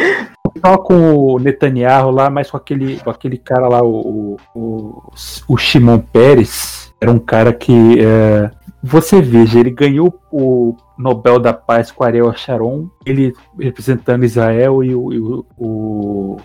só 0.64 0.78
com 0.78 1.14
o 1.14 1.38
Netanyahu 1.38 2.10
lá, 2.10 2.30
mas 2.30 2.50
com 2.50 2.56
aquele, 2.56 2.98
com 2.98 3.10
aquele 3.10 3.38
cara 3.38 3.68
lá, 3.68 3.82
o, 3.82 4.36
o, 4.54 5.12
o 5.48 5.56
Shimon 5.56 5.98
Peres, 5.98 6.92
era 7.00 7.10
um 7.10 7.18
cara 7.18 7.52
que 7.52 8.00
é, 8.00 8.50
você 8.82 9.20
veja, 9.20 9.58
ele 9.58 9.70
ganhou 9.70 10.18
o 10.30 10.76
Nobel 10.98 11.38
da 11.38 11.52
Paz 11.52 11.90
com 11.90 12.04
Ariel 12.04 12.32
Sharon, 12.34 12.88
ele 13.04 13.34
representando 13.58 14.24
Israel 14.24 14.82
e 14.82 14.94
o, 14.94 15.12
e 15.12 15.18
o, 15.18 15.46
o 15.58 16.36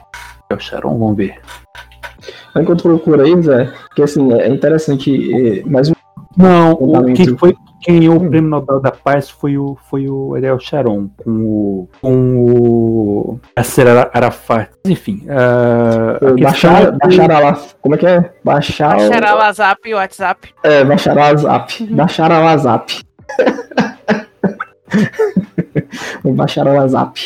Ariel 0.49 0.59
Sharon, 0.59 0.97
vamos 0.97 1.17
ver. 1.17 1.39
Enquanto 2.55 2.83
procura 2.83 3.23
aí, 3.23 3.41
Zé, 3.41 3.71
porque 3.87 4.03
assim, 4.03 4.31
é 4.33 4.47
interessante, 4.49 5.33
é, 5.33 5.63
mais 5.63 5.89
um 5.89 5.93
Não, 6.37 6.73
o, 6.73 7.13
quem 7.13 7.37
foi 7.37 7.55
quem 7.81 7.99
ganhou 7.99 8.19
Hum. 8.21 8.25
o 8.27 8.29
prêmio 8.29 8.49
Nobel 8.49 8.79
da 8.79 8.91
Paz 8.91 9.29
foi 9.29 9.57
o, 9.57 9.77
foi 9.89 10.07
o 10.07 10.35
Ariel 10.35 10.59
Sharon, 10.59 11.09
com 11.23 11.29
o, 11.31 11.89
com 12.01 12.35
o 12.45 13.39
Yasser 13.57 13.87
Ara- 13.87 14.09
Arafat. 14.13 14.69
Enfim, 14.85 15.25
ah, 15.29 16.17
a 16.17 16.33
questão 16.33 16.71
Bachar, 16.71 16.81
é 16.81 16.91
que- 16.91 16.97
Bachar 17.17 17.31
al 17.31 17.57
como 17.81 17.95
é 17.95 17.97
que 17.97 18.05
é? 18.07 18.31
Bachar, 18.43 18.97
Baixar 18.97 19.33
o 19.33 19.37
WhatsApp 19.37 19.81
e 19.89 19.93
o 19.93 19.97
WhatsApp. 19.97 20.49
é, 20.63 20.83
Bachar 20.83 21.17
al-Azap. 21.17 21.83
Bachar 21.89 22.31
al-Azap. 22.31 22.91
O 26.23 26.31
Bachar 26.33 26.67
al-Azap. 26.67 27.17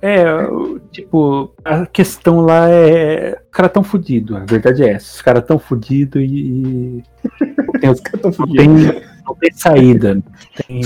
É, 0.00 0.44
o- 0.44 0.78
tipo, 0.90 1.52
a 1.64 1.86
questão 1.86 2.40
lá 2.40 2.68
é. 2.70 3.32
Os 3.44 3.50
caras 3.56 3.72
tão 3.72 3.82
fudidos, 3.84 4.36
a 4.36 4.40
verdade 4.44 4.82
é 4.82 4.90
essa. 4.92 5.14
Os 5.16 5.22
caras 5.22 5.44
tão 5.44 5.58
fudidos 5.58 6.22
e. 6.22 7.02
tem, 7.80 7.90
Os 7.90 8.00
caras 8.00 8.20
tão 8.20 8.32
fudidos. 8.32 8.64
tem, 8.64 9.02
não 9.26 9.34
tem 9.36 9.52
saída. 9.52 10.22
Tem, 10.66 10.82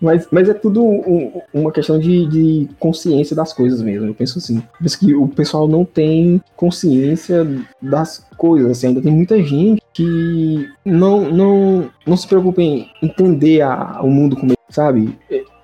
mas, 0.00 0.26
mas 0.30 0.48
é 0.48 0.54
tudo 0.54 0.82
um- 0.84 1.40
uma 1.52 1.72
questão 1.72 1.98
de, 1.98 2.26
de 2.26 2.68
consciência 2.78 3.34
das 3.34 3.52
coisas 3.52 3.80
mesmo. 3.82 4.06
Eu 4.06 4.14
penso 4.14 4.38
assim. 4.38 4.62
Penso 4.80 4.98
que 4.98 5.14
o 5.14 5.28
pessoal 5.28 5.66
não 5.68 5.84
tem 5.84 6.40
consciência 6.56 7.46
das 7.80 8.26
coisas. 8.36 8.70
Assim, 8.72 8.88
ainda 8.88 9.02
tem 9.02 9.12
muita 9.12 9.42
gente 9.42 9.82
que 9.92 10.68
não, 10.84 11.30
não, 11.30 11.90
não 12.06 12.16
se 12.16 12.26
preocupa 12.26 12.60
em 12.62 12.88
entender 13.02 13.62
a- 13.62 14.00
o 14.02 14.08
mundo 14.10 14.36
como 14.36 14.54
sabe? 14.70 15.16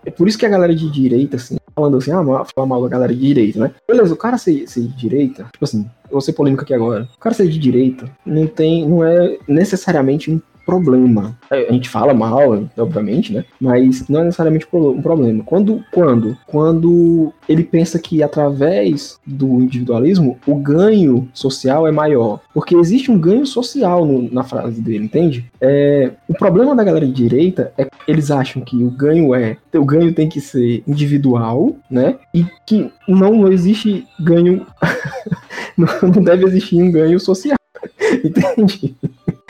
É, 0.05 0.11
por 0.11 0.27
isso 0.29 0.39
que 0.39 0.47
a 0.47 0.51
galera 0.51 0.75
de 0.75 0.91
direita, 0.91 1.37
assim, 1.37 1.57
falando 1.75 1.97
assim, 1.99 2.11
ah, 2.13 2.23
mal- 2.23 2.47
falar 2.55 2.67
mal 2.67 2.83
da 2.83 2.89
galera 2.89 3.15
de 3.15 3.21
direita, 3.21 3.59
né? 3.61 3.71
Beleza, 3.87 4.13
o 4.15 4.17
cara 4.17 4.39
ser, 4.39 4.67
ser 4.69 4.81
de 4.83 4.97
direita, 4.97 5.45
tipo 5.53 5.65
assim, 5.65 5.89
vou 6.11 6.21
ser 6.21 6.33
polêmico 6.33 6.63
aqui 6.63 6.75
agora. 6.75 7.09
O 7.17 7.21
cara 7.21 7.35
ser 7.35 7.49
de 7.49 7.59
direita 7.59 8.11
não 8.25 8.47
tem, 8.47 8.89
não 8.89 9.05
é 9.05 9.37
necessariamente 9.47 10.31
um 10.31 10.41
problema. 10.71 11.37
É, 11.51 11.69
A 11.69 11.73
gente 11.73 11.89
fala 11.89 12.15
mal, 12.15 12.65
obviamente, 12.79 13.33
né? 13.33 13.45
Mas 13.61 14.09
não 14.09 14.21
é 14.21 14.25
necessariamente 14.25 14.67
um 14.73 15.03
problema. 15.03 15.43
Quando, 15.45 15.83
quando, 15.93 16.37
quando 16.47 17.33
ele 17.49 17.65
pensa 17.65 17.99
que 17.99 18.23
através 18.23 19.19
do 19.27 19.61
individualismo 19.61 20.39
o 20.47 20.55
ganho 20.55 21.29
social 21.35 21.87
é 21.89 21.91
maior, 21.93 22.41
porque 22.55 22.77
existe 22.77 23.11
um 23.11 23.19
ganho 23.19 23.47
social 23.47 24.05
no- 24.07 24.33
na 24.33 24.45
frase 24.45 24.81
dele, 24.81 25.05
entende? 25.05 25.45
É, 25.61 26.13
o 26.29 26.35
problema 26.35 26.75
da 26.77 26.85
galera 26.85 27.07
de 27.07 27.13
direita 27.13 27.73
é 27.77 27.85
que 27.85 27.91
eles 28.07 28.31
acham 28.31 28.63
que 28.63 28.77
o 28.83 28.91
ganho 28.91 29.35
é, 29.35 29.57
o 29.75 29.85
ganho 29.85 30.13
tem 30.15 30.29
que 30.29 30.41
ser 30.41 30.83
individual, 30.87 31.75
né? 31.91 32.17
E 32.35 32.45
que 32.67 32.91
não 33.09 33.51
existe 33.53 34.07
ganho, 34.21 34.65
não 35.77 36.23
deve 36.23 36.45
existir 36.47 36.77
um 36.83 36.91
ganho 36.91 37.19
social, 37.19 37.57
entende? 38.25 38.95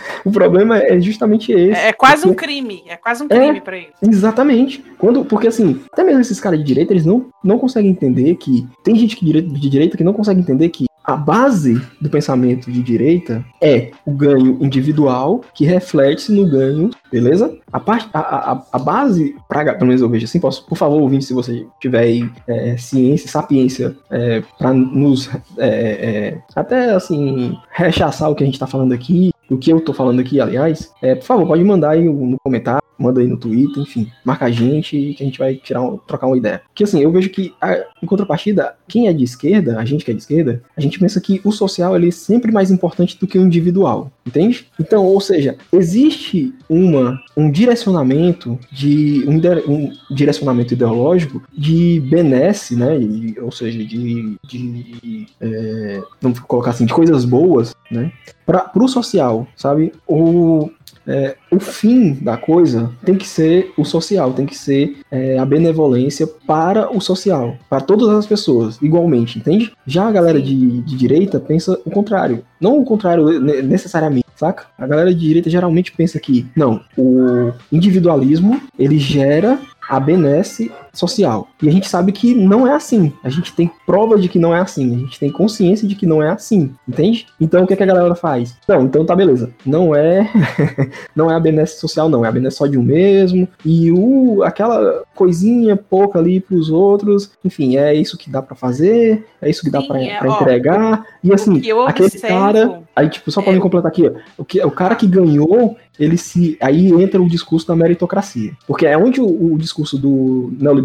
O 0.24 0.30
problema 0.30 0.78
é 0.78 1.01
justamente 1.01 1.51
esse. 1.53 1.78
É, 1.80 1.88
é 1.88 1.92
quase 1.92 2.24
um 2.26 2.28
Porque- 2.28 2.44
crime. 2.46 2.82
É 2.86 2.96
quase 2.96 3.22
um 3.22 3.26
É. 3.30 3.36
crime 3.38 3.61
pra 3.61 3.76
eles. 3.76 3.90
Exatamente. 4.03 4.84
Quando, 4.98 5.24
porque 5.24 5.48
assim, 5.48 5.80
até 5.92 6.05
mesmo 6.05 6.20
esses 6.20 6.38
caras 6.40 6.59
de 6.59 6.64
direita, 6.64 6.92
eles 6.92 7.07
não, 7.07 7.26
não 7.42 7.59
conseguem 7.59 7.90
entender 7.90 8.34
que. 8.36 8.66
Tem 8.84 8.94
gente 8.96 9.16
que 9.16 9.24
dire- 9.24 9.40
de 9.42 9.68
direita 9.70 9.96
que 9.96 10.05
não 10.05 10.12
consegue 10.12 10.40
entender 10.40 10.68
que 10.68 10.84
a 11.03 11.16
base 11.16 11.80
do 12.01 12.11
pensamento 12.11 12.70
de 12.70 12.82
direita 12.82 13.42
é 13.61 13.90
o 14.07 14.12
ganho 14.12 14.59
individual 14.61 15.40
que 15.55 15.64
reflete-se 15.64 16.30
no 16.30 16.46
ganho, 16.48 16.90
beleza? 17.11 17.57
A, 17.72 17.80
parte, 17.80 18.09
a, 18.12 18.20
a, 18.53 18.62
a 18.74 18.78
base, 18.78 19.34
pra, 19.48 19.64
pelo 19.74 19.86
menos 19.86 20.03
eu 20.03 20.09
vejo 20.09 20.26
assim, 20.26 20.38
posso, 20.38 20.64
por 20.66 20.76
favor, 20.76 21.01
ouvinte, 21.01 21.24
se 21.24 21.32
você 21.32 21.66
tiver 21.80 22.01
aí 22.01 22.30
é, 22.46 22.76
ciência, 22.76 23.28
sapiência, 23.30 23.96
é, 24.11 24.42
para 24.59 24.72
nos 24.74 25.28
é, 25.59 25.68
é, 25.68 26.38
até 26.55 26.90
assim 26.92 27.57
rechaçar 27.72 28.30
o 28.30 28.34
que 28.34 28.44
a 28.44 28.46
gente 28.46 28.59
tá 28.59 28.66
falando 28.66 28.92
aqui, 28.92 29.30
o 29.51 29.59
que 29.59 29.70
eu 29.72 29.80
tô 29.80 29.92
falando 29.92 30.20
aqui, 30.20 30.40
aliás, 30.40 30.92
é, 31.03 31.14
por 31.14 31.24
favor, 31.24 31.46
pode 31.46 31.64
mandar 31.64 31.90
aí 31.90 32.05
no 32.05 32.36
comentário, 32.42 32.80
manda 32.98 33.20
aí 33.20 33.26
no 33.26 33.36
Twitter, 33.38 33.82
enfim, 33.82 34.09
marca 34.24 34.44
a 34.44 34.51
gente 34.51 35.14
que 35.14 35.22
a 35.22 35.26
gente 35.26 35.38
vai 35.38 35.55
tirar 35.55 35.80
um- 35.82 35.96
trocar 35.96 36.26
uma 36.26 36.36
ideia. 36.36 36.61
Porque 36.68 36.84
assim, 36.84 37.01
eu 37.01 37.11
vejo 37.11 37.30
que 37.30 37.55
a- 37.61 37.78
em 38.03 38.07
contrapartida, 38.07 38.74
quem 38.86 39.09
é 39.09 39.12
de 39.12 39.24
esquerda, 39.24 39.78
a 39.78 39.84
gente 39.86 40.05
que 40.05 40.11
é 40.11 40.14
de 40.14 40.20
esquerda, 40.20 40.62
a 40.76 40.80
gente 40.82 40.98
pensa 40.98 41.18
que 41.20 41.40
o 41.42 41.51
social 41.51 41.96
ele 41.96 42.09
é 42.09 42.11
sempre 42.11 42.53
mais 42.53 42.70
importante 42.70 43.18
do 43.18 43.26
que 43.26 43.38
o 43.38 43.42
individual, 43.42 44.12
entende? 44.26 44.66
Então, 44.78 45.05
ou 45.07 45.18
seja, 45.20 45.57
existe 45.72 46.53
uma 46.68 47.18
um 47.36 47.50
direcionamento 47.50 48.58
de 48.72 49.24
um, 49.26 49.36
um 49.72 49.92
direcionamento 50.10 50.74
ideológico 50.74 51.42
de 51.56 52.00
benesse, 52.00 52.76
né? 52.76 52.98
e- 52.98 53.38
ou 53.40 53.52
seja, 53.52 53.78
de, 53.84 54.36
de 54.46 55.26
é, 55.40 56.02
vamos 56.20 56.40
colocar 56.40 56.70
assim, 56.70 56.84
de 56.86 56.92
coisas 56.92 57.24
boas, 57.24 57.74
né? 57.90 58.12
Para 58.44 58.70
o 58.74 58.88
social, 58.88 59.46
sabe? 59.56 59.92
O, 60.06 60.70
é, 61.07 61.36
o 61.51 61.59
fim 61.59 62.14
da 62.14 62.36
coisa 62.36 62.90
tem 63.05 63.14
que 63.14 63.26
ser 63.26 63.72
o 63.76 63.84
social, 63.84 64.32
tem 64.32 64.46
que 64.46 64.57
ser 64.57 64.98
é, 65.11 65.38
a 65.38 65.44
benevolência 65.44 66.26
para 66.26 66.94
o 66.94 67.01
social, 67.01 67.57
para 67.68 67.80
todas 67.80 68.09
as 68.11 68.26
pessoas, 68.26 68.78
igualmente, 68.82 69.38
entende? 69.38 69.72
Já 69.86 70.07
a 70.07 70.12
galera 70.12 70.40
de, 70.40 70.82
de 70.82 70.96
direita 70.96 71.40
pensa 71.40 71.78
o 71.84 71.90
contrário. 71.90 72.44
Não 72.61 72.78
o 72.78 72.84
contrário 72.84 73.40
ne- 73.40 73.62
necessariamente, 73.62 74.26
saca? 74.36 74.64
A 74.78 74.86
galera 74.86 75.12
de 75.12 75.20
direita 75.20 75.51
geralmente 75.51 75.92
pensa 75.92 76.20
que, 76.20 76.46
não, 76.55 76.80
o 76.96 77.53
individualismo, 77.72 78.61
ele 78.78 78.98
gera 78.98 79.59
a 79.88 79.98
benesse 79.98 80.70
social. 80.93 81.49
E 81.62 81.68
a 81.68 81.72
gente 81.72 81.88
sabe 81.88 82.12
que 82.12 82.34
não 82.34 82.66
é 82.66 82.72
assim. 82.74 83.12
A 83.22 83.28
gente 83.28 83.53
tem 83.55 83.70
prova 83.86 84.18
de 84.18 84.28
que 84.28 84.38
não 84.38 84.55
é 84.55 84.61
assim. 84.61 84.95
A 84.95 84.99
gente 84.99 85.18
tem 85.18 85.30
consciência 85.30 85.86
de 85.86 85.95
que 85.95 86.07
não 86.07 86.22
é 86.22 86.30
assim. 86.30 86.72
Entende? 86.88 87.26
Então 87.41 87.62
o 87.62 87.66
que, 87.66 87.74
é 87.74 87.76
que 87.76 87.82
a 87.82 87.86
galera 87.86 88.14
faz? 88.14 88.57
Não, 88.68 88.82
então 88.82 89.05
tá 89.05 89.14
beleza. 89.14 89.51
Não 89.64 89.95
é 89.95 90.30
não 91.14 91.30
é 91.30 91.34
a 91.34 91.41
benesse 91.41 91.78
social, 91.80 92.09
não. 92.09 92.24
É 92.24 92.28
a 92.28 92.32
benesse 92.32 92.57
só 92.57 92.66
de 92.66 92.78
um 92.78 92.82
mesmo. 92.82 93.49
E 93.64 93.91
o, 93.93 94.43
aquela 94.43 95.03
coisinha 95.14 95.76
pouca 95.76 96.18
ali 96.18 96.41
pros 96.41 96.70
outros. 96.70 97.30
Enfim, 97.45 97.76
é 97.76 97.95
isso 97.95 98.16
que 98.18 98.30
dá 98.30 98.43
pra 98.43 98.55
fazer. 98.57 99.26
É 99.41 99.49
isso 99.49 99.62
que 99.62 99.70
dá 99.70 99.80
Sim, 99.80 99.88
pra, 99.88 100.03
é, 100.03 100.18
pra 100.18 100.30
ó, 100.32 100.41
entregar. 100.41 101.05
E 101.22 101.32
assim, 101.32 101.59
aquele 101.86 102.07
observo- 102.09 102.26
cara. 102.28 102.82
Aí, 102.95 103.09
tipo, 103.09 103.30
só 103.30 103.41
pra 103.41 103.53
é- 103.53 103.55
me 103.55 103.61
completar 103.61 103.91
aqui, 103.91 104.07
ó, 104.07 104.12
o, 104.36 104.45
que, 104.45 104.61
o 104.62 104.70
cara 104.70 104.95
que 104.95 105.07
ganhou, 105.07 105.76
ele 105.99 106.16
se. 106.16 106.57
Aí 106.61 106.88
entra 107.03 107.20
o 107.22 107.28
discurso 107.28 107.66
da 107.66 107.76
meritocracia. 107.76 108.53
Porque 108.66 108.86
é 108.86 108.97
onde 108.99 109.20
o, 109.20 109.55
o 109.55 109.59
discurso 109.59 109.99
do 109.99 110.53
neoliberalismo. 110.59 110.79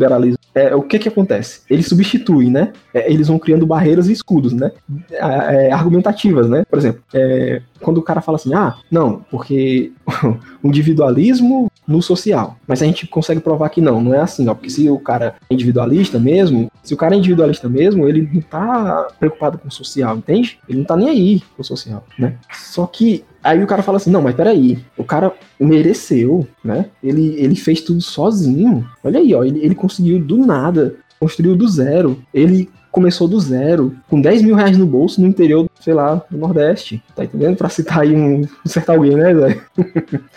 É, 0.53 0.73
o 0.73 0.81
que 0.81 0.97
que 0.97 1.09
acontece? 1.09 1.61
Eles 1.69 1.87
substituem, 1.87 2.49
né? 2.49 2.71
É, 2.93 3.11
eles 3.11 3.27
vão 3.27 3.37
criando 3.37 3.67
barreiras 3.67 4.07
e 4.07 4.13
escudos, 4.13 4.53
né? 4.53 4.71
É, 5.11 5.71
argumentativas, 5.71 6.49
né? 6.49 6.63
Por 6.69 6.79
exemplo, 6.79 7.01
é, 7.13 7.61
quando 7.81 7.97
o 7.97 8.01
cara 8.01 8.21
fala 8.21 8.37
assim, 8.37 8.53
ah, 8.53 8.75
não, 8.89 9.25
porque 9.29 9.91
o 10.63 10.67
individualismo 10.67 11.69
no 11.88 12.01
social. 12.01 12.57
Mas 12.67 12.81
a 12.81 12.86
gente 12.86 13.07
consegue 13.07 13.39
provar 13.39 13.69
que 13.69 13.81
não, 13.81 14.01
não 14.01 14.13
é 14.13 14.19
assim, 14.19 14.47
ó. 14.47 14.53
Porque 14.53 14.69
se 14.69 14.89
o 14.89 14.99
cara 14.99 15.36
é 15.49 15.53
individualista 15.53 16.19
mesmo, 16.19 16.71
se 16.83 16.93
o 16.93 16.97
cara 16.97 17.15
é 17.15 17.17
individualista 17.17 17.69
mesmo, 17.69 18.07
ele 18.07 18.29
não 18.33 18.41
tá 18.41 19.07
preocupado 19.19 19.57
com 19.57 19.67
o 19.67 19.71
social, 19.71 20.17
entende? 20.17 20.59
Ele 20.67 20.79
não 20.79 20.86
tá 20.86 20.95
nem 20.95 21.09
aí 21.09 21.43
com 21.55 21.61
o 21.61 21.65
social, 21.65 22.03
né? 22.17 22.38
Só 22.51 22.86
que 22.88 23.23
aí 23.43 23.63
o 23.63 23.67
cara 23.67 23.83
fala 23.83 23.97
assim, 23.97 24.11
não, 24.11 24.21
mas 24.21 24.36
peraí, 24.36 24.79
o 24.97 25.03
cara 25.03 25.33
mereceu, 25.59 26.47
né? 26.63 26.88
Ele, 27.03 27.36
ele 27.38 27.55
fez 27.55 27.81
tudo 27.81 28.01
sozinho. 28.01 28.88
Olha 29.03 29.19
aí, 29.19 29.33
ó, 29.33 29.43
ele, 29.43 29.59
ele 29.63 29.75
conseguiu 29.75 30.19
do 30.19 30.38
nada, 30.38 30.95
construiu 31.19 31.55
do 31.55 31.67
zero. 31.67 32.21
Ele 32.33 32.69
começou 32.95 33.27
do 33.27 33.38
zero, 33.38 33.93
com 34.09 34.21
10 34.21 34.41
mil 34.41 34.55
reais 34.55 34.77
no 34.77 34.86
bolso 34.86 35.19
no 35.19 35.27
interior, 35.27 35.69
sei 35.81 35.93
lá, 35.93 36.23
do 36.31 36.38
Nordeste. 36.38 37.03
Tá 37.13 37.25
entendendo? 37.25 37.57
Pra 37.57 37.67
citar 37.67 37.99
aí 37.99 38.15
um, 38.15 38.47
certar 38.65 38.93
alguém, 38.93 39.17
né, 39.17 39.36
Zé? 39.36 39.61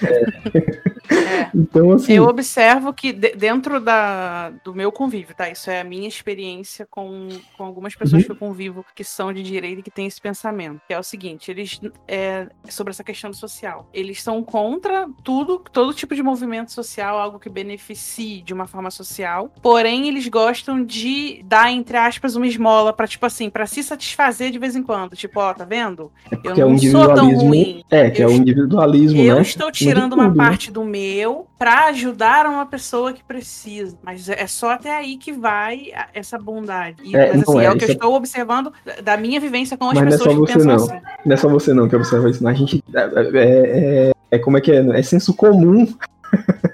É. 0.02 0.97
Então, 1.54 1.92
assim. 1.92 2.12
Eu 2.14 2.24
observo 2.24 2.92
que 2.92 3.12
de- 3.12 3.34
dentro 3.34 3.80
da, 3.80 4.50
do 4.64 4.74
meu 4.74 4.90
convívio, 4.92 5.34
tá? 5.34 5.48
Isso 5.50 5.70
é 5.70 5.80
a 5.80 5.84
minha 5.84 6.08
experiência 6.08 6.86
com, 6.90 7.28
com 7.56 7.64
algumas 7.64 7.94
pessoas 7.94 8.22
Uhum. 8.22 8.26
que 8.26 8.32
eu 8.32 8.36
convivo 8.36 8.84
que 8.94 9.04
são 9.04 9.32
de 9.32 9.42
direita 9.42 9.80
e 9.80 9.82
que 9.82 9.90
têm 9.90 10.06
esse 10.06 10.20
pensamento. 10.20 10.80
Que 10.86 10.94
é 10.94 10.98
o 10.98 11.02
seguinte, 11.02 11.50
eles 11.50 11.80
é, 12.06 12.48
sobre 12.68 12.90
essa 12.90 13.04
questão 13.04 13.32
social. 13.32 13.88
Eles 13.92 14.22
são 14.22 14.42
contra 14.42 15.08
tudo, 15.22 15.62
todo 15.72 15.94
tipo 15.94 16.14
de 16.14 16.22
movimento 16.22 16.72
social, 16.72 17.18
algo 17.18 17.38
que 17.38 17.48
beneficie 17.48 18.42
de 18.42 18.52
uma 18.52 18.66
forma 18.66 18.90
social. 18.90 19.52
Porém, 19.62 20.08
eles 20.08 20.26
gostam 20.28 20.84
de 20.84 21.42
dar, 21.44 21.70
entre 21.72 21.96
aspas, 21.96 22.36
uma 22.36 22.46
esmola 22.46 22.92
pra, 22.92 23.06
tipo 23.06 23.24
assim, 23.26 23.48
pra 23.50 23.66
se 23.66 23.82
satisfazer 23.82 24.50
de 24.50 24.58
vez 24.58 24.74
em 24.76 24.82
quando. 24.82 25.16
Tipo, 25.16 25.40
ó, 25.40 25.54
tá 25.54 25.64
vendo? 25.64 26.10
é 26.30 26.34
Eu 26.36 26.40
porque 26.42 26.60
é 26.60 26.64
não 26.64 26.78
sou 26.78 27.14
tão 27.14 27.24
individualismo. 27.30 27.48
ruim. 27.48 27.82
É, 27.90 28.10
que 28.10 28.22
é 28.22 28.24
Eu 28.24 28.28
o 28.28 28.32
est- 28.32 28.40
individualismo, 28.40 29.20
Eu 29.22 29.36
né? 29.36 29.42
estou 29.42 29.70
tirando 29.72 30.12
uma 30.14 30.28
né? 30.28 30.34
parte 30.36 30.70
do 30.70 30.84
meu 30.98 31.46
pra 31.58 31.86
ajudar 31.86 32.46
uma 32.46 32.66
pessoa 32.66 33.12
que 33.12 33.22
precisa. 33.22 33.96
Mas 34.02 34.28
é 34.28 34.46
só 34.46 34.70
até 34.70 34.96
aí 34.96 35.16
que 35.16 35.32
vai 35.32 35.92
essa 36.12 36.38
bondade. 36.38 36.96
E- 37.04 37.14
É, 37.16 37.28
mas 37.28 37.36
não 37.46 37.54
assim, 37.54 37.60
é, 37.60 37.64
é, 37.66 37.70
o 37.72 37.76
que 37.78 37.84
eu 37.84 37.88
é- 37.88 37.92
estou 37.92 38.14
observando 38.14 38.72
da- 39.02 39.16
minha 39.16 39.40
vivência 39.40 39.76
com 39.76 39.86
as 39.90 39.94
Mas 39.94 40.02
não 40.02 40.08
é 40.08 40.10
pessoas 40.10 40.34
só 40.36 40.44
que 40.46 40.52
você, 40.52 40.66
não. 40.66 40.74
assim. 40.74 41.00
Não 41.24 41.34
é 41.34 41.36
só 41.36 41.48
você 41.48 41.72
não 41.74 41.88
que 41.88 41.96
observa 41.96 42.30
isso. 42.30 42.42
não. 42.42 42.50
A 42.50 42.54
gente. 42.54 42.82
É, 42.94 43.00
é, 43.00 44.08
é- 44.08 44.12
é 44.32 44.38
como 44.38 44.58
é 44.58 44.60
que 44.60 44.72
é? 44.72 44.78
É 44.98 45.02
senso 45.02 45.32
comum. 45.34 45.86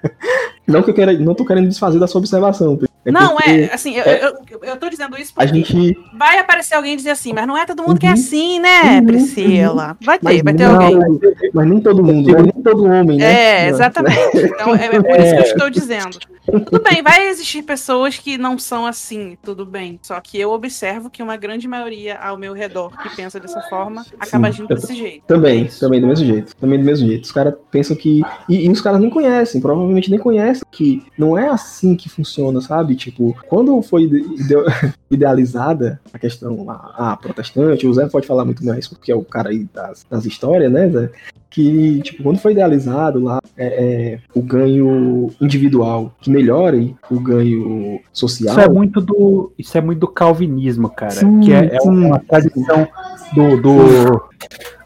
Não 0.67 0.83
que 0.83 0.89
eu 0.91 0.95
quero, 0.95 1.13
não 1.23 1.35
tô 1.35 1.45
querendo 1.45 1.69
desfazer 1.69 1.99
da 1.99 2.07
sua 2.07 2.21
observação. 2.21 2.79
É 3.05 3.13
não, 3.13 3.37
porque 3.37 3.51
é, 3.51 3.75
assim, 3.75 3.97
eu, 3.97 4.03
eu, 4.05 4.54
eu, 4.65 4.77
tô 4.77 4.89
dizendo 4.89 5.17
isso 5.19 5.33
A 5.37 5.43
porque 5.47 5.59
gente. 5.65 5.99
vai 6.17 6.39
aparecer 6.39 6.75
alguém 6.75 6.97
dizer 6.97 7.11
assim, 7.11 7.33
mas 7.33 7.47
não 7.47 7.57
é 7.57 7.65
todo 7.67 7.83
mundo 7.83 7.99
que 7.99 8.07
é 8.07 8.11
Uhum. 8.11 8.15
assim, 8.15 8.61
né, 8.61 8.99
Uhum, 9.01 9.07
Priscila? 9.07 9.97
Vai 10.03 10.19
ter, 10.19 10.25
Mas 10.25 10.43
vai 10.43 10.55
ter 10.55 10.69
não, 10.69 10.81
alguém. 10.81 11.21
Mas 11.53 11.67
nem 11.69 11.81
todo 11.81 12.03
mundo, 12.03 12.33
né? 12.33 12.43
nem 12.43 12.63
todo 12.63 12.85
homem, 12.85 13.19
né? 13.19 13.65
É, 13.65 13.69
exatamente. 13.69 14.15
Então, 14.55 14.75
é, 14.75 14.87
é 14.87 15.03
por 15.03 15.21
isso 15.21 15.35
que 15.35 15.41
eu 15.41 15.45
estou 15.45 15.71
dizendo. 15.71 16.19
Tudo 16.47 16.83
bem, 16.83 17.03
vai 17.03 17.29
existir 17.29 17.63
pessoas 17.63 18.19
que 18.19 18.37
não 18.37 18.59
são 18.59 18.87
assim, 18.87 19.37
tudo 19.43 19.65
bem. 19.65 19.99
Só 20.03 20.21
que 20.21 20.39
eu 20.39 20.51
observo 20.53 21.09
que 21.11 21.23
uma 21.23 21.37
grande 21.37 21.67
maioria 21.67 22.17
ao 22.19 22.37
meu 22.37 22.53
redor 22.53 22.91
que 23.03 23.17
pensa 23.17 23.41
dessa 23.41 23.61
forma 23.63 24.05
acaba 24.21 24.49
agindo 24.49 24.71
eu- 24.71 24.77
desse 24.77 24.95
jeito. 24.95 25.25
Também, 25.27 25.67
também 25.81 26.01
do 26.01 26.07
mesmo 26.07 26.27
jeito. 26.27 26.55
Também 26.57 26.79
do 26.79 26.85
mesmo 26.85 27.07
jeito. 27.09 27.25
Os 27.25 27.33
caras 27.33 27.55
pensam 27.71 27.97
que. 27.97 28.23
E, 28.49 28.67
e 28.67 28.71
os 28.71 28.81
caras 28.81 29.01
nem 29.01 29.09
conhecem, 29.11 29.61
provavelmente 29.61 30.11
nem 30.11 30.19
conhecem 30.21 30.63
que 30.71 31.03
não 31.19 31.37
é 31.37 31.49
assim 31.49 31.97
que 31.97 32.09
funciona, 32.09 32.61
sabe? 32.61 32.95
Tipo, 32.95 33.35
quando 33.49 33.81
foi 33.83 34.07
ide- 34.55 34.71
ide- 34.71 34.95
idealizada 35.11 36.01
a 36.13 36.19
questão 36.19 36.69
a, 36.69 37.13
a 37.13 37.17
protestante, 37.17 37.87
o 37.87 37.95
Zé 37.95 38.07
pode 38.07 38.27
falar 38.27 38.45
muito 38.45 38.65
mais, 38.65 38.89
porque 38.89 39.13
é 39.13 39.15
o 39.15 39.25
cara 39.25 39.51
aí 39.51 39.67
das, 39.73 40.05
das 40.11 40.25
histórias, 40.25 40.73
né, 40.73 40.89
Zé? 40.89 41.11
que, 41.55 42.03
tipo, 42.03 42.25
quando 42.25 42.41
foi 42.41 42.51
idealizado 42.51 43.23
lá 43.23 43.39
é, 43.57 43.67
é, 43.67 44.19
o 44.35 44.43
ganho 44.43 45.31
individual 45.41 46.13
que 46.21 46.29
melhore 46.29 46.97
o 47.09 47.21
ganho 47.21 48.01
social. 48.13 48.57
Isso 48.57 48.61
é 48.61 48.69
muito 48.69 49.01
do, 49.01 49.53
isso 49.57 49.79
é 49.79 49.81
muito 49.81 50.01
do 50.01 50.09
calvinismo, 50.09 50.91
cara. 50.91 51.13
Sim, 51.13 51.39
que 51.39 51.53
é, 51.53 51.77
é 51.77 51.81
uma 51.83 52.19
tradição 52.19 52.89
do, 53.37 53.63
do 53.63 54.23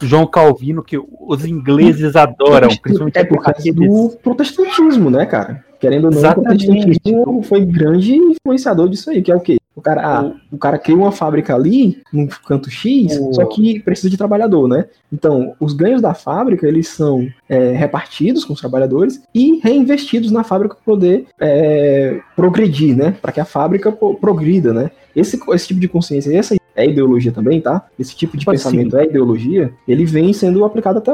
João 0.02 0.26
Calvino 0.26 0.82
que 0.82 0.98
os 0.98 1.46
ingleses 1.46 2.14
adoram, 2.14 2.68
principalmente 2.82 3.16
é 3.16 3.24
por 3.24 3.42
causa 3.42 3.72
do 3.72 4.18
protestantismo, 4.22 5.08
né, 5.08 5.24
cara? 5.24 5.64
Querendo 5.80 6.06
ou 6.06 6.10
não, 6.10 6.18
Exatamente. 6.18 6.64
o 6.64 6.72
protestantismo 6.72 7.42
foi 7.42 7.64
grande 7.64 8.16
influenciador 8.16 8.88
disso 8.88 9.10
aí, 9.10 9.22
que 9.22 9.30
é 9.30 9.36
o 9.36 9.40
quê? 9.40 9.58
O 9.76 9.80
cara, 9.80 10.02
ah, 10.04 10.32
o 10.50 10.58
cara 10.58 10.76
cria 10.76 10.96
uma 10.96 11.12
fábrica 11.12 11.54
ali, 11.54 12.02
num 12.12 12.26
canto 12.26 12.68
X, 12.68 13.16
O- 13.20 13.32
só 13.32 13.44
que 13.46 13.78
precisa 13.78 14.10
de 14.10 14.16
trabalhador, 14.16 14.66
né? 14.66 14.86
Então, 15.12 15.54
os 15.60 15.72
ganhos 15.72 16.02
da 16.02 16.14
fábrica, 16.14 16.66
eles 16.66 16.88
são 16.88 17.28
é, 17.48 17.70
repartidos 17.74 18.44
com 18.44 18.54
os 18.54 18.60
trabalhadores 18.60 19.22
e 19.32 19.60
reinvestidos 19.62 20.32
na 20.32 20.42
fábrica 20.42 20.74
para 20.74 20.84
poder 20.84 21.26
é, 21.40 22.18
progredir, 22.34 22.96
né? 22.96 23.14
Para 23.22 23.30
que 23.30 23.40
a 23.40 23.44
fábrica 23.44 23.92
progrida, 23.92 24.72
né? 24.72 24.90
Esse, 25.14 25.38
esse 25.52 25.68
tipo 25.68 25.78
de 25.78 25.86
consciência, 25.86 26.36
essa 26.36 26.56
é 26.74 26.84
ideologia 26.84 27.30
também, 27.30 27.60
tá? 27.60 27.86
Esse 27.96 28.16
tipo 28.16 28.36
de 28.36 28.44
Pode 28.44 28.58
pensamento 28.58 28.96
é 28.96 29.04
ideologia, 29.04 29.72
ele 29.86 30.04
vem 30.04 30.32
sendo 30.32 30.64
aplicado 30.64 30.98
até. 30.98 31.12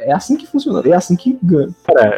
É 0.00 0.12
assim 0.12 0.36
que 0.36 0.46
funciona, 0.46 0.82
é 0.88 0.92
assim 0.94 1.14
que 1.16 1.38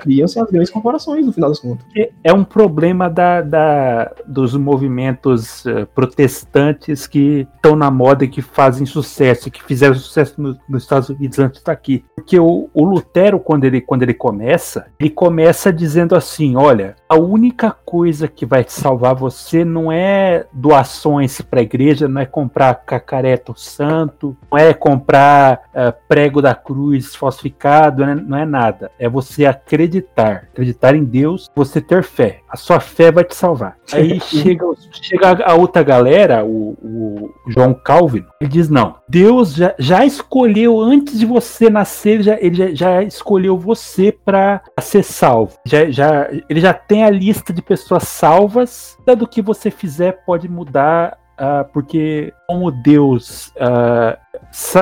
criam-se 0.01 0.39
as 0.39 0.51
grandes 0.51 0.71
corporações, 0.71 1.27
no 1.27 1.33
final 1.33 1.51
das 1.51 1.59
contas. 1.59 1.85
é- 1.97 2.11
é 2.25 2.33
um 2.33 2.45
problema 2.45 3.09
da, 3.11 3.41
da- 3.43 4.13
dos 4.27 4.55
movimentos 4.57 5.67
eh, 5.67 5.85
protestantes 5.95 7.07
que 7.07 7.47
estão 7.57 7.75
na 7.77 7.91
moda 7.91 8.25
e 8.25 8.29
que 8.29 8.41
fazem 8.43 8.87
sucesso, 8.87 9.51
que 9.51 9.63
fizeram 9.63 9.95
sucesso 9.95 10.41
no- 10.41 10.57
nos 10.69 10.83
Estados 10.83 11.09
Unidos 11.09 11.39
antes 11.39 11.55
de 11.55 11.59
estar 11.59 11.73
aqui. 11.73 12.05
Porque 12.15 12.39
o, 12.39 12.69
o 12.73 12.85
Lutero, 12.85 13.41
quando 13.41 13.65
ele, 13.65 13.81
quando 13.81 14.03
ele 14.03 14.15
começa, 14.15 14.87
ele 14.99 15.11
começa 15.11 15.73
dizendo 15.73 16.15
assim: 16.15 16.57
olha, 16.57 16.95
a 17.09 17.17
única 17.17 17.71
coisa 17.85 18.29
que 18.29 18.47
vai 18.47 18.65
salvar 18.69 19.15
você 19.15 19.65
não 19.65 19.91
é 19.91 20.45
doações 20.53 21.41
para 21.41 21.61
a 21.61 21.63
igreja, 21.63 22.07
não 22.09 22.21
é 22.21 22.27
comprar 22.27 22.75
cacareto 22.75 23.55
santo, 23.59 24.37
não 24.51 24.59
é 24.59 24.73
comprar 24.73 25.63
eh, 25.75 25.93
prego 26.09 26.41
da 26.41 26.55
cruz 26.55 27.15
falsificado, 27.17 27.72
né? 28.07 28.15
não 28.15 28.39
é 28.39 28.45
nada. 28.45 28.91
É 28.99 29.09
você 29.09 29.47
acreditar, 29.47 30.49
acreditar 30.53 30.95
em 30.95 31.05
Deus, 31.05 31.51
você 31.55 31.81
ter 31.81 32.03
fé. 32.03 32.41
A 32.49 32.57
sua 32.57 32.81
fé 32.81 33.11
vai 33.11 33.25
te 33.25 33.35
salvar. 33.35 33.77
Aí 33.93 34.21
chega, 34.21 34.65
chega 34.91 35.45
a 35.45 35.55
outra 35.55 35.83
galera, 35.83 36.45
o, 36.45 36.77
o 36.83 37.31
João 37.49 37.75
Calvin, 37.75 38.25
ele 38.41 38.51
diz: 38.51 38.69
não, 38.69 38.97
Deus 39.09 39.55
já, 39.55 39.75
já 39.79 40.05
escolheu 40.05 40.81
antes 40.81 41.19
de 41.19 41.27
você 41.27 41.69
nascer, 41.69 42.15
ele 42.15 42.23
já, 42.23 42.39
ele 42.41 42.55
já, 42.55 42.75
já 42.75 43.03
escolheu 43.03 43.57
você 43.57 44.13
para 44.13 44.63
ser 44.81 45.03
salvo. 45.03 45.57
Já, 45.67 45.91
já, 45.91 46.29
ele 46.49 46.61
já 46.61 46.73
tem 46.75 47.05
a 47.05 47.11
lista 47.11 47.53
de 47.53 47.63
pessoas 47.63 48.05
salvas. 48.05 48.97
Nada 49.07 49.17
do 49.17 49.27
que 49.29 49.43
você 49.43 49.71
fizer 49.71 50.25
pode 50.25 50.49
mudar, 50.49 51.19
ah, 51.37 51.65
porque 51.73 52.33
como 52.47 52.71
Deus 52.71 53.53
sa- 53.57 54.19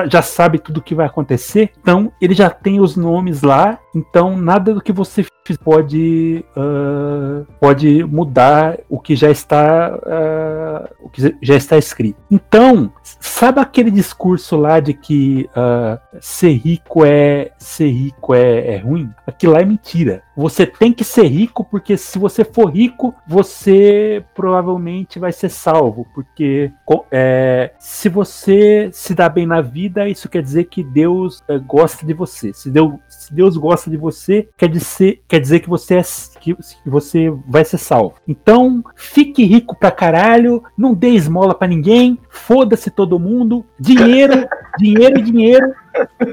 já 0.07 0.21
sabe 0.21 0.59
tudo 0.59 0.77
o 0.77 0.81
que 0.81 0.95
vai 0.95 1.05
acontecer, 1.05 1.71
então 1.79 2.11
ele 2.21 2.33
já 2.33 2.49
tem 2.49 2.79
os 2.79 2.95
nomes 2.95 3.41
lá, 3.41 3.79
então 3.95 4.37
nada 4.37 4.73
do 4.73 4.81
que 4.81 4.91
você 4.91 5.25
pode 5.57 6.45
ah, 6.55 7.43
pode 7.59 8.03
mudar 8.03 8.77
o 8.89 8.99
que 8.99 9.15
já 9.15 9.29
está 9.29 9.87
ah, 10.05 10.89
o 10.99 11.09
que 11.09 11.35
já 11.41 11.55
está 11.55 11.77
escrito. 11.77 12.19
Então, 12.29 12.91
sabe 13.03 13.59
aquele 13.59 13.91
discurso 13.91 14.55
lá 14.55 14.79
de 14.79 14.93
que 14.93 15.49
ah, 15.55 15.99
ser 16.19 16.53
rico 16.53 17.05
é 17.05 17.51
ser 17.57 17.89
rico 17.89 18.33
é, 18.33 18.75
é 18.75 18.77
ruim? 18.77 19.09
Aquilo 19.25 19.53
lá 19.53 19.61
é 19.61 19.65
mentira. 19.65 20.23
Você 20.35 20.65
tem 20.65 20.93
que 20.93 21.03
ser 21.03 21.27
rico 21.27 21.63
porque 21.63 21.97
se 21.97 22.17
você 22.17 22.43
for 22.43 22.65
rico, 22.65 23.13
você 23.27 24.23
provavelmente 24.33 25.19
vai 25.19 25.31
ser 25.31 25.49
salvo, 25.49 26.07
porque 26.13 26.71
é, 27.11 27.71
se 27.79 28.09
você 28.09 28.89
se 28.91 29.13
dá 29.13 29.27
bem 29.29 29.40
na 29.45 29.61
vida, 29.61 30.07
isso 30.07 30.29
quer 30.29 30.41
dizer 30.41 30.65
que 30.65 30.83
Deus 30.83 31.43
eh, 31.47 31.57
gosta 31.59 32.05
de 32.05 32.13
você. 32.13 32.53
Se 32.53 32.69
Deus, 32.69 32.93
se 33.09 33.33
Deus 33.33 33.57
gosta 33.57 33.89
de 33.89 33.97
você, 33.97 34.47
quer 34.57 34.67
dizer, 34.69 35.21
quer 35.27 35.39
dizer 35.39 35.59
que 35.59 35.69
você 35.69 35.95
é 35.95 36.01
que, 36.39 36.55
que 36.55 36.89
você 36.89 37.31
vai 37.47 37.63
ser 37.65 37.77
salvo. 37.77 38.15
Então, 38.27 38.83
fique 38.95 39.43
rico 39.43 39.75
pra 39.77 39.91
caralho, 39.91 40.63
não 40.77 40.93
dê 40.93 41.09
esmola 41.09 41.53
pra 41.53 41.67
ninguém, 41.67 42.17
foda-se 42.29 42.89
todo 42.89 43.19
mundo, 43.19 43.65
dinheiro, 43.79 44.47
dinheiro, 44.77 45.21
dinheiro, 45.21 45.73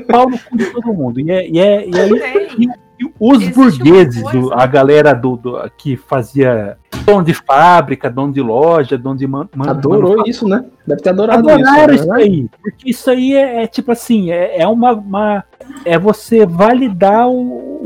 pau 0.09 0.29
no 0.29 0.39
cu 0.39 0.57
de 0.57 0.67
todo 0.67 0.93
mundo. 0.95 1.21
E, 1.21 1.31
é, 1.31 1.49
e, 1.49 1.59
é, 1.59 1.89
e 1.89 1.99
aí 1.99 2.19
Tem. 2.19 2.69
e 3.01 3.05
os 3.21 3.41
Existe 3.43 3.55
burgueses, 3.55 4.23
do- 4.33 4.53
a 4.53 4.67
galera 4.67 5.13
do, 5.13 5.37
do- 5.37 5.71
que 5.77 5.97
fazia 5.97 6.77
dono 7.05 7.25
de 7.25 7.35
fábrica, 7.35 8.11
dono 8.11 8.33
de 8.33 8.41
loja, 8.41 8.97
dono 8.99 9.17
de 9.17 9.27
man, 9.27 9.49
man- 9.55 9.71
Adorou 9.71 10.23
isso, 10.27 10.47
né? 10.47 10.65
Deve 10.87 11.03
ter 11.03 11.11
adorado 11.11 11.49
adoraram 11.49 11.95
isso. 11.95 12.05
isso 12.05 12.13
né? 12.13 12.23
aí. 12.23 12.49
Porque 12.63 12.91
isso 12.91 13.11
aí 13.11 13.35
é, 13.35 13.63
é 13.63 13.67
tipo 13.67 13.93
assim, 13.93 14.31
é, 14.31 14.61
é 14.63 14.67
uma, 14.69 14.93
uma- 14.93 15.45
É 15.85 15.99
você 15.99 16.47
validar 16.47 17.29
o, 17.29 17.35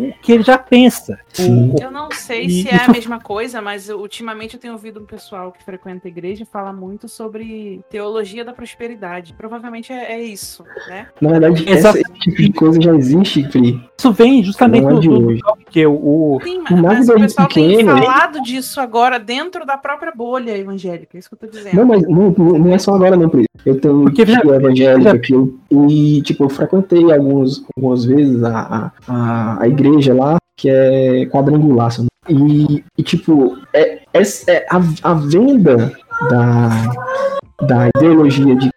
o 0.09 0.12
que 0.22 0.32
ele 0.32 0.42
já 0.42 0.57
pensa. 0.59 1.18
Sim. 1.32 1.74
Eu 1.80 1.90
não 1.90 2.11
sei 2.12 2.42
E 2.46 2.62
se 2.62 2.68
é 2.68 2.84
a 2.84 2.88
mesma 2.88 3.18
coisa, 3.18 3.61
mas 3.61 3.88
ultimamente 3.88 4.55
eu 4.55 4.61
tenho 4.61 4.74
ouvido 4.74 5.00
um 5.00 5.07
pessoal 5.07 5.50
que 5.50 5.64
frequenta 5.64 6.07
a 6.07 6.11
igreja 6.11 6.44
falar 6.44 6.72
muito 6.72 7.09
sobre 7.09 7.80
teologia 7.90 8.44
da 8.44 8.53
prosperidade. 8.53 9.34
Provavelmente 9.36 9.92
é, 9.92 10.12
é 10.12 10.22
isso, 10.22 10.64
né? 10.88 11.07
Na 11.20 11.30
verdade, 11.30 11.68
essa- 11.68 11.90
esse 11.90 12.12
tipo 12.20 12.36
de 12.36 12.53
coisa 12.53 12.80
já 12.80 12.94
existe, 12.94 13.42
Pri. 13.48 13.80
Isso 13.98 14.12
vem 14.12 14.42
justamente 14.44 14.86
é 14.86 14.90
do, 14.90 15.00
do, 15.00 15.20
do 15.36 15.42
que 15.70 15.84
o, 15.86 15.92
o- 15.94 16.40
Sim, 16.42 16.62
O 16.70 16.76
mas, 16.76 17.09
o 17.09 17.14
da 17.14 17.20
pessoal 17.20 17.48
tem 17.48 17.68
Pequena, 17.68 17.92
ele- 17.92 18.03
falado 18.07 18.40
disso 18.42 18.80
agora 18.80 18.91
dentro 19.18 19.64
da 19.64 19.76
própria 19.76 20.12
bolha 20.14 20.57
evangélica. 20.57 21.16
É 21.16 21.18
isso 21.18 21.28
que 21.28 21.34
eu 21.34 21.38
tô 21.38 21.47
dizendo. 21.47 21.76
Não, 21.76 21.86
mas 21.86 22.03
não, 22.03 22.30
não 22.30 22.74
é 22.74 22.78
só 22.78 22.95
agora, 22.95 23.16
não, 23.16 23.28
Pri. 23.28 23.45
Eu 23.64 23.80
tenho 23.80 24.03
Porque 24.05 24.26
já- 24.26 24.40
evangélica 24.40 25.20
já- 25.22 25.34
eu, 25.34 25.59
e, 25.88 26.20
tipo, 26.22 26.45
eu 26.45 26.49
frequentei 26.49 27.12
alguns, 27.12 27.64
algumas 27.76 28.05
vezes 28.05 28.43
a, 28.43 28.93
a, 29.09 29.62
a, 29.62 29.68
igreja 29.68 30.14
lá, 30.14 30.36
que 30.57 30.68
é 30.68 31.26
quadrangular, 31.26 31.90
e, 32.28 32.84
e 32.99 33.03
tipo, 33.03 33.57
é, 33.72 34.03
é, 34.12 34.22
é 34.49 34.66
a, 34.70 35.11
a 35.11 35.14
venda 35.14 35.93
da, 36.28 36.70
da 37.66 37.88
ideologia 37.97 38.55
de 38.57 38.70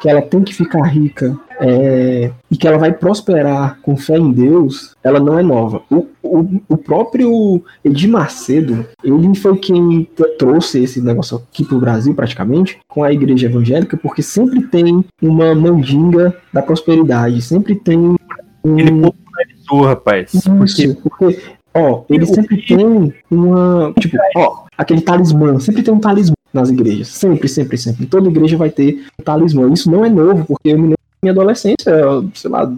que 0.00 0.08
ela 0.08 0.22
tem 0.22 0.42
que 0.42 0.54
ficar 0.54 0.82
rica 0.82 1.38
é, 1.60 2.30
e 2.50 2.56
que 2.56 2.66
ela 2.66 2.78
vai 2.78 2.92
prosperar 2.92 3.78
com 3.82 3.96
fé 3.96 4.16
em 4.16 4.32
Deus, 4.32 4.94
ela 5.04 5.20
não 5.20 5.38
é 5.38 5.42
nova. 5.42 5.82
O, 5.90 6.06
o, 6.22 6.60
o 6.68 6.76
próprio 6.76 7.62
Edir 7.84 8.10
Macedo, 8.10 8.86
ele 9.04 9.34
foi 9.34 9.56
quem 9.58 10.08
trouxe 10.38 10.82
esse 10.82 11.00
negócio 11.00 11.36
aqui 11.36 11.64
pro 11.64 11.78
Brasil, 11.78 12.14
praticamente, 12.14 12.78
com 12.88 13.04
a 13.04 13.12
igreja 13.12 13.46
evangélica, 13.46 13.96
porque 13.96 14.22
sempre 14.22 14.62
tem 14.62 15.04
uma 15.20 15.54
mandinga 15.54 16.34
da 16.52 16.62
prosperidade, 16.62 17.42
sempre 17.42 17.74
tem 17.74 17.98
um... 17.98 18.16
ele 18.78 18.90
popularizou, 18.90 19.82
rapaz. 19.82 20.32
Porque 20.32 20.84
Isso, 20.84 20.96
porque, 21.02 21.38
ó, 21.74 22.02
ele 22.08 22.24
O- 22.24 22.34
sempre 22.34 22.62
tem 22.66 23.12
uma. 23.30 23.92
Tipo, 23.98 24.16
ó, 24.36 24.64
aquele 24.76 25.00
talismã, 25.00 25.58
sempre 25.60 25.82
tem 25.82 25.92
um 25.92 26.00
talismã 26.00 26.34
nas 26.52 26.68
igrejas. 26.70 27.08
Sempre, 27.08 27.48
sempre, 27.48 27.78
sempre. 27.78 28.06
Toda 28.06 28.28
igreja 28.28 28.56
vai 28.56 28.70
ter 28.70 29.04
um 29.18 29.22
talismã. 29.22 29.70
Isso 29.72 29.90
não 29.90 30.04
é 30.04 30.08
novo, 30.08 30.44
porque 30.46 30.70
eu 30.70 30.76
me 30.76 30.82
lembro 30.82 30.96
minha 31.22 31.32
adolescência, 31.32 31.92
sei 32.34 32.50
lá, 32.50 32.70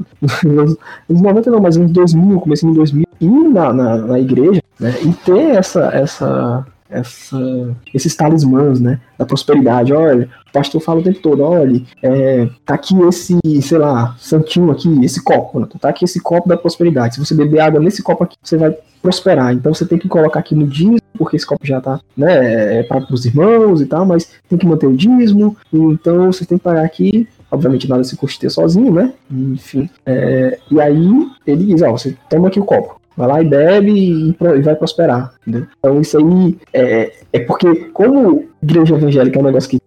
nos 0.44 0.76
nos 1.08 1.22
90 1.22 1.50
não, 1.50 1.60
mas 1.60 1.76
uns 1.76 1.90
2000, 1.92 2.40
comecei 2.40 2.68
em 2.68 2.74
2000, 2.74 3.06
ir 3.20 3.48
na, 3.48 3.72
na, 3.72 3.96
na 3.98 4.18
igreja, 4.18 4.62
né, 4.78 4.94
e 5.02 5.12
ter 5.12 5.56
essa, 5.56 5.90
essa, 5.92 6.66
essa, 6.92 7.74
esses 7.92 8.14
talismãs, 8.14 8.80
né, 8.80 9.00
da 9.18 9.24
prosperidade. 9.24 9.92
Olha, 9.92 10.28
o 10.48 10.52
pastor 10.52 10.80
fala 10.80 11.00
o 11.00 11.02
tempo 11.02 11.20
todo, 11.20 11.42
olha, 11.42 11.82
é, 12.02 12.48
tá 12.64 12.74
aqui 12.74 12.94
esse, 13.02 13.38
sei 13.62 13.78
lá, 13.78 14.14
santinho 14.18 14.70
aqui, 14.70 15.04
esse 15.04 15.22
copo, 15.22 15.60
né, 15.60 15.66
tá 15.80 15.88
aqui 15.88 16.04
esse 16.04 16.20
copo 16.20 16.48
da 16.48 16.56
prosperidade. 16.56 17.14
Se 17.14 17.20
você 17.20 17.34
beber 17.34 17.60
água 17.60 17.80
nesse 17.80 18.02
copo 18.02 18.24
aqui, 18.24 18.36
você 18.42 18.56
vai 18.56 18.76
prosperar. 19.00 19.52
Então 19.52 19.74
você 19.74 19.84
tem 19.84 19.98
que 19.98 20.08
colocar 20.08 20.40
aqui 20.40 20.54
no 20.54 20.66
dízimo, 20.66 20.98
porque 21.18 21.36
esse 21.36 21.46
copo 21.46 21.66
já 21.66 21.80
tá, 21.80 22.00
né, 22.16 22.80
é 22.80 22.82
para 22.82 23.04
os 23.12 23.24
irmãos 23.24 23.80
e 23.80 23.86
tal, 23.86 24.06
mas 24.06 24.30
tem 24.48 24.58
que 24.58 24.66
manter 24.66 24.86
o 24.86 24.96
dízimo. 24.96 25.56
Então 25.72 26.30
você 26.30 26.44
tem 26.44 26.58
que 26.58 26.64
pagar 26.64 26.84
aqui. 26.84 27.28
Obviamente 27.50 27.86
nada 27.86 28.02
se 28.02 28.16
custeia 28.16 28.48
sozinho, 28.48 28.94
né? 28.94 29.12
Enfim. 29.30 29.90
é, 30.06 30.58
e 30.70 30.80
aí 30.80 31.28
ele 31.46 31.66
diz, 31.66 31.82
ó, 31.82 31.90
você 31.90 32.16
toma 32.30 32.48
aqui 32.48 32.58
o 32.58 32.64
copo. 32.64 33.01
Vai 33.16 33.28
lá 33.28 33.42
e 33.42 33.44
bebe 33.44 33.92
e, 33.92 34.30
e 34.30 34.62
vai 34.62 34.74
prosperar. 34.74 35.34
Entendeu? 35.46 35.66
Então 35.78 36.00
isso 36.00 36.18
aí 36.18 36.58
é, 36.72 37.12
é 37.32 37.40
porque, 37.40 37.74
como 37.92 38.46
igreja 38.62 38.94
evangélica 38.94 39.38
é 39.38 39.42
um 39.42 39.46
negócio 39.46 39.70
que 39.70 39.82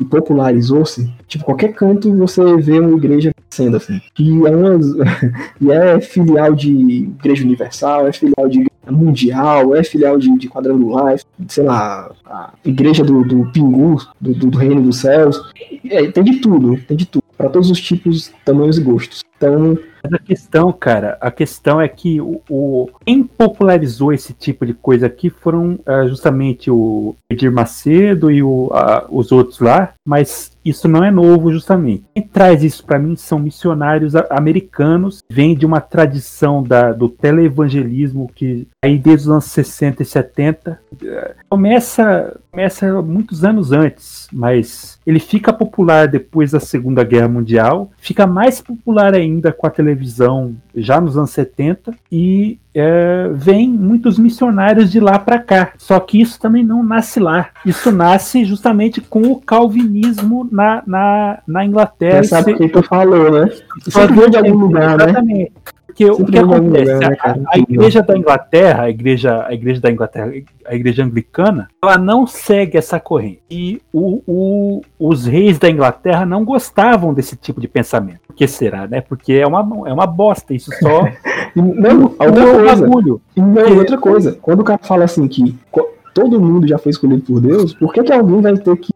e 0.00 0.04
popularizou-se, 0.04 1.10
tipo, 1.28 1.44
qualquer 1.44 1.72
canto 1.72 2.14
você 2.16 2.56
vê 2.56 2.80
uma 2.80 2.96
igreja 2.96 3.32
sendo 3.48 3.76
assim. 3.76 4.00
E 4.18 4.46
é, 4.46 4.50
umas, 4.50 4.86
e 5.60 5.70
é 5.70 6.00
filial 6.00 6.54
de 6.54 6.70
Igreja 6.70 7.44
Universal, 7.44 8.08
é 8.08 8.12
filial 8.12 8.48
de 8.48 8.66
Mundial, 8.90 9.74
é 9.74 9.82
filial 9.82 10.18
de, 10.18 10.36
de 10.36 10.48
Quadrangular, 10.48 11.16
sei 11.48 11.64
lá, 11.64 12.10
a 12.26 12.52
igreja 12.64 13.02
do, 13.02 13.24
do 13.24 13.46
Pingu, 13.52 13.96
do, 14.20 14.34
do, 14.34 14.50
do 14.50 14.58
Reino 14.58 14.82
dos 14.82 14.98
Céus. 14.98 15.40
É, 15.88 16.10
tem 16.10 16.24
de 16.24 16.36
tudo, 16.36 16.76
tem 16.86 16.96
de 16.96 17.06
tudo. 17.06 17.24
Para 17.36 17.48
todos 17.48 17.70
os 17.70 17.80
tipos, 17.80 18.32
tamanhos 18.44 18.78
e 18.78 18.82
gostos. 18.82 19.22
Então, 19.36 19.78
Mas 20.04 20.12
a 20.12 20.18
questão, 20.18 20.70
cara, 20.70 21.16
a 21.18 21.30
questão 21.30 21.80
é 21.80 21.88
que 21.88 22.20
o, 22.20 22.42
o 22.48 22.90
quem 23.06 23.24
popularizou 23.24 24.12
esse 24.12 24.34
tipo 24.34 24.66
de 24.66 24.74
coisa 24.74 25.06
aqui 25.06 25.30
foram 25.30 25.78
uh, 25.86 26.06
justamente 26.06 26.70
o 26.70 27.16
Edir 27.30 27.50
Macedo 27.50 28.30
e 28.30 28.42
o, 28.42 28.66
uh, 28.66 29.06
os 29.08 29.32
outros 29.32 29.60
lá, 29.60 29.94
mas 30.06 30.53
isso 30.64 30.88
não 30.88 31.04
é 31.04 31.10
novo, 31.10 31.52
justamente. 31.52 32.04
Quem 32.14 32.22
traz 32.22 32.64
isso 32.64 32.84
para 32.84 32.98
mim 32.98 33.16
são 33.16 33.38
missionários 33.38 34.14
americanos, 34.30 35.22
vem 35.28 35.54
de 35.54 35.66
uma 35.66 35.80
tradição 35.80 36.62
da, 36.62 36.92
do 36.92 37.08
televangelismo 37.08 38.30
que 38.34 38.66
aí 38.82 38.98
desde 38.98 39.26
os 39.26 39.30
anos 39.30 39.44
60 39.44 40.02
e 40.02 40.06
70 40.06 40.80
começa, 41.48 42.40
começa 42.50 43.02
muitos 43.02 43.44
anos 43.44 43.72
antes, 43.72 44.28
mas 44.32 44.98
ele 45.06 45.18
fica 45.18 45.52
popular 45.52 46.08
depois 46.08 46.52
da 46.52 46.60
Segunda 46.60 47.04
Guerra 47.04 47.28
Mundial, 47.28 47.90
fica 47.98 48.26
mais 48.26 48.60
popular 48.60 49.14
ainda 49.14 49.52
com 49.52 49.66
a 49.66 49.70
televisão 49.70 50.54
já 50.74 51.00
nos 51.00 51.16
anos 51.16 51.30
70 51.30 51.94
e 52.10 52.58
é, 52.74 53.30
vem 53.32 53.68
muitos 53.68 54.18
missionários 54.18 54.90
de 54.90 54.98
lá 54.98 55.18
para 55.18 55.38
cá. 55.38 55.72
Só 55.78 56.00
que 56.00 56.20
isso 56.20 56.40
também 56.40 56.64
não 56.64 56.82
nasce 56.82 57.20
lá. 57.20 57.50
Isso 57.64 57.92
nasce 57.92 58.44
justamente 58.44 59.00
com 59.00 59.22
o 59.22 59.40
calvinismo 59.40 60.48
na, 60.50 60.82
na, 60.86 61.38
na 61.46 61.64
Inglaterra. 61.64 62.22
Você 62.22 62.30
sabe 62.30 62.52
o 62.52 62.56
que 62.56 62.68
tu 62.68 62.82
falou, 62.82 63.30
né? 63.30 63.50
Isso 63.86 64.06
veio 64.08 64.30
de 64.30 64.36
algum 64.36 64.56
lugar, 64.56 64.98
né? 64.98 65.48
Porque 65.94 66.10
o 66.10 66.24
que 66.26 66.36
acontece? 66.36 66.92
Lugar, 66.92 67.10
né, 67.10 67.16
a, 67.20 67.36
a, 67.54 67.58
igreja 67.58 68.02
da 68.02 68.18
Inglaterra, 68.18 68.82
a 68.82 68.90
igreja, 68.90 69.46
a 69.46 69.54
igreja 69.54 69.80
da 69.80 69.90
Inglaterra, 69.92 70.32
a 70.66 70.74
igreja 70.74 71.04
anglicana, 71.04 71.68
ela 71.80 71.96
não 71.96 72.26
segue 72.26 72.76
essa 72.76 72.98
corrente. 72.98 73.40
E 73.48 73.80
o, 73.92 74.20
o, 74.26 74.80
os 74.98 75.24
reis 75.24 75.56
da 75.56 75.70
Inglaterra 75.70 76.26
não 76.26 76.44
gostavam 76.44 77.14
desse 77.14 77.36
tipo 77.36 77.60
de 77.60 77.68
pensamento. 77.68 78.20
Por 78.26 78.34
que 78.34 78.48
será, 78.48 78.88
né? 78.88 79.00
Porque 79.00 79.34
é 79.34 79.46
uma, 79.46 79.88
é 79.88 79.92
uma 79.92 80.06
bosta, 80.06 80.52
isso 80.52 80.72
só. 80.80 81.04
não, 81.54 82.14
outra 82.18 82.76
coisa. 82.76 83.22
Não, 83.36 83.78
outra 83.78 83.98
coisa. 83.98 84.38
Quando 84.42 84.60
o 84.60 84.64
cara 84.64 84.80
fala 84.82 85.04
assim 85.04 85.28
que 85.28 85.56
todo 86.14 86.40
mundo 86.40 86.66
já 86.66 86.78
foi 86.78 86.90
escolhido 86.90 87.22
por 87.22 87.40
Deus, 87.40 87.74
por 87.74 87.92
que, 87.92 88.02
que 88.02 88.12
alguém 88.12 88.40
vai 88.40 88.56
ter 88.56 88.76
que 88.76 88.94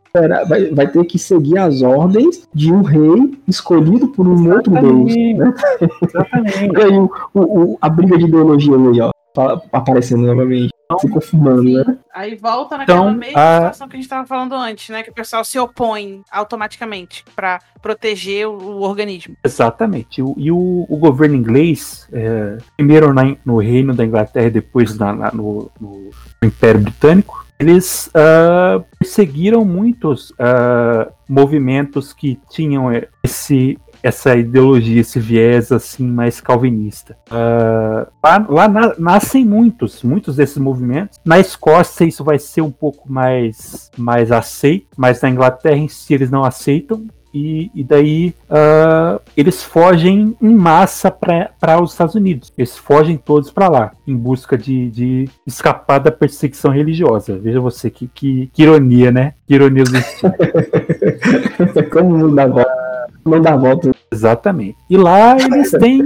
vai, 0.48 0.70
vai 0.70 0.88
ter 0.88 1.04
que 1.04 1.18
seguir 1.18 1.58
as 1.58 1.82
ordens 1.82 2.48
de 2.54 2.72
um 2.72 2.82
rei 2.82 3.38
escolhido 3.46 4.08
por 4.08 4.26
um 4.26 4.52
outro 4.52 4.72
Deus. 4.72 5.14
Né? 5.14 5.54
Exatamente. 6.02 6.64
e 6.72 6.82
aí 6.82 6.98
o, 6.98 7.10
o, 7.34 7.78
a 7.80 7.88
briga 7.88 8.16
de 8.16 8.24
ideologia 8.24 8.74
aí, 8.74 9.00
ó, 9.00 9.10
aparecendo 9.72 10.26
novamente. 10.26 10.72
Se 11.00 11.08
confirmando, 11.08 11.62
né? 11.62 11.98
Aí 12.14 12.34
volta 12.34 12.78
naquela 12.78 13.00
então, 13.00 13.14
mesma 13.14 13.40
a... 13.40 13.56
situação 13.56 13.88
que 13.88 13.96
a 13.96 13.98
gente 13.98 14.06
estava 14.06 14.26
falando 14.26 14.54
antes, 14.54 14.88
né? 14.88 15.02
Que 15.02 15.10
o 15.10 15.14
pessoal 15.14 15.44
se 15.44 15.58
opõe 15.58 16.22
automaticamente 16.30 17.24
para 17.36 17.58
proteger 17.82 18.48
o, 18.48 18.56
o, 18.56 18.80
organismo. 18.80 19.36
Exatamente. 19.44 20.22
O, 20.22 20.34
e 20.38 20.50
o, 20.50 20.86
o 20.88 20.96
governo 20.96 21.36
inglês, 21.36 22.08
é, 22.10 22.56
primeiro 22.76 23.12
na, 23.12 23.36
no 23.44 23.58
reino 23.58 23.94
da 23.94 24.04
Inglaterra 24.04 24.46
e 24.46 24.50
depois 24.50 24.96
na, 24.96 25.12
na, 25.12 25.30
no, 25.30 25.70
no 25.78 26.10
Império 26.42 26.80
Britânico, 26.80 27.46
eles 27.58 28.08
uh, 28.08 28.84
perseguiram 28.98 29.64
muitos 29.64 30.30
uh, 30.30 31.12
movimentos 31.28 32.12
que 32.12 32.38
tinham 32.48 32.86
esse, 33.22 33.76
essa 34.02 34.36
ideologia, 34.36 35.00
esse 35.00 35.18
viés 35.18 35.72
assim 35.72 36.06
mais 36.06 36.40
calvinista. 36.40 37.16
Uh, 37.30 38.10
lá, 38.22 38.46
lá 38.48 38.68
na, 38.68 38.94
nascem 38.98 39.44
muitos, 39.44 40.02
muitos 40.02 40.36
desses 40.36 40.58
movimentos. 40.58 41.18
Na 41.24 41.38
Escócia 41.38 42.04
isso 42.04 42.24
vai 42.24 42.38
ser 42.38 42.62
um 42.62 42.70
pouco 42.70 43.10
mais, 43.10 43.90
mais 43.96 44.32
aceito, 44.32 44.88
mas 44.96 45.20
na 45.20 45.30
Inglaterra 45.30 45.76
em 45.76 45.88
si 45.88 46.14
eles 46.14 46.30
não 46.30 46.44
aceitam. 46.44 47.06
E, 47.32 47.70
e 47.74 47.84
daí 47.84 48.34
uh, 48.48 49.20
eles 49.36 49.62
fogem 49.62 50.34
em 50.40 50.54
massa 50.54 51.10
para 51.10 51.80
os 51.80 51.92
Estados 51.92 52.14
Unidos. 52.14 52.52
Eles 52.56 52.76
fogem 52.76 53.18
todos 53.18 53.50
para 53.50 53.68
lá, 53.68 53.92
em 54.06 54.16
busca 54.16 54.56
de, 54.56 54.90
de, 54.90 55.28
escapar 55.46 55.98
da 55.98 56.10
perseguição 56.10 56.70
religiosa. 56.70 57.38
Veja 57.38 57.60
você, 57.60 57.90
que, 57.90 58.08
que, 58.08 58.50
que 58.52 58.62
ironia, 58.62 59.10
né? 59.10 59.34
Que 59.46 59.54
ironia 59.54 59.84
do 59.84 59.92
destino. 59.92 60.32
Como 61.92 62.34
dá 62.34 62.46
volta. 62.46 62.87
Não 63.36 63.42
dá 63.42 63.56
volta. 63.56 63.92
Exatamente. 64.10 64.76
E 64.88 64.96
lá 64.96 65.36
eles 65.36 65.70
têm 65.72 66.02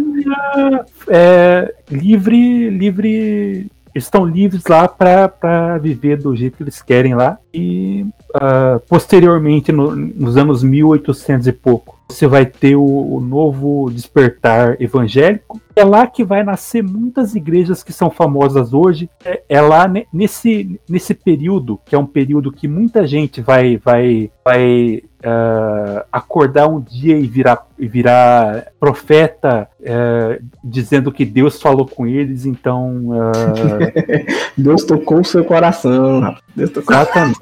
é, 1.09 1.75
livre, 1.91 2.71
livre 2.71 3.71
estão 3.95 4.25
livres 4.25 4.65
lá 4.67 4.89
para 4.89 5.79
viver 5.79 6.17
do 6.17 6.35
jeito 6.35 6.57
que 6.57 6.63
eles 6.63 6.81
querem 6.81 7.15
lá. 7.15 7.39
E 7.53 8.07
uh, 8.35 8.81
posteriormente, 8.89 9.71
no, 9.71 9.95
nos 9.95 10.37
anos 10.37 10.63
1800 10.63 11.47
e 11.47 11.53
pouco, 11.53 11.99
você 12.09 12.27
vai 12.27 12.45
ter 12.47 12.77
o, 12.77 12.83
o, 12.85 13.21
novo 13.21 13.91
despertar 13.91 14.81
evangélico. 14.81 15.61
É 15.75 15.85
lá 15.85 16.07
que 16.07 16.25
vai 16.25 16.43
nascer 16.43 16.83
muitas 16.83 17.35
igrejas 17.35 17.83
que 17.83 17.93
são 17.93 18.11
famosas 18.11 18.73
hoje. 18.73 19.09
É, 19.25 19.43
é 19.49 19.61
lá 19.61 19.91
nesse, 20.13 20.81
nesse 20.89 21.15
período, 21.15 21.81
que 21.87 21.95
é 21.95 21.99
um 21.99 22.07
período 22.07 22.53
que 22.53 22.69
muita 22.69 23.07
gente 23.07 23.41
vai, 23.41 23.79
vai, 23.79 24.31
vai 24.45 25.03
uh, 25.25 26.05
acordar 26.13 26.69
um 26.69 26.81
dia 26.81 27.17
e 27.17 27.27
virar, 27.27 27.67
e 27.79 27.87
virar 27.87 28.67
profeta 28.79 29.69
uh, 29.81 30.45
dizendo 30.63 31.13
que 31.13 31.25
Deus 31.25 31.61
falou 31.61 31.87
com 31.87 32.07
eles, 32.07 32.45
então. 32.45 33.09
Uh... 33.09 34.53
Deus 34.57 34.85
tocou 34.85 35.21
o 35.21 35.25
seu 35.25 35.45
coração, 35.45 36.37
Deus 36.55 36.71
tocou 36.71 36.95
Exatamente. 36.95 37.39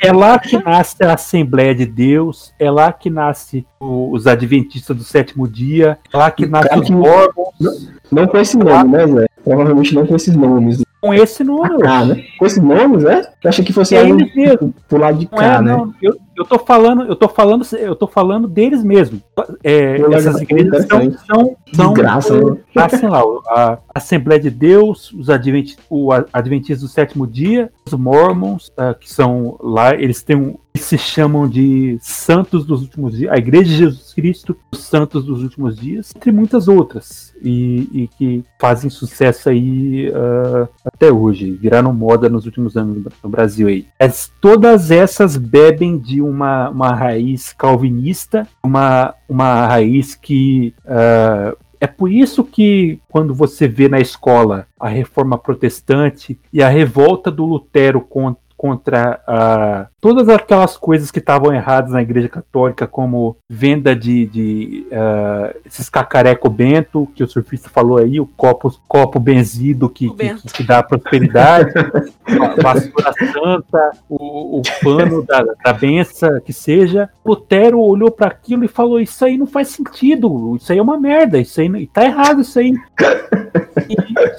É 0.00 0.12
lá 0.12 0.38
que 0.38 0.56
nasce 0.62 0.96
a 1.02 1.14
Assembleia 1.14 1.74
de 1.74 1.86
Deus, 1.86 2.52
é 2.58 2.70
lá 2.70 2.92
que 2.92 3.10
nasce 3.10 3.66
os 3.78 4.26
Adventistas 4.26 4.96
do 4.96 5.04
sétimo 5.04 5.46
dia, 5.46 5.98
é 6.12 6.16
lá 6.16 6.30
que 6.30 6.46
nasce 6.46 6.78
os 6.78 6.90
órgãos. 6.90 7.90
Não, 8.10 8.22
não 8.22 8.28
com 8.28 8.38
esse 8.38 8.56
nome, 8.56 8.90
né, 8.90 9.06
Zé? 9.06 9.26
Provavelmente 9.44 9.94
não 9.94 10.06
com 10.06 10.16
esses 10.16 10.34
nomes 10.34 10.86
com 11.06 11.14
esse 11.14 11.44
número. 11.44 11.86
Ah, 11.86 12.04
né? 12.04 12.24
Com 12.38 12.46
esse 12.46 12.60
nome, 12.60 12.96
né? 12.98 13.22
Eu 13.42 13.48
achei 13.48 13.64
que 13.64 13.72
fosse 13.72 13.94
é 13.94 14.00
aí 14.00 14.12
mesmo. 14.12 14.74
pro 14.88 14.98
lado 14.98 15.18
de 15.18 15.26
cá, 15.26 15.56
é, 15.56 15.62
né? 15.62 15.76
Não, 15.76 15.94
eu, 16.02 16.16
eu 16.36 16.44
tô 16.44 16.58
falando, 16.58 17.04
eu 17.04 17.14
tô 17.14 17.28
falando, 17.28 17.64
eu 17.76 17.94
tô 17.94 18.06
falando 18.08 18.48
deles 18.48 18.82
mesmo. 18.82 19.22
É, 19.62 20.00
essas 20.12 20.40
igrejas 20.40 20.86
são, 20.86 21.12
são, 21.26 21.56
são 21.72 21.92
graça, 21.92 22.36
né? 22.36 22.56
assim 22.74 23.06
lá, 23.06 23.22
a 23.48 23.78
Assembleia 23.94 24.40
de 24.40 24.50
Deus, 24.50 25.12
os 25.12 25.30
Advent, 25.30 25.74
o 25.88 26.10
Adventistas 26.32 26.80
do 26.80 26.88
Sétimo 26.88 27.26
Dia, 27.26 27.70
os 27.86 27.94
Mormons, 27.94 28.68
uh, 28.70 28.98
que 28.98 29.12
são 29.12 29.56
lá, 29.60 29.94
eles 29.94 30.22
têm 30.22 30.36
um, 30.36 30.56
se 30.76 30.98
chamam 30.98 31.48
de 31.48 31.98
Santos 32.00 32.64
dos 32.64 32.82
Últimos 32.82 33.16
Dias, 33.16 33.32
a 33.32 33.36
Igreja 33.36 33.64
de 33.64 33.76
Jesus 33.76 34.14
Cristo, 34.14 34.56
os 34.72 34.84
Santos 34.84 35.24
dos 35.24 35.42
Últimos 35.42 35.76
Dias, 35.76 36.12
entre 36.14 36.32
muitas 36.32 36.68
outras, 36.68 37.34
e, 37.42 37.88
e 37.92 38.08
que 38.08 38.44
fazem 38.58 38.90
sucesso 38.90 39.48
aí 39.48 40.08
uh, 40.10 40.68
até 40.84 41.12
hoje, 41.12 41.52
viraram 41.52 41.92
moda 41.92 42.28
nos 42.28 42.46
últimos 42.46 42.76
anos 42.76 43.02
no 43.22 43.30
Brasil 43.30 43.68
aí. 43.68 43.86
As, 43.98 44.30
todas 44.40 44.90
essas 44.90 45.36
bebem 45.36 45.98
de 45.98 46.20
uma, 46.20 46.70
uma 46.70 46.94
raiz 46.94 47.52
calvinista, 47.52 48.46
uma, 48.62 49.14
uma 49.28 49.66
raiz 49.66 50.14
que 50.14 50.74
uh, 50.84 51.56
é 51.80 51.86
por 51.86 52.10
isso 52.10 52.42
que, 52.42 52.98
quando 53.08 53.34
você 53.34 53.68
vê 53.68 53.88
na 53.88 54.00
escola 54.00 54.66
a 54.80 54.88
reforma 54.88 55.38
protestante 55.38 56.38
e 56.52 56.62
a 56.62 56.68
revolta 56.68 57.30
do 57.30 57.44
Lutero 57.44 58.00
contra 58.00 58.45
contra 58.56 59.20
uh, 59.28 59.86
todas 60.00 60.28
aquelas 60.28 60.76
coisas 60.76 61.10
que 61.10 61.18
estavam 61.18 61.52
erradas 61.52 61.92
na 61.92 62.02
Igreja 62.02 62.28
Católica, 62.28 62.86
como 62.86 63.36
venda 63.48 63.94
de, 63.94 64.26
de 64.26 64.86
uh, 64.90 65.58
esses 65.64 65.88
cacareco 65.88 66.48
bento, 66.48 67.08
que 67.14 67.22
o 67.22 67.28
surfista 67.28 67.68
falou 67.68 67.98
aí, 67.98 68.18
o 68.18 68.26
copo, 68.26 68.74
copo 68.88 69.20
benzido 69.20 69.88
que, 69.88 70.08
que, 70.10 70.34
que, 70.54 70.62
dá 70.64 70.82
prosperidade, 70.82 71.72
a 71.78 72.62
vassoura 72.62 73.12
santa, 73.32 73.90
o, 74.08 74.60
o 74.60 74.62
pano 74.82 75.22
da, 75.24 75.42
da 75.64 75.72
benção, 75.72 76.40
que 76.40 76.52
seja. 76.52 77.08
Lutero 77.24 77.80
olhou 77.80 78.10
para 78.10 78.28
aquilo 78.28 78.64
e 78.64 78.68
falou: 78.68 79.00
Isso 79.00 79.24
aí 79.24 79.36
não 79.36 79.46
faz 79.46 79.68
sentido, 79.68 80.56
isso 80.56 80.72
aí 80.72 80.78
é 80.78 80.82
uma 80.82 80.98
merda, 80.98 81.38
isso 81.38 81.60
aí 81.60 81.86
tá 81.88 82.04
errado, 82.04 82.40
isso 82.40 82.58
aí. 82.58 82.72
E, 83.88 83.94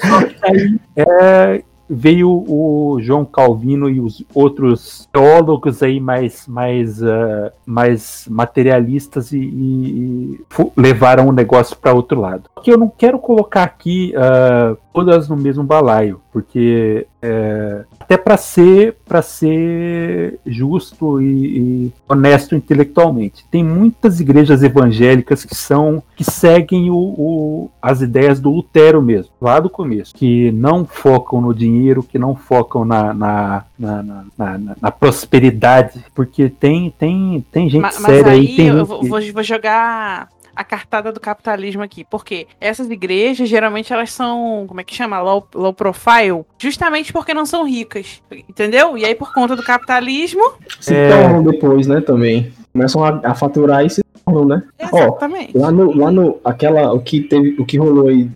só 0.07 0.23
que 0.25 0.35
aí 0.43 0.79
é, 0.95 1.63
veio 1.89 2.29
o 2.29 2.97
João 3.01 3.25
Calvino 3.25 3.89
e 3.89 3.99
os 3.99 4.23
outros 4.33 5.07
teólogos 5.11 5.81
aí 5.81 5.99
mais, 5.99 6.47
mais, 6.47 7.01
uh, 7.01 7.51
mais 7.65 8.27
materialistas 8.29 9.31
e, 9.31 9.39
e, 9.39 10.39
levaram 10.75 11.27
o 11.27 11.31
negócio 11.31 11.77
para 11.77 11.93
outro 11.93 12.19
lado. 12.19 12.49
Porque 12.53 12.71
eu 12.71 12.77
não 12.77 12.89
quero 12.89 13.19
colocar 13.19 13.63
aqui 13.63 14.13
uh, 14.15 14.77
todas 14.93 15.29
no 15.29 15.37
mesmo 15.37 15.63
balaio, 15.63 16.19
porque 16.37 17.07
é, 17.19 17.83
até 17.99 18.15
para 18.15 18.37
ser 18.37 18.95
para 19.07 19.23
ser 19.23 20.39
justo 20.45 21.19
e, 21.19 21.57
e, 21.57 21.93
honesto 22.07 22.53
intelectualmente, 22.53 23.43
tem 23.49 23.63
muitas 23.63 24.19
igrejas 24.19 24.61
evangélicas 24.61 25.43
que 25.43 25.55
são 25.55 26.03
que 26.15 26.23
seguem 26.23 26.91
o, 26.91 26.95
o, 26.95 27.71
as 27.81 28.01
ideias 28.01 28.39
do 28.39 28.51
Lutero 28.51 29.01
mesmo, 29.01 29.31
lá 29.41 29.59
do 29.59 29.67
começo, 29.67 30.13
que 30.13 30.51
não 30.51 30.85
focam 30.85 31.41
no 31.41 31.55
dinheiro, 31.55 32.03
que 32.03 32.19
não 32.19 32.35
focam 32.35 32.85
na, 32.85 33.15
na, 33.15 33.65
na, 33.79 34.03
na, 34.03 34.25
na, 34.37 34.75
na 34.79 34.91
prosperidade, 34.91 36.05
porque 36.13 36.49
tem 36.49 36.93
tem 36.99 37.43
tem 37.51 37.67
gente 37.67 37.81
mas, 37.81 37.95
séria 37.95 38.27
mas 38.27 38.39
aí. 38.39 38.55
Tem 38.55 38.67
eu 38.67 38.85
vou, 38.85 39.01
vou 39.03 39.43
jogar 39.43 40.29
a 40.57 40.63
cartada 40.63 41.11
do 41.11 41.19
capitalismo 41.19 41.83
aqui. 41.83 42.03
Porque 42.03 42.47
essas 42.59 42.89
igrejas, 42.89 43.47
geralmente, 43.47 43.93
elas 43.93 44.11
são, 44.11 44.65
como 44.67 44.81
é 44.81 44.83
que 44.83 44.95
chama? 44.95 45.21
Low, 45.21 45.47
low 45.53 45.73
profile. 45.73 46.43
Justamente 46.59 47.13
porque 47.13 47.33
não 47.33 47.45
são 47.45 47.63
ricas. 47.65 48.21
Entendeu? 48.49 48.97
E 48.97 49.05
aí, 49.05 49.13
por 49.13 49.31
conta 49.33 49.55
do 49.55 49.63
capitalismo. 49.63 50.41
Se 50.79 50.93
É. 50.95 51.09
tornam 51.09 51.43
depois, 51.43 51.85
né, 51.87 52.01
também. 52.01 52.51
Começam 52.73 53.03
a, 53.03 53.21
a 53.23 53.35
faturar 53.35 53.85
e 53.85 53.89
se 53.89 54.03
tornam, 54.25 54.45
né? 54.45 54.63
Ó, 54.91 54.97
Exatamente. 54.97 55.57
Lá 55.57 55.71
no, 55.71 55.95
lá 55.95 56.11
no 56.11 56.39
aquela, 56.43 56.91
o 56.93 56.99
que 56.99 57.21
teve, 57.21 57.55
o 57.59 57.65
que 57.65 57.77
rolou 57.77 58.07
aí, 58.09 58.29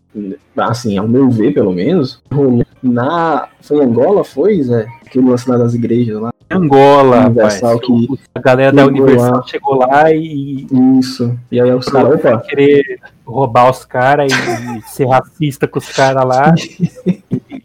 assim, 0.58 0.98
ao 0.98 1.08
meu 1.08 1.30
ver, 1.30 1.54
pelo 1.54 1.72
menos, 1.74 2.22
rolou 2.32 2.64
na, 2.82 3.48
foi 3.62 3.78
em 3.78 3.82
Angola, 3.82 4.24
foi, 4.24 4.62
Zé? 4.64 4.88
Aquele 5.06 5.30
lance 5.30 5.50
lá 5.50 5.58
das 5.58 5.74
igrejas 5.74 6.20
lá. 6.20 6.31
Angola. 6.58 7.26
Universal 7.26 7.80
que- 7.80 7.92
O- 7.92 8.18
A 8.36 8.40
galera 8.40 8.72
da 8.72 8.86
Universal 8.86 9.36
lá. 9.38 9.44
chegou 9.44 9.76
lá 9.76 10.12
e 10.12 10.68
Isso. 11.00 11.38
E 11.52 11.60
aí 11.60 11.72
os 11.72 11.86
caras, 11.86 12.16
opa, 12.16 12.40
querer 12.42 13.00
roubar 13.26 13.70
os 13.70 13.86
caras 13.86 14.32
e 14.32 14.32
ser 14.90 15.08
racista 15.08 15.68
com 15.68 15.80
os 15.80 15.90
caras 15.90 16.26
lá. 16.26 16.54
E- 16.56 17.22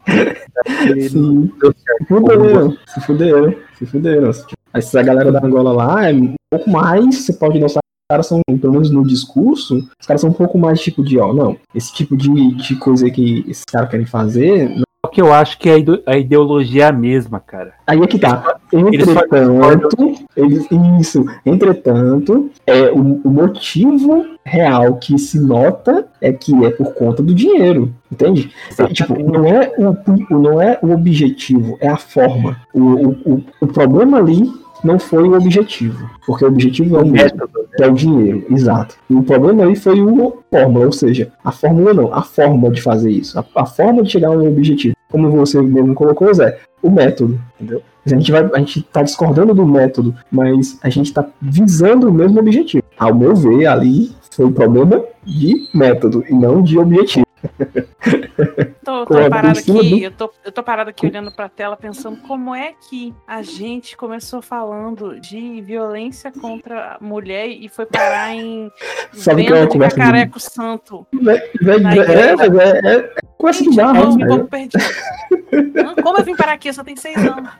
sim, 1.09 1.51
se 1.59 2.07
fuderam, 2.09 2.76
se 2.87 3.01
fuderam, 3.01 3.55
se 3.78 3.87
fuderam. 3.87 4.30
Essa 4.74 5.03
galera 5.03 5.32
da 5.32 5.45
Angola 5.45 5.72
lá 5.72 6.09
é 6.09 6.12
um 6.12 6.34
pouco 6.51 6.70
mais, 6.70 7.24
você 7.24 7.32
pode 7.32 7.59
notar, 7.59 7.76
os 7.78 8.09
caras 8.11 8.26
são, 8.26 8.41
pelo 8.61 8.72
menos 8.74 8.91
no 8.91 9.07
discurso, 9.07 9.78
os 10.01 10.07
caras 10.07 10.20
são 10.20 10.30
um 10.30 10.34
pouco 10.34 10.59
mais 10.59 10.80
tipo 10.80 11.03
de, 11.03 11.18
ó, 11.18 11.32
não, 11.32 11.57
esse 11.74 11.93
tipo 11.95 12.16
de, 12.16 12.55
de 12.55 12.76
coisa 12.76 13.09
que 13.11 13.45
esses 13.49 13.64
caras 13.64 13.91
querem 13.91 14.07
fazer, 14.07 14.70
que 15.07 15.21
eu 15.21 15.33
acho 15.33 15.59
que 15.59 15.69
a 15.71 15.77
ide- 15.79 16.03
a 16.07 16.17
ideologia 16.17 16.85
é 16.85 16.89
a 16.89 16.93
mesma, 16.93 17.41
cara. 17.41 17.73
Aí 17.87 18.01
é 18.01 18.07
que 18.07 18.19
tá. 18.19 18.57
Entretanto, 18.73 20.15
eles, 20.37 20.67
isso. 21.01 21.25
Entretanto, 21.45 22.51
é, 22.67 22.91
o, 22.91 23.21
o 23.25 23.31
motivo 23.31 24.25
real 24.45 24.95
que 24.97 25.19
se 25.19 25.41
nota 25.41 26.07
é 26.21 26.33
que 26.33 26.53
é 26.65 26.71
por 26.71 26.93
conta 26.95 27.23
do 27.23 27.35
dinheiro. 27.35 27.93
Entende? 28.11 28.51
É, 28.79 28.85
tipo, 28.87 29.15
não 29.21 29.45
é, 29.45 29.73
o, 29.79 29.91
o- 29.91 30.41
não 30.41 30.61
é 30.63 30.79
o 30.83 30.93
objetivo, 30.93 31.77
é 31.81 31.89
a 31.89 31.97
forma. 31.97 32.57
O, 32.73 32.81
o, 32.81 33.11
o, 33.35 33.43
o 33.63 33.67
problema 33.67 34.19
ali 34.19 34.51
não 34.87 34.99
foi 34.99 35.28
o 35.28 35.34
objetivo. 35.34 36.09
Porque 36.26 36.45
o 36.45 36.49
objetivo 36.49 36.97
é 36.97 37.01
o 37.01 37.07
mesmo 37.07 37.39
método, 37.39 37.68
que 37.76 37.82
é 37.82 37.89
o 37.89 37.95
dinheiro, 37.95 38.47
exato. 38.51 38.97
E 39.11 39.14
o 39.14 39.22
problema 39.22 39.64
aí 39.64 39.74
foi 39.74 40.01
o 40.01 40.43
fórmula, 40.51 40.87
ou 40.87 40.93
seja, 40.93 41.32
a 41.45 41.53
fórmula 41.53 41.93
não, 41.93 42.14
a 42.14 42.22
forma 42.22 42.70
de 42.70 42.80
fazer 42.80 43.11
isso, 43.11 43.39
a, 43.39 43.45
a 43.57 43.66
forma 43.66 44.03
de 44.03 44.12
chegar 44.12 44.28
ao 44.28 44.45
objetivo. 44.45 44.95
Como 45.11 45.30
você 45.30 45.61
mesmo 45.61 45.95
colocou, 45.95 46.32
Zé, 46.32 46.59
o 46.82 46.91
método, 46.91 47.39
entendeu? 47.61 47.82
A 48.05 48.09
gente, 48.09 48.30
vai, 48.30 48.49
a 48.55 48.59
gente 48.59 48.82
tá 48.82 49.03
discordando 49.03 49.53
do 49.53 49.66
método, 49.66 50.14
mas 50.30 50.78
a 50.82 50.89
gente 50.89 51.12
tá 51.12 51.26
visando 51.43 52.09
o 52.09 52.12
mesmo 52.12 52.39
objetivo. 52.39 52.84
Ao 52.97 53.12
meu 53.12 53.34
ver, 53.34 53.66
ali 53.66 54.12
foi 54.30 54.47
um 54.47 54.53
problema 54.53 55.03
de 55.24 55.68
método 55.74 56.24
e 56.28 56.32
não 56.32 56.62
de 56.62 56.78
objetivo. 56.78 57.26
Tô, 59.05 59.14
tô 59.14 59.30
parada 59.30 59.59
aqui, 59.59 59.72
do- 59.72 59.99
eu 59.99 60.11
tô, 60.11 60.32
eu 60.44 60.53
tô 60.53 60.62
parada 60.62 60.90
aqui 60.90 61.07
olhando 61.07 61.30
pra 61.34 61.49
tela 61.49 61.76
pensando 61.76 62.16
como 62.22 62.55
é 62.55 62.72
que 62.88 63.14
a 63.26 63.42
gente 63.42 63.97
começou 63.97 64.40
falando 64.40 65.20
de 65.20 65.61
violência 65.61 66.32
contra 66.32 66.94
a 66.94 66.99
mulher 67.05 67.49
e 67.49 67.68
foi 67.68 67.84
parar 67.86 68.34
em 68.34 68.70
Sabe 69.12 69.47
é 69.47 69.53
venda 69.53 69.66
de 69.66 69.78
cacareco 69.78 70.40
santo. 70.40 71.07
É, 71.14 71.78
mas 71.80 71.99
é, 72.09 72.94
é, 72.94 73.14
é 73.37 73.39
conversa 73.39 73.62
de 73.62 73.70
Gente, 73.70 73.78
eu 73.78 73.84
barra, 73.84 74.03
tô 74.03 74.09
um 74.09 74.16
né? 74.16 74.26
pouco 74.26 74.47
perdida. 74.47 74.84
Como 76.03 76.18
eu 76.18 76.24
vim 76.24 76.37
parar 76.37 76.53
aqui? 76.53 76.68
Eu 76.68 76.74
só 76.74 76.82
tenho 76.82 76.99
seis 76.99 77.16
anos. 77.16 77.51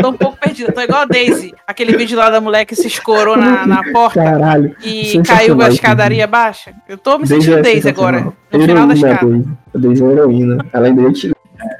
Tô 0.00 0.08
um 0.08 0.16
pouco 0.16 0.38
perdida. 0.38 0.72
Tô 0.72 0.80
igual 0.80 1.02
a 1.02 1.04
Daisy. 1.04 1.54
Aquele 1.66 1.96
vídeo 1.96 2.16
lá 2.18 2.30
da 2.30 2.40
mulher 2.40 2.64
que 2.64 2.74
se 2.74 2.86
escorou 2.86 3.36
na, 3.36 3.66
na 3.66 3.82
porta 3.92 4.22
Caralho. 4.22 4.74
e 4.82 5.20
caiu 5.22 5.60
a 5.60 5.66
esse 5.66 5.76
escadaria 5.76 6.26
baixa. 6.26 6.72
Eu 6.88 6.98
tô 6.98 7.18
me 7.18 7.26
Daisy 7.26 7.44
sentindo 7.44 7.58
é 7.58 7.62
Daisy 7.62 7.88
agora. 7.88 8.32
No 8.52 8.60
final 8.60 8.86
da 8.86 8.94
Heroína, 8.94 8.94
escada. 8.94 9.26
Daisy. 9.26 9.48
A 9.74 9.78
Daisy 9.78 10.02
é 10.02 10.04
uma 10.04 10.12
heroína. 10.12 10.66
Ela 10.72 10.86
ainda 10.86 11.02
é 11.02 11.32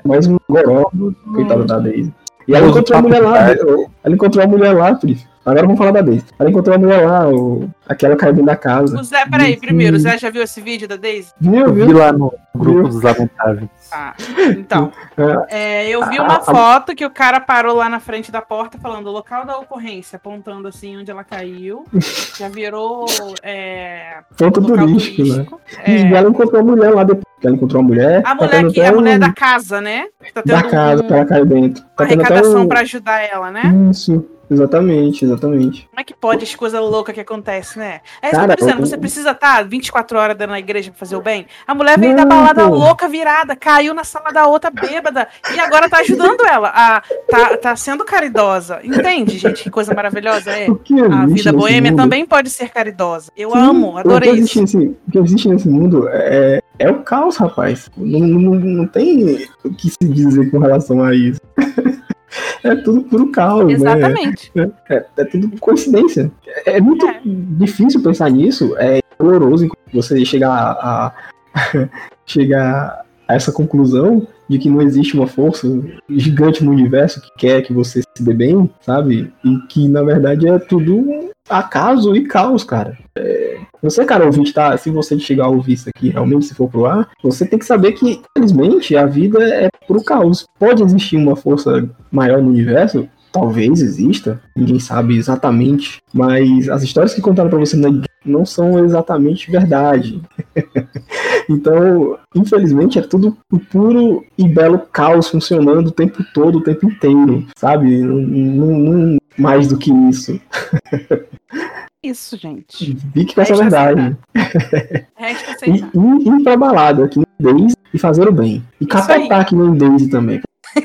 mais 0.05 0.26
um 0.26 0.36
goró, 0.48 0.90
coitada 1.34 1.64
da 1.64 1.78
Daisy. 1.78 2.12
E 2.46 2.55
ela 2.55 2.68
encontrou 2.68 2.98
a 2.98 3.03
mulher 3.03 3.22
lá, 3.22 3.55
de 3.55 3.61
ela 3.61 4.14
encontrou 4.14 4.44
a 4.44 4.48
mulher 4.48 4.72
lá, 4.72 4.94
Pri. 4.94 5.18
Agora 5.45 5.62
vamos 5.62 5.78
falar 5.78 5.91
da 5.93 6.03
Daisy. 6.03 6.24
Ela 6.38 6.51
encontrou 6.51 6.76
a 6.76 6.78
mulher 6.78 7.07
lá, 7.07 7.26
o... 7.28 7.68
aquela 7.88 8.14
caiu 8.14 8.32
dentro 8.34 8.47
da 8.47 8.57
casa. 8.57 9.01
O 9.01 9.03
Zé, 9.03 9.24
peraí, 9.26 9.57
primeiro, 9.57 9.97
o 9.97 9.99
Zé 9.99 10.18
já 10.18 10.28
viu 10.28 10.43
esse 10.43 10.61
vídeo 10.61 10.86
da 10.86 10.97
Daisy? 10.97 11.32
Viu, 11.41 11.55
Eu 11.66 11.72
vi 11.72 11.86
viu? 11.86 11.97
lá 11.99 12.12
no 12.12 12.32
grupo 12.55 12.82
Viu? 12.82 12.88
dos 12.88 13.03
lamentáveis. 13.03 13.68
Ah, 13.93 14.14
então. 14.57 14.93
é, 15.51 15.88
eu 15.88 16.09
vi 16.09 16.20
uma 16.20 16.36
a- 16.36 16.41
foto 16.43 16.95
que 16.95 17.05
o 17.05 17.11
cara 17.11 17.41
parou 17.41 17.74
lá 17.74 17.88
na 17.88 17.99
frente 17.99 18.30
da 18.30 18.41
porta 18.41 18.78
falando 18.78 19.09
o 19.09 19.11
local 19.11 19.45
da 19.45 19.59
ocorrência, 19.59 20.14
apontando 20.14 20.68
assim 20.68 20.97
onde 20.97 21.11
ela 21.11 21.24
caiu. 21.24 21.84
Já 22.38 22.49
virou 22.49 23.05
é, 23.43 24.18
Ponto 24.38 24.61
local 24.61 24.86
turístico, 24.86 25.22
né? 25.22 25.28
turístico. 25.45 25.61
E 25.88 25.91
É, 25.91 26.12
ela 26.12 26.28
encontrou 26.30 26.61
a 26.61 26.64
mulher 26.64 26.91
lá 26.95 27.03
depois. 27.03 27.24
Ela 27.43 27.55
encontrou 27.57 27.80
a 27.80 27.84
mulher. 27.84 28.18
a 28.20 28.22
tá 28.22 28.34
mulher 28.36 28.64
até 28.66 28.86
a 28.86 28.93
mulher 28.93 29.16
um- 29.16 29.20
da 29.20 29.32
casa, 29.32 29.80
né? 29.80 30.05
Tá 30.32 30.43
da 30.47 30.62
casa 30.62 31.03
um- 31.03 31.07
que 31.09 31.12
ela 31.12 31.24
caiu 31.24 31.47
dentro. 31.47 31.82
uma 31.82 31.91
Tá 31.97 32.05
até 32.05 32.14
arrecadação 32.14 32.62
um... 32.62 32.68
pra 32.68 32.80
ajudar 32.82 33.20
ela, 33.28 33.51
né? 33.51 33.62
Isso, 33.91 34.24
exatamente, 34.51 35.24
exatamente. 35.24 35.88
Como 35.90 36.01
é 36.01 36.05
que 36.05 36.14
pode 36.14 36.44
as 36.44 36.55
coisas 36.55 36.80
loucas 36.80 37.14
que 37.14 37.20
acontecem, 37.20 37.80
né? 37.82 38.01
É 38.20 38.28
isso 38.28 38.36
Cara, 38.36 38.46
que 38.48 38.53
eu 38.53 38.57
tô 38.57 38.64
dizendo, 38.64 38.80
eu- 38.82 38.86
você 38.86 38.96
precisa 38.98 39.30
estar 39.30 39.64
24 39.64 40.18
horas 40.18 40.36
dentro 40.36 40.53
da 40.53 40.59
igreja 40.59 40.90
pra 40.90 40.98
fazer 40.98 41.16
o 41.16 41.20
bem. 41.22 41.46
A 41.66 41.74
mulher 41.74 41.98
veio 41.98 42.14
Não, 42.16 42.24
da 42.24 42.26
balada 42.26 42.68
pô. 42.68 42.74
louca 42.74 43.09
virada, 43.09 43.55
caiu 43.57 43.94
na 43.94 44.05
sala 44.05 44.30
da 44.32 44.46
outra 44.46 44.70
bêbada 44.70 45.28
e 45.55 45.59
agora 45.61 45.88
tá 45.88 45.98
ajudando 45.98 46.44
ela. 46.46 46.68
A, 46.74 47.03
tá, 47.28 47.57
tá 47.57 47.76
sendo 47.76 48.05
caridosa. 48.05 48.80
Entende, 48.82 49.38
gente? 49.38 49.62
Que 49.62 49.70
coisa 49.70 49.94
maravilhosa 49.94 50.51
é. 50.51 50.66
Que 50.84 51.01
A 51.01 51.26
vida 51.26 51.53
boêmia 51.53 51.90
mundo- 51.90 52.01
também 52.03 52.24
pode 52.26 52.51
ser 52.51 52.68
caridosa. 52.70 53.30
Eu 53.36 53.51
Sim, 53.53 53.59
amo, 53.59 53.96
adorei 53.98 54.32
isso. 54.32 54.61
Nesse, 54.61 54.76
o 54.78 55.11
que 55.11 55.18
existe 55.18 55.48
nesse 55.48 55.68
mundo 55.68 56.09
é, 56.09 56.61
é 56.78 56.90
o 56.90 57.03
caos, 57.03 57.36
rapaz. 57.36 57.90
Não, 57.96 58.20
não, 58.20 58.55
não 58.55 58.86
tem 58.86 59.46
o 59.64 59.70
que 59.74 59.90
se 59.90 59.96
dizer 60.09 60.51
com 60.51 60.59
relação 60.59 61.03
a 61.03 61.14
isso. 61.14 61.40
é 62.64 62.74
tudo 62.76 63.03
puro 63.03 63.31
caos, 63.31 63.66
né? 63.66 63.72
Exatamente. 63.74 64.53
É, 64.89 65.05
é 65.16 65.24
tudo 65.24 65.51
coincidência. 65.59 66.31
É, 66.66 66.76
é 66.76 66.81
muito 66.81 67.07
É. 67.07 67.20
difícil 67.24 68.03
pensar 68.03 68.31
nisso. 68.31 68.74
É 68.78 69.01
doloroso 69.18 69.68
você 69.93 70.24
chegar 70.24 70.51
a, 70.51 71.07
a- 71.07 71.12
chegar 72.26 73.05
a 73.28 73.35
essa 73.35 73.53
conclusão 73.53 74.26
de 74.49 74.59
que 74.59 74.68
não 74.68 74.83
existe 74.83 75.14
uma 75.16 75.26
força 75.26 75.68
gigante 76.09 76.64
no 76.64 76.72
universo 76.72 77.20
que 77.20 77.28
quer 77.39 77.62
que 77.62 77.72
você 77.72 78.03
se 78.16 78.24
dê 78.24 78.35
bem, 78.35 78.68
sabe? 78.81 79.33
E 79.45 79.59
que 79.68 79.87
na 79.89 80.03
verdade 80.03 80.49
é 80.49 80.59
tudo 80.59 80.97
um 80.97 81.31
acaso 81.49 82.16
e 82.16 82.26
caos, 82.26 82.64
cara. 82.64 82.99
É, 83.16 83.59
você, 83.83 84.05
cara, 84.05 84.26
ouvinte, 84.26 84.53
tá? 84.53 84.76
Se 84.76 84.91
você 84.91 85.18
chegar 85.18 85.45
a 85.47 85.49
ouvir 85.49 85.74
isso 85.74 85.89
aqui, 85.89 86.11
realmente, 86.11 86.47
se 86.47 86.55
for 86.55 86.68
pro 86.68 86.87
ar, 86.87 87.09
você 87.22 87.47
tem 87.47 87.59
que 87.59 87.64
saber 87.64 87.93
que, 87.93 88.20
infelizmente, 88.37 88.97
a 88.97 89.07
vida 89.07 89.43
é 89.43 89.68
puro 89.87 90.03
caos. 90.03 90.47
Pode 90.59 90.83
existir 90.83 91.16
uma 91.16 91.37
força 91.37 91.89
maior 92.11 92.43
no 92.43 92.49
universo? 92.51 93.09
Talvez 93.33 93.81
exista, 93.81 94.43
ninguém 94.57 94.81
sabe 94.81 95.16
exatamente, 95.16 95.99
mas 96.12 96.68
as 96.68 96.83
histórias 96.83 97.14
que 97.14 97.20
contaram 97.20 97.49
pra 97.49 97.61
você 97.61 97.76
na 97.76 97.89
não 98.24 98.45
são 98.45 98.85
exatamente 98.85 99.51
verdade. 99.51 100.20
então, 101.49 102.18
infelizmente, 102.35 102.99
é 102.99 103.03
tudo 103.03 103.37
um 103.53 103.59
puro 103.59 104.24
e 104.37 104.49
belo 104.49 104.78
caos 104.93 105.28
funcionando 105.28 105.87
o 105.89 105.93
tempo 105.93 106.24
todo, 106.35 106.59
o 106.59 106.62
tempo 106.62 106.87
inteiro, 106.87 107.47
sabe? 107.57 108.03
Não, 108.03 108.16
não- 108.16 108.78
não 108.78 109.16
mais 109.39 109.68
do 109.68 109.78
que 109.78 109.93
isso. 109.93 110.39
Isso, 112.03 112.36
gente. 112.36 112.96
Fique 113.12 113.34
com 113.34 113.40
essa 113.42 113.55
verdade. 113.57 114.16
Resta 115.16 115.51
E, 115.66 115.72
aceitar. 115.72 115.90
e 115.94 116.28
ir 116.28 116.42
pra 116.42 116.57
balada, 116.57 117.07
que 117.09 117.18
nem 117.18 117.26
Daisy, 117.38 117.76
e 117.92 117.98
fazer 117.98 118.26
o 118.28 118.32
bem. 118.32 118.64
E 118.80 118.84
Isso 118.86 118.96
aí. 118.96 119.07
capotar 119.07 119.46
que 119.46 119.55
nem 119.55 119.74
Daisy 119.76 120.09
também. 120.09 120.40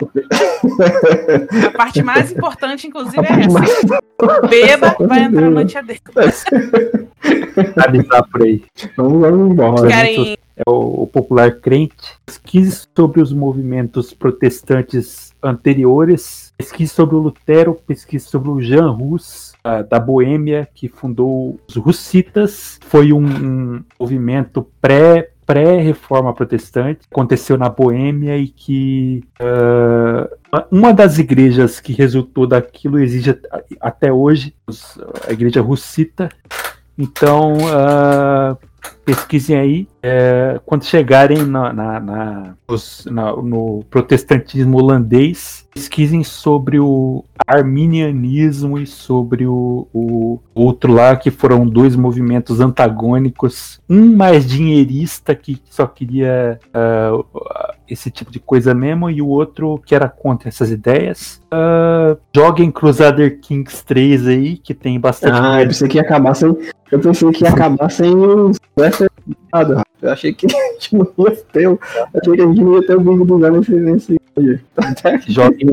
A 1.66 1.70
parte 1.76 2.02
mais 2.02 2.32
importante, 2.32 2.86
inclusive, 2.86 3.18
é 3.18 3.40
essa. 3.40 3.50
mais- 3.50 3.70
Beba, 4.50 4.96
vai 5.00 5.24
entrar 5.24 5.40
certeza. 5.40 5.50
no 5.50 5.64
tia 5.66 5.82
dele. 5.82 6.00
Avisar 7.86 8.26
por 8.30 8.42
aí. 8.42 8.62
Vamos, 8.96 9.20
vamos 9.20 9.52
embora. 9.52 9.88
Querem 9.88 10.36
É 10.56 10.62
o, 10.66 11.02
o 11.02 11.06
popular 11.06 11.52
crente. 11.60 11.94
Pesquise 12.24 12.86
sobre 12.96 13.20
os 13.20 13.32
movimentos 13.32 14.12
protestantes 14.14 15.32
anteriores. 15.42 16.52
Pesquise 16.56 16.92
sobre 16.92 17.16
o 17.16 17.18
Lutero. 17.18 17.74
Pesquise 17.86 18.26
sobre 18.26 18.50
o 18.50 18.60
Jean 18.60 18.92
Hus, 18.92 19.49
ah, 19.49 19.49
da 19.88 19.98
Boêmia, 20.00 20.68
que 20.74 20.88
fundou 20.88 21.58
os 21.68 21.76
Hussitas. 21.76 22.78
Foi 22.86 23.12
um, 23.12 23.24
um 23.24 23.84
movimento 23.98 24.66
pré 24.80 25.30
pré-reforma 25.46 26.32
protestante, 26.32 27.00
aconteceu 27.10 27.58
na 27.58 27.68
Boêmia 27.68 28.36
e 28.36 28.46
que 28.46 29.24
ah, 29.40 30.28
uma 30.70 30.92
das 30.94 31.18
igrejas 31.18 31.80
que 31.80 31.92
resultou 31.92 32.46
daquilo 32.46 33.00
existe 33.00 33.30
a- 33.50 33.60
até 33.80 34.12
hoje, 34.12 34.54
a 35.26 35.32
igreja 35.32 35.60
russita. 35.60 36.28
Então, 36.96 37.56
ah, 37.72 38.56
pesquisem 39.04 39.56
aí. 39.56 39.88
É, 40.02 40.60
quando 40.64 40.84
chegarem 40.84 41.44
na, 41.44 41.72
na, 41.72 42.00
na, 42.00 42.54
os, 42.66 43.04
na, 43.06 43.34
no 43.36 43.84
protestantismo 43.90 44.78
holandês, 44.78 45.66
pesquisem 45.72 46.22
sobre 46.24 46.78
o 46.78 47.24
arminianismo 47.46 48.78
e 48.78 48.86
sobre 48.86 49.46
o, 49.46 49.86
o, 49.92 50.38
outro 50.54 50.92
lá, 50.92 51.16
que 51.16 51.30
foram 51.30 51.66
dois 51.66 51.96
movimentos 51.96 52.60
antagônicos. 52.60 53.80
Um 53.88 54.16
mais 54.16 54.46
dinheirista, 54.46 55.34
que 55.34 55.60
só 55.68 55.86
queria 55.86 56.58
uh, 56.68 57.24
esse 57.90 58.10
tipo 58.10 58.30
de 58.30 58.38
coisa 58.38 58.74
mesmo, 58.74 59.10
e 59.10 59.20
o 59.20 59.26
outro 59.26 59.80
que 59.84 59.94
era 59.94 60.08
contra 60.08 60.48
essas 60.48 60.70
ideias. 60.70 61.40
Uh, 61.52 62.18
joguem 62.34 62.70
Crusader 62.70 63.40
Kings 63.40 63.84
3 63.84 64.26
aí, 64.26 64.56
que 64.56 64.74
tem 64.74 64.98
bastante. 64.98 65.38
Ah, 65.40 65.60
eu 65.60 65.66
pensei 65.66 65.88
que 65.88 65.96
ia 65.96 66.02
acabar 66.02 66.34
sem. 66.34 66.56
Eu 66.90 66.98
pensei 66.98 67.30
que 67.30 67.44
ia 67.44 67.50
acabar 67.50 67.90
sem 67.90 68.12
os. 69.52 69.82
Eu 70.02 70.10
achei 70.12 70.32
que 70.32 70.46
a 70.46 70.72
gente 70.72 70.96
não 70.96 71.06
ia 71.18 71.36
ter. 71.36 71.64
Eu 71.64 71.78
achei 72.14 72.36
que 72.36 72.42
a 72.42 72.46
gente 72.46 72.62
não 72.62 72.74
ia 72.74 72.86
ter 72.86 72.96
o 72.96 73.00
vídeo 73.00 73.24
do 73.24 73.40
Zé 73.40 73.50
nesse, 73.50 73.72
nesse 73.72 74.20
Jogue, 75.28 75.66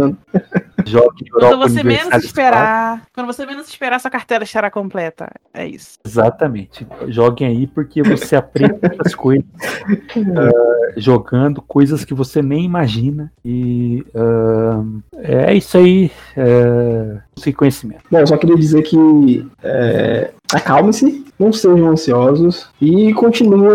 jogue 0.85 1.29
Quando 1.29 1.57
você 1.59 1.83
menos 1.83 2.23
esperar, 2.23 3.03
quando 3.13 3.27
você 3.27 3.45
menos 3.45 3.67
esperar, 3.67 3.99
sua 3.99 4.11
carteira 4.11 4.43
estará 4.43 4.69
completa. 4.69 5.29
É 5.53 5.65
isso. 5.65 5.97
Exatamente. 6.05 6.85
Joguem 7.07 7.47
aí 7.47 7.67
porque 7.67 8.01
você 8.01 8.35
aprende 8.35 8.77
muitas 8.81 9.15
coisas 9.15 9.45
uh, 9.45 10.93
jogando 10.97 11.61
coisas 11.61 12.03
que 12.03 12.13
você 12.13 12.41
nem 12.41 12.65
imagina 12.65 13.31
e 13.43 14.05
uh, 14.13 15.01
é 15.15 15.53
isso 15.53 15.77
aí. 15.77 16.11
Uh, 16.35 17.21
conhecimento. 17.55 18.01
Bom, 18.09 18.19
eu 18.19 18.27
só 18.27 18.35
queria 18.35 18.55
dizer 18.55 18.81
que 18.83 19.47
é, 19.63 20.31
acalme-se, 20.51 21.25
não 21.39 21.53
sejam 21.53 21.89
ansiosos 21.89 22.69
e 22.81 23.13
continuem 23.13 23.66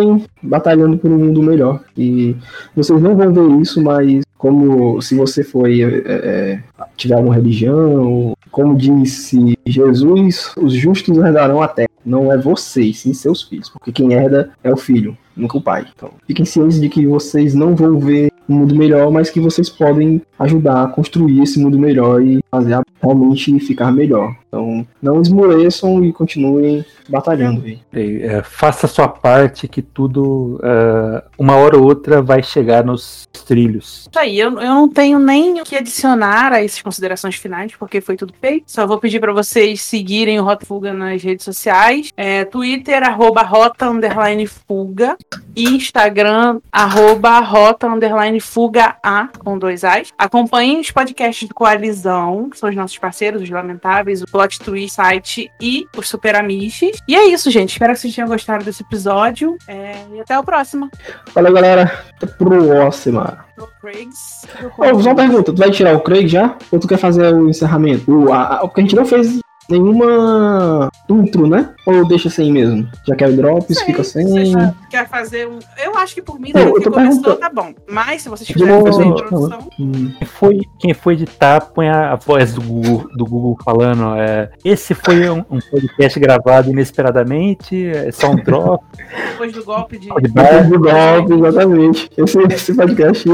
batalhando 0.43 0.99
por 0.99 1.11
um 1.11 1.19
mundo 1.19 1.43
melhor. 1.43 1.81
E 1.97 2.37
vocês 2.75 3.01
não 3.01 3.17
vão 3.17 3.33
ver 3.33 3.61
isso, 3.61 3.83
mas 3.83 4.23
como 4.37 5.01
se 5.01 5.15
você 5.15 5.45
foi 5.45 5.83
é, 5.83 6.03
é, 6.07 6.61
tiver 6.97 7.15
alguma 7.15 7.35
religião, 7.35 8.37
como 8.51 8.77
disse 8.77 9.57
Jesus, 9.65 10.53
os 10.57 10.73
justos 10.75 11.17
herdarão 11.17 11.63
a 11.63 11.69
terra. 11.69 11.89
Não 12.05 12.33
é 12.33 12.37
vocês, 12.37 12.99
sim 12.99 13.15
seus 13.15 13.43
filhos, 13.43 13.69
porque 13.69 13.93
quem 13.93 14.13
herda 14.13 14.51
é 14.65 14.73
o 14.73 14.77
filho, 14.77 15.17
nunca 15.37 15.57
o 15.57 15.63
pai. 15.63 15.87
Então, 15.95 16.11
fiquem 16.27 16.45
cientes 16.45 16.81
de 16.81 16.89
que 16.89 17.07
vocês 17.07 17.55
não 17.55 17.77
vão 17.77 18.01
ver 18.01 18.33
um 18.49 18.57
mundo 18.57 18.75
melhor, 18.75 19.13
mas 19.13 19.31
que 19.31 19.39
vocês 19.39 19.71
podem 19.71 20.21
ajudar 20.41 20.83
a 20.83 20.89
construir 20.89 21.41
esse 21.41 21.61
mundo 21.61 21.79
melhor 21.79 22.21
e 22.21 22.42
fazer 22.53 22.83
realmente 23.01 23.59
ficar 23.61 23.91
melhor. 23.91 24.37
Então, 24.47 24.87
não 25.01 25.23
esmoreçam 25.23 26.05
e 26.05 26.13
continuem 26.13 26.85
batalhando. 27.09 27.65
É, 27.91 28.43
faça 28.45 28.85
a 28.85 28.89
sua 28.89 29.09
parte 29.09 29.67
que 29.67 29.81
tudo, 29.81 30.61
uh, 30.63 31.23
uma 31.39 31.57
hora 31.57 31.79
ou 31.79 31.85
outra, 31.85 32.21
vai 32.21 32.43
chegar 32.43 32.85
nos 32.85 33.27
trilhos. 33.47 34.07
Isso 34.11 34.19
aí, 34.19 34.39
eu, 34.39 34.51
eu 34.51 34.75
não 34.75 34.89
tenho 34.89 35.19
nem 35.19 35.61
o 35.61 35.65
que 35.65 35.75
adicionar 35.75 36.53
a 36.53 36.63
essas 36.63 36.83
considerações 36.83 37.37
finais, 37.37 37.73
porque 37.75 38.03
foi 38.03 38.17
tudo 38.17 38.35
feito. 38.39 38.65
Só 38.67 38.87
vou 38.87 38.99
pedir 38.99 39.19
para 39.19 39.33
vocês 39.33 39.81
seguirem 39.81 40.39
o 40.39 40.45
Rota 40.45 40.67
Fuga 40.67 40.93
nas 40.93 41.23
redes 41.23 41.47
sociais. 41.47 42.13
É, 42.15 42.45
Twitter, 42.45 43.03
arroba 43.03 43.43
Rota 43.43 43.89
Underline 43.89 44.47
Fuga. 44.47 45.17
E 45.57 45.65
Instagram, 45.65 46.61
arroba 46.71 47.39
Rota 47.41 47.87
Underline 47.87 48.41
Fuga 48.41 48.97
A, 49.03 49.29
com 49.39 49.59
dois 49.59 49.83
As. 49.83 50.13
Acompanhem 50.19 50.81
os 50.81 50.91
podcasts 50.91 51.49
do 51.49 51.55
Coalizão, 51.55 52.42
que 52.49 52.59
são 52.59 52.69
os 52.69 52.77
nossos 52.77 52.99
parceiros, 52.99 53.43
os 53.43 53.51
Lamentáveis, 53.51 54.23
o 54.23 54.27
Plot 54.27 54.61
Twist 54.61 54.95
Site 54.95 55.51
e 55.61 55.87
os 55.97 56.09
Super 56.09 56.37
Amishes. 56.37 56.99
E 57.09 57.15
é 57.15 57.27
isso, 57.29 57.51
gente. 57.51 57.73
Espero 57.73 57.93
que 57.93 58.01
vocês 58.01 58.15
tenham 58.15 58.29
gostado 58.29 58.65
desse 58.65 58.83
episódio. 58.83 59.57
É... 59.67 60.05
E 60.13 60.21
até 60.21 60.39
o 60.39 60.45
próximo. 60.45 60.91
Valeu, 61.35 61.53
galera. 61.53 62.05
Até 62.17 62.27
próxima. 62.27 63.45
Craigs. 63.81 64.47
Oh, 64.79 65.03
só 65.03 65.11
uma 65.11 65.15
pergunta. 65.15 65.53
Tu 65.53 65.59
vai 65.59 65.71
tirar 65.71 65.97
o 65.97 66.01
Craig 66.01 66.29
já? 66.29 66.57
Ou 66.71 66.79
tu 66.79 66.89
quer 66.89 66.99
fazer 66.99 67.35
o 67.35 67.49
encerramento? 67.49 68.11
O, 68.11 68.33
a, 68.33 68.43
a, 68.43 68.59
porque 68.61 68.81
a 68.81 68.85
gente 68.85 68.97
não 68.97 69.05
fez 69.05 69.42
nenhuma 69.69 70.89
intro, 71.09 71.47
né? 71.47 71.71
Ou 71.87 72.07
deixa 72.07 72.31
sem 72.31 72.53
mesmo? 72.53 72.89
Já 73.07 73.17
quer 73.17 73.29
o 73.29 73.37
drops, 73.37 73.77
Sei, 73.77 73.87
fica 73.87 74.05
sem. 74.05 74.53
Quer 74.91 75.09
fazer 75.09 75.49
um. 75.49 75.59
Eu 75.83 75.97
acho 75.99 76.15
que 76.15 76.23
por 76.23 76.39
mim, 76.39 76.53
não, 76.55 76.75
que 76.75 76.91
começou, 76.91 77.37
tá 77.37 77.51
bom. 77.51 77.73
Mas 77.89 78.23
se 78.23 78.29
vocês 78.29 78.49
quiserem 78.49 78.83
fazer 78.83 79.03
a 79.03 79.07
introdução. 79.07 79.69
Hum. 79.79 80.13
Quem 80.19 80.27
foi, 80.27 80.61
quem 80.79 80.95
foi 80.95 81.15
editar, 81.15 81.61
põe 81.73 81.89
a, 81.89 82.17
voz 82.17 82.55
do 82.55 82.63
Google, 82.63 83.09
do 83.17 83.25
Google 83.25 83.57
falando. 83.65 84.15
É, 84.17 84.51
esse 84.65 84.95
foi 84.95 85.29
um, 85.29 85.45
um 85.51 85.59
podcast 85.59 86.19
gravado 86.19 86.71
inesperadamente, 86.71 87.87
é 87.87 88.11
só 88.13 88.31
um 88.31 88.37
drop. 88.37 88.85
Depois 89.31 89.53
do 89.53 89.65
golpe 89.65 89.99
de. 89.99 90.09
Depois 90.09 90.69
do 90.69 90.79
golpe, 90.79 91.35
exatamente. 91.35 92.11
Esse, 92.17 92.39
esse 92.39 92.75
podcast 92.75 93.29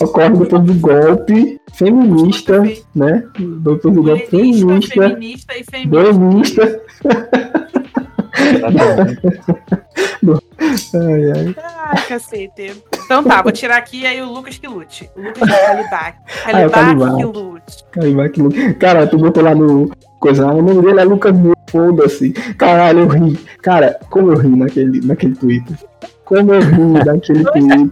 ocorre 0.00 0.30
depois 0.30 0.62
do 0.62 0.74
golpe 0.74 1.60
feminista, 1.74 2.62
né? 2.94 3.24
Depois 3.38 3.94
do 3.94 4.02
golpe 4.02 4.26
feminista. 4.26 4.94
Feminista 4.94 5.54
e 5.56 5.64
feminista. 5.64 6.82
ai, 10.94 11.32
ai. 11.32 11.54
ai, 11.56 12.06
cacete. 12.06 12.82
Então 13.04 13.24
tá, 13.24 13.42
vou 13.42 13.52
tirar 13.52 13.76
aqui 13.76 14.06
aí 14.06 14.22
o 14.22 14.30
Lucas 14.30 14.58
que 14.58 14.68
lute. 14.68 15.10
O 15.16 15.22
Lucas 15.22 15.48
de 15.48 15.54
Calibac. 15.54 16.18
Calibac 16.44 17.02
ah, 17.02 17.16
que 17.16 17.24
lute. 17.24 17.84
Calibac 17.90 18.30
que 18.30 18.42
lute. 18.42 18.74
Cara, 18.74 19.06
tu 19.06 19.18
botou 19.18 19.42
lá 19.42 19.54
no 19.54 19.90
coisa, 20.20 20.46
o 20.46 20.62
nome 20.62 20.82
dele 20.82 21.00
é 21.00 21.04
Lucas 21.04 21.34
Foda-se. 21.70 22.32
Caralho, 22.58 23.00
eu 23.00 23.08
ri. 23.08 23.36
Cara, 23.62 23.98
como 24.10 24.32
eu 24.32 24.38
ri 24.38 24.48
naquele, 24.48 25.00
naquele 25.06 25.34
Twitter. 25.36 25.76
Como 26.30 26.54
eu 26.54 26.60
ri 26.60 27.04
daquele 27.04 27.44
tweet. 27.44 27.90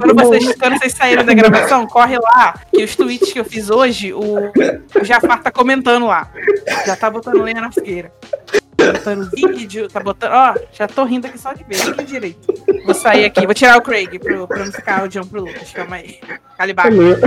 Quando 0.00 0.14
vocês, 0.14 0.56
quando 0.56 0.78
vocês 0.78 0.92
saíram 0.94 1.22
da 1.22 1.34
gravação, 1.34 1.86
corre 1.86 2.18
lá, 2.18 2.54
que 2.72 2.82
os 2.82 2.96
tweets 2.96 3.30
que 3.30 3.38
eu 3.38 3.44
fiz 3.44 3.68
hoje, 3.68 4.14
o, 4.14 4.50
o 4.98 5.04
Jafar 5.04 5.42
tá 5.42 5.50
comentando 5.50 6.06
lá. 6.06 6.30
Já 6.86 6.96
tá 6.96 7.10
botando 7.10 7.42
lenha 7.42 7.60
na 7.60 7.70
fogueira. 7.70 8.10
Tá 8.74 8.92
botando 8.92 9.30
vídeo, 9.30 9.86
tá 9.88 10.00
botando. 10.00 10.32
Ó, 10.32 10.54
já 10.72 10.88
tô 10.88 11.04
rindo 11.04 11.26
aqui 11.26 11.38
só 11.38 11.52
de 11.52 11.62
ver, 11.64 11.94
nem 11.94 12.06
direito. 12.06 12.54
Vou 12.86 12.94
sair 12.94 13.26
aqui, 13.26 13.44
vou 13.44 13.54
tirar 13.54 13.76
o 13.76 13.82
Craig 13.82 14.18
pro, 14.18 14.48
pra 14.48 14.64
não 14.64 14.72
ficar 14.72 15.04
odiando 15.04 15.28
pro 15.28 15.40
Lucas. 15.42 15.70
Calma 15.72 15.96
aí. 15.96 16.18
Calibar. 16.56 16.90
Beleza. 16.90 17.20